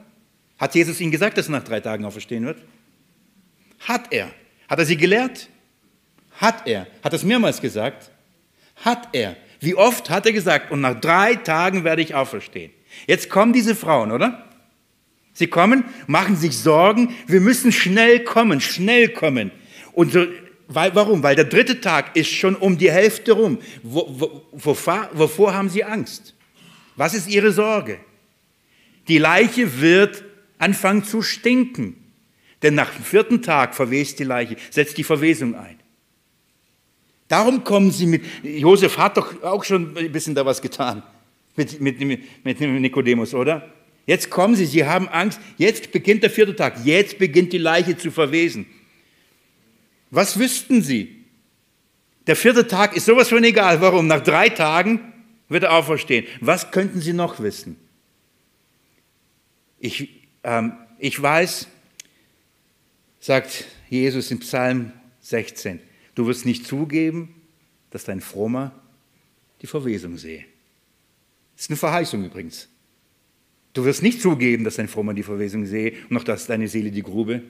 Hat 0.58 0.74
Jesus 0.74 1.00
ihnen 1.00 1.10
gesagt, 1.10 1.36
dass 1.36 1.48
er 1.48 1.52
nach 1.52 1.64
drei 1.64 1.80
Tagen 1.80 2.04
auferstehen 2.04 2.46
wird? 2.46 2.62
Hat 3.80 4.12
er. 4.12 4.30
Hat 4.74 4.80
er 4.80 4.86
sie 4.86 4.96
gelehrt? 4.96 5.48
Hat 6.40 6.66
er. 6.66 6.88
Hat 7.04 7.12
er 7.12 7.14
es 7.14 7.22
mehrmals 7.22 7.60
gesagt? 7.60 8.10
Hat 8.84 9.10
er. 9.12 9.36
Wie 9.60 9.76
oft 9.76 10.10
hat 10.10 10.26
er 10.26 10.32
gesagt, 10.32 10.72
und 10.72 10.80
nach 10.80 11.00
drei 11.00 11.36
Tagen 11.36 11.84
werde 11.84 12.02
ich 12.02 12.16
auferstehen. 12.16 12.72
Jetzt 13.06 13.30
kommen 13.30 13.52
diese 13.52 13.76
Frauen, 13.76 14.10
oder? 14.10 14.50
Sie 15.32 15.46
kommen, 15.46 15.84
machen 16.08 16.34
sich 16.34 16.58
Sorgen, 16.58 17.14
wir 17.28 17.40
müssen 17.40 17.70
schnell 17.70 18.24
kommen, 18.24 18.60
schnell 18.60 19.10
kommen. 19.10 19.52
Und 19.92 20.10
so, 20.10 20.26
weil, 20.66 20.92
warum? 20.96 21.22
Weil 21.22 21.36
der 21.36 21.44
dritte 21.44 21.80
Tag 21.80 22.16
ist 22.16 22.30
schon 22.30 22.56
um 22.56 22.76
die 22.76 22.90
Hälfte 22.90 23.30
rum. 23.30 23.60
Wo, 23.84 24.08
wo, 24.08 24.42
wovor, 24.50 25.08
wovor 25.12 25.54
haben 25.54 25.68
sie 25.68 25.84
Angst? 25.84 26.34
Was 26.96 27.14
ist 27.14 27.28
ihre 27.28 27.52
Sorge? 27.52 28.00
Die 29.06 29.18
Leiche 29.18 29.80
wird 29.80 30.24
anfangen 30.58 31.04
zu 31.04 31.22
stinken. 31.22 32.03
Denn 32.64 32.74
nach 32.74 32.94
dem 32.94 33.04
vierten 33.04 33.42
Tag 33.42 33.74
verwest 33.74 34.18
die 34.18 34.24
Leiche, 34.24 34.56
setzt 34.70 34.96
die 34.96 35.04
Verwesung 35.04 35.54
ein. 35.54 35.78
Darum 37.28 37.62
kommen 37.62 37.90
sie 37.90 38.06
mit, 38.06 38.24
Josef 38.42 38.96
hat 38.96 39.18
doch 39.18 39.42
auch 39.42 39.62
schon 39.62 39.94
ein 39.96 40.10
bisschen 40.10 40.34
da 40.34 40.46
was 40.46 40.62
getan 40.62 41.02
mit, 41.56 41.78
mit, 41.78 42.00
mit 42.42 42.60
Nikodemus, 42.60 43.34
oder? 43.34 43.70
Jetzt 44.06 44.30
kommen 44.30 44.54
sie, 44.54 44.64
sie 44.64 44.86
haben 44.86 45.08
Angst, 45.08 45.38
jetzt 45.58 45.92
beginnt 45.92 46.22
der 46.22 46.30
vierte 46.30 46.56
Tag, 46.56 46.84
jetzt 46.86 47.18
beginnt 47.18 47.52
die 47.52 47.58
Leiche 47.58 47.98
zu 47.98 48.10
verwesen. 48.10 48.64
Was 50.10 50.38
wüssten 50.38 50.80
sie? 50.82 51.24
Der 52.26 52.34
vierte 52.34 52.66
Tag 52.66 52.96
ist 52.96 53.04
sowas 53.04 53.28
von 53.28 53.44
egal. 53.44 53.82
Warum? 53.82 54.06
Nach 54.06 54.22
drei 54.22 54.48
Tagen 54.48 55.00
wird 55.50 55.64
er 55.64 55.74
auferstehen. 55.74 56.26
Was 56.40 56.70
könnten 56.70 57.02
Sie 57.02 57.12
noch 57.12 57.40
wissen? 57.40 57.76
Ich, 59.78 60.08
ähm, 60.42 60.72
ich 60.98 61.20
weiß, 61.20 61.68
sagt 63.24 63.64
Jesus 63.88 64.30
im 64.30 64.40
Psalm 64.40 64.92
16, 65.22 65.80
du 66.14 66.26
wirst 66.26 66.44
nicht 66.44 66.66
zugeben, 66.66 67.34
dass 67.88 68.04
dein 68.04 68.20
Frommer 68.20 68.78
die 69.62 69.66
Verwesung 69.66 70.18
sehe. 70.18 70.44
Das 71.56 71.64
ist 71.64 71.70
eine 71.70 71.78
Verheißung 71.78 72.22
übrigens. 72.22 72.68
Du 73.72 73.82
wirst 73.86 74.02
nicht 74.02 74.20
zugeben, 74.20 74.62
dass 74.62 74.76
dein 74.76 74.88
Frommer 74.88 75.14
die 75.14 75.22
Verwesung 75.22 75.64
sehe 75.64 75.92
und 75.92 76.10
noch 76.10 76.24
dass 76.24 76.46
deine 76.46 76.68
Seele 76.68 76.90
die 76.90 77.02
Grube. 77.02 77.40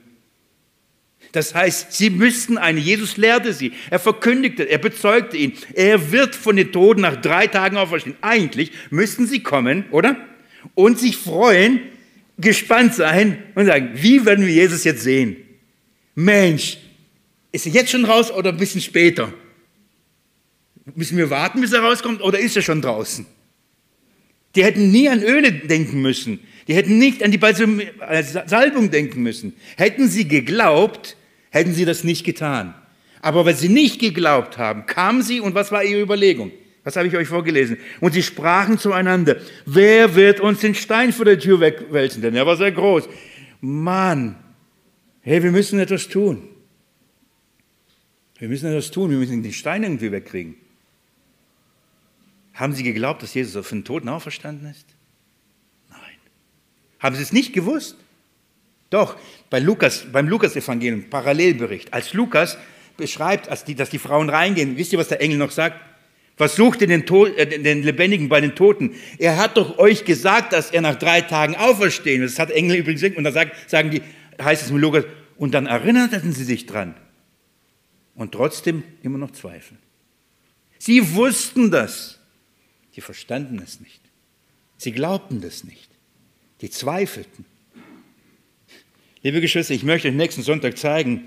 Das 1.33 1.57
heißt, 1.57 1.93
sie 1.93 2.11
müssten 2.11 2.57
eine, 2.57 2.79
Jesus 2.79 3.17
lehrte 3.17 3.53
sie, 3.53 3.73
er 3.91 3.99
verkündigte, 3.99 4.63
er 4.63 4.79
bezeugte 4.79 5.37
ihn, 5.37 5.55
er 5.73 6.13
wird 6.13 6.37
von 6.37 6.55
den 6.55 6.71
Toten 6.71 7.01
nach 7.01 7.21
drei 7.21 7.49
Tagen 7.49 7.79
auferstehen. 7.79 8.17
Eigentlich 8.21 8.71
müssten 8.91 9.27
sie 9.27 9.43
kommen, 9.43 9.87
oder? 9.91 10.17
Und 10.75 11.01
sich 11.01 11.17
freuen, 11.17 11.81
gespannt 12.39 12.95
sein 12.95 13.43
und 13.57 13.67
sagen, 13.67 13.91
wie 13.95 14.25
werden 14.25 14.47
wir 14.47 14.55
Jesus 14.55 14.85
jetzt 14.85 15.03
sehen? 15.03 15.44
Mensch, 16.15 16.79
ist 17.53 17.67
er 17.67 17.73
jetzt 17.73 17.91
schon 17.91 18.05
raus 18.05 18.31
oder 18.31 18.51
ein 18.51 18.57
bisschen 18.57 18.81
später? 18.81 19.33
Müssen 20.95 21.17
wir 21.17 21.31
warten, 21.31 21.61
bis 21.61 21.73
er 21.73 21.81
rauskommt 21.81 22.21
oder 22.21 22.39
ist 22.39 22.57
er 22.57 22.63
schon 22.63 22.83
draußen? 22.83 23.27
Die 24.55 24.65
hätten 24.65 24.91
nie 24.91 25.09
an 25.09 25.23
Öle 25.23 25.53
denken 25.53 26.03
müssen. 26.03 26.41
Die 26.69 26.75
hätten 26.75 26.99
nicht 26.99 27.23
an 27.23 27.31
die 27.31 27.41
äh, 27.41 28.23
Salbung 28.23 28.91
denken 28.91 29.23
müssen. 29.23 29.55
Hätten 29.77 30.09
sie 30.09 30.29
geglaubt, 30.29 31.17
hätten 31.51 31.73
sie 31.75 31.85
das 31.85 32.05
nicht 32.05 32.25
getan. 32.25 32.75
Aber 33.21 33.47
weil 33.47 33.57
sie 33.57 33.69
nicht 33.69 34.01
geglaubt 34.01 34.59
haben, 34.59 34.87
kamen 34.87 35.23
sie 35.23 35.41
und 35.41 35.55
was 35.55 35.73
war 35.73 35.83
ihre 35.83 36.03
Überlegung? 36.03 36.53
Was 36.85 36.97
habe 36.97 37.09
ich 37.09 37.17
euch 37.17 37.29
vorgelesen? 37.29 37.79
Und 38.01 38.13
sie 38.13 38.23
sprachen 38.23 38.79
zueinander, 38.79 39.37
wer 39.65 40.15
wird 40.15 40.41
uns 40.41 40.61
den 40.61 40.75
Stein 40.75 41.13
vor 41.13 41.25
der 41.25 41.39
Tür 41.39 41.61
wegwälzen? 41.61 42.21
Denn 42.21 42.35
er 42.35 42.47
war 42.47 42.57
sehr 42.57 42.73
groß. 42.73 43.09
Mann, 43.61 44.37
hey, 45.25 45.43
wir 45.43 45.51
müssen 45.51 45.79
etwas 45.81 46.09
tun. 46.09 46.49
Wir 48.39 48.49
müssen 48.49 48.71
etwas 48.71 48.91
tun, 48.91 49.11
wir 49.11 49.19
müssen 49.19 49.43
den 49.43 49.53
Stein 49.53 49.83
irgendwie 49.83 50.13
wegkriegen. 50.13 50.57
Haben 52.53 52.73
Sie 52.73 52.83
geglaubt, 52.83 53.23
dass 53.23 53.35
Jesus 53.35 53.57
auf 53.57 53.69
den 53.69 53.85
Toten 53.85 54.09
auferstanden 54.09 54.71
ist? 54.71 54.87
Nein. 55.91 55.99
Haben 57.01 57.17
Sie 57.17 57.23
es 57.23 57.33
nicht 57.33 57.53
gewusst? 57.53 57.97
Doch, 58.91 59.17
bei 59.51 59.59
Lukas, 59.59 60.07
beim 60.13 60.29
Lukas-Evangelium, 60.29 61.11
Parallelbericht, 61.11 61.93
als 61.93 62.13
Lukas 62.13 62.57
beschreibt, 62.97 63.49
als 63.49 63.65
die, 63.65 63.75
dass 63.75 63.91
die 63.91 63.99
Frauen 63.99 64.29
reingehen, 64.29 64.77
wisst 64.77 64.93
ihr, 64.93 64.99
was 64.99 65.09
der 65.09 65.21
Engel 65.21 65.39
noch 65.39 65.51
sagt? 65.51 65.81
Versucht 66.37 66.81
den, 66.81 66.91
äh, 66.91 67.59
den 67.61 67.83
Lebendigen 67.83 68.29
bei 68.29 68.41
den 68.41 68.57
Toten. 68.57 68.95
Er 69.19 69.37
hat 69.37 69.57
doch 69.57 69.79
euch 69.79 70.05
gesagt, 70.05 70.53
dass 70.53 70.71
er 70.71 70.81
nach 70.81 70.97
drei 70.97 71.21
Tagen 71.21 71.55
auferstehen 71.55 72.21
wird. 72.21 72.33
Das 72.33 72.39
hat 72.41 72.51
Engel 72.51 72.79
übrigens. 72.79 73.17
Und 73.17 73.33
sagt, 73.33 73.71
sagen 73.71 73.91
die, 73.91 74.03
heißt 74.41 74.63
es 74.65 74.71
mit 74.71 74.81
Lukas, 74.81 75.05
und 75.37 75.53
dann 75.53 75.67
erinnerten 75.67 76.33
sie 76.33 76.45
sich 76.45 76.67
dran. 76.67 76.95
Und 78.15 78.33
trotzdem 78.33 78.85
immer 79.03 79.19
noch 79.19 79.33
zweifeln. 79.33 79.81
Sie 80.79 81.15
wussten 81.15 81.71
das. 81.71 82.21
Die 82.95 83.01
verstanden 83.01 83.59
es 83.59 83.81
nicht. 83.81 84.01
Sie 84.77 84.93
glaubten 84.93 85.41
das 85.41 85.65
nicht. 85.65 85.91
Die 86.61 86.71
zweifelten. 86.71 87.45
Liebe 89.23 89.41
Geschwister, 89.41 89.75
ich 89.75 89.83
möchte 89.83 90.09
euch 90.09 90.15
nächsten 90.15 90.43
Sonntag 90.43 90.79
zeigen, 90.79 91.25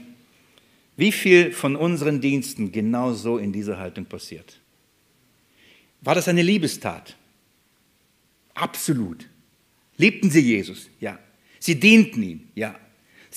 wie 0.95 1.11
viel 1.11 1.51
von 1.51 1.75
unseren 1.75 2.21
Diensten 2.21 2.71
genau 2.71 3.13
so 3.13 3.37
in 3.37 3.51
dieser 3.51 3.77
Haltung 3.77 4.05
passiert. 4.05 4.61
War 6.01 6.15
das 6.15 6.27
eine 6.27 6.41
Liebestat? 6.41 7.15
Absolut. 8.53 9.27
Liebten 9.97 10.29
sie 10.29 10.41
Jesus? 10.41 10.89
Ja. 10.99 11.19
Sie 11.59 11.79
dienten 11.79 12.23
ihm? 12.23 12.47
Ja. 12.55 12.79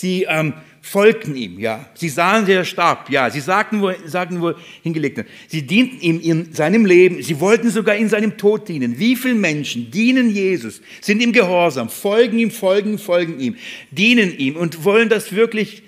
Sie 0.00 0.24
ähm, 0.26 0.54
folgten 0.80 1.36
ihm, 1.36 1.58
ja. 1.58 1.86
Sie 1.92 2.08
sahen, 2.08 2.46
wie 2.46 2.52
er 2.52 2.64
starb, 2.64 3.10
ja. 3.10 3.28
Sie 3.28 3.40
sagten, 3.40 3.82
wo, 3.82 3.92
sagten, 4.06 4.40
wo 4.40 4.54
hingelegt 4.82 5.18
hat. 5.18 5.26
Sie 5.46 5.66
dienten 5.66 6.00
ihm 6.00 6.20
in 6.20 6.54
seinem 6.54 6.86
Leben. 6.86 7.22
Sie 7.22 7.38
wollten 7.38 7.68
sogar 7.68 7.96
in 7.96 8.08
seinem 8.08 8.38
Tod 8.38 8.66
dienen. 8.66 8.98
Wie 8.98 9.14
viele 9.14 9.34
Menschen 9.34 9.90
dienen 9.90 10.30
Jesus, 10.30 10.80
sind 11.02 11.20
ihm 11.20 11.32
gehorsam, 11.32 11.90
folgen 11.90 12.38
ihm, 12.38 12.50
folgen, 12.50 12.98
folgen 12.98 13.38
ihm, 13.40 13.56
dienen 13.90 14.34
ihm 14.38 14.56
und 14.56 14.84
wollen 14.84 15.10
das 15.10 15.34
wirklich 15.34 15.82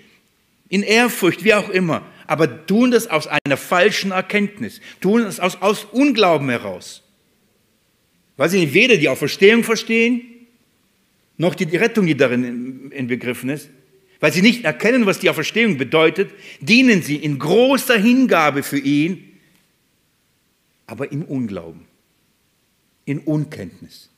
in 0.69 0.83
Ehrfurcht, 0.83 1.43
wie 1.43 1.55
auch 1.55 1.71
immer. 1.71 2.03
Aber 2.27 2.67
tun 2.67 2.91
das 2.91 3.07
aus 3.07 3.27
einer 3.27 3.57
falschen 3.57 4.11
Erkenntnis, 4.11 4.83
tun 5.01 5.23
das 5.23 5.41
aus, 5.41 5.63
aus 5.63 5.85
Unglauben 5.85 6.51
heraus. 6.51 7.03
Weil 8.37 8.51
sie 8.51 8.75
weder 8.75 8.99
die 8.99 9.09
Auferstehung 9.09 9.65
verstehen, 9.65 10.21
noch 11.39 11.55
die 11.55 11.65
Rettung, 11.77 12.07
die 12.07 12.17
darin 12.17 12.91
inbegriffen 12.93 13.49
ist, 13.49 13.71
weil 14.23 14.33
sie 14.33 14.41
nicht 14.41 14.65
erkennen, 14.65 15.05
was 15.05 15.19
die 15.19 15.29
Auferstehung 15.29 15.79
bedeutet, 15.79 16.31
dienen 16.61 17.03
sie 17.03 17.17
in 17.17 17.41
großer 17.41 17.99
Hingabe 17.99 18.63
für 18.63 18.79
ihn, 18.79 19.33
aber 20.87 21.11
im 21.11 21.25
Unglauben, 21.25 21.87
in 23.05 23.19
Unkenntnis. 23.19 24.11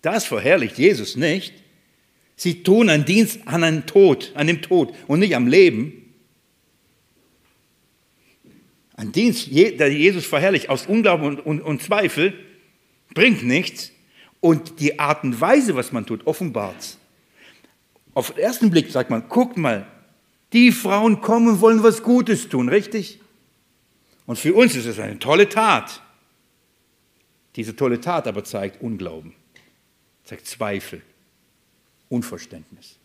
Das 0.00 0.24
verherrlicht 0.24 0.78
Jesus 0.78 1.16
nicht. 1.16 1.52
Sie 2.34 2.62
tun 2.62 2.88
einen 2.88 3.04
Dienst 3.04 3.40
an 3.44 3.62
einem 3.62 3.84
Tod, 3.84 4.32
an 4.36 4.46
dem 4.46 4.62
Tod 4.62 4.94
und 5.06 5.20
nicht 5.20 5.36
am 5.36 5.48
Leben. 5.48 6.14
Ein 8.96 9.12
Dienst, 9.12 9.48
der 9.52 9.92
Jesus 9.92 10.24
verherrlicht 10.24 10.70
aus 10.70 10.86
Unglauben 10.86 11.26
und, 11.26 11.40
und, 11.40 11.60
und 11.60 11.82
Zweifel, 11.82 12.32
bringt 13.12 13.42
nichts. 13.42 13.92
Und 14.40 14.80
die 14.80 14.98
Art 14.98 15.24
und 15.24 15.38
Weise, 15.38 15.74
was 15.76 15.92
man 15.92 16.06
tut, 16.06 16.26
offenbart 16.26 16.76
es. 16.78 16.98
Auf 18.14 18.30
den 18.30 18.38
ersten 18.38 18.70
Blick 18.70 18.90
sagt 18.90 19.10
man, 19.10 19.28
guck 19.28 19.56
mal, 19.56 19.86
die 20.52 20.70
Frauen 20.70 21.20
kommen 21.20 21.48
und 21.48 21.60
wollen 21.60 21.82
was 21.82 22.02
Gutes 22.02 22.48
tun, 22.48 22.68
richtig? 22.68 23.20
Und 24.26 24.38
für 24.38 24.54
uns 24.54 24.76
ist 24.76 24.86
es 24.86 24.98
eine 25.00 25.18
tolle 25.18 25.48
Tat. 25.48 26.00
Diese 27.56 27.76
tolle 27.76 28.00
Tat 28.00 28.26
aber 28.26 28.44
zeigt 28.44 28.80
Unglauben, 28.80 29.34
zeigt 30.24 30.46
Zweifel, 30.46 31.02
Unverständnis. 32.08 32.96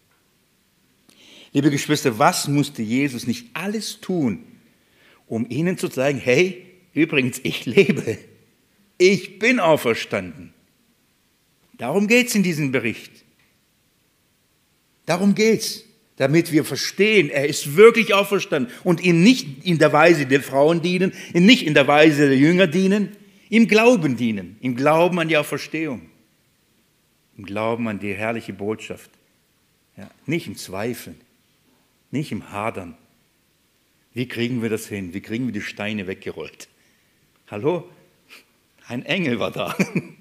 Liebe 1.51 1.72
Geschwister, 1.72 2.20
was 2.20 2.47
musste 2.47 2.84
Jesus 2.84 3.26
nicht 3.26 3.47
alles 3.53 3.99
tun, 3.99 4.45
um 5.28 5.49
ihnen 5.49 5.78
zu 5.78 5.89
zeigen, 5.89 6.20
hey, 6.20 6.66
übrigens, 6.93 7.39
ich 7.43 7.66
lebe, 7.66 8.20
ich 8.97 9.39
bin 9.39 9.60
auferstanden. 9.60 10.53
Darum 11.78 12.07
geht 12.07 12.28
es 12.28 12.36
in 12.36 12.43
diesem 12.43 12.72
Bericht. 12.72 13.24
Darum 15.10 15.34
geht's, 15.34 15.86
damit 16.18 16.51
wir 16.51 16.64
verstehen, 16.64 17.31
er 17.31 17.48
ist 17.48 17.76
wirklich 17.76 18.14
auferstanden 18.14 18.72
und 18.84 19.02
ihm 19.02 19.23
nicht 19.23 19.65
in 19.65 19.80
der 19.80 19.91
Weise 19.91 20.27
der 20.27 20.44
Frauen 20.44 20.84
dienen, 20.84 21.14
ihm 21.34 21.48
nicht 21.48 21.65
in 21.65 21.73
der 21.73 21.88
Weise 21.88 22.27
der 22.27 22.38
Jünger 22.38 22.68
dienen, 22.68 23.18
im 23.49 23.68
Glauben 23.68 24.18
dienen, 24.18 24.57
im 24.61 24.76
Glauben 24.76 25.19
an 25.19 25.27
die 25.27 25.36
Auferstehung, 25.36 26.11
im 27.40 27.44
Glauben 27.44 27.88
an 27.88 27.98
die 27.98 28.14
herrliche 28.14 28.53
Botschaft, 28.53 29.10
ja, 29.98 30.11
nicht 30.27 30.45
im 30.45 30.56
Zweifeln, 30.56 31.19
nicht 32.11 32.31
im 32.31 32.52
Hadern. 32.52 32.95
Wie 34.14 34.27
kriegen 34.27 34.61
wir 34.61 34.69
das 34.69 34.86
hin? 34.86 35.15
Wie 35.15 35.22
kriegen 35.22 35.48
wir 35.48 35.53
die 35.53 35.61
Steine 35.61 36.06
weggerollt? 36.06 36.68
Hallo? 37.48 37.90
Ein 38.88 39.03
Engel 39.07 39.40
war 39.40 39.49
da. 39.49 39.76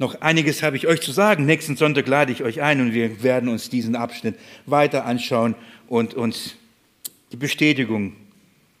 Noch 0.00 0.22
einiges 0.22 0.62
habe 0.62 0.78
ich 0.78 0.86
euch 0.86 1.02
zu 1.02 1.12
sagen. 1.12 1.44
Nächsten 1.44 1.76
Sonntag 1.76 2.08
lade 2.08 2.32
ich 2.32 2.42
euch 2.42 2.62
ein 2.62 2.80
und 2.80 2.94
wir 2.94 3.22
werden 3.22 3.50
uns 3.50 3.68
diesen 3.68 3.94
Abschnitt 3.94 4.34
weiter 4.64 5.04
anschauen 5.04 5.54
und 5.88 6.14
uns 6.14 6.56
die 7.32 7.36
Bestätigung, 7.36 8.16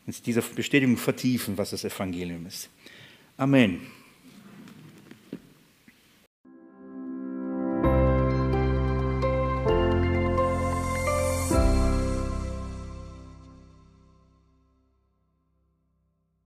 uns 0.06 0.22
dieser 0.22 0.40
Bestätigung 0.40 0.96
vertiefen, 0.96 1.58
was 1.58 1.70
das 1.70 1.84
Evangelium 1.84 2.46
ist. 2.46 2.70
Amen. 3.36 3.82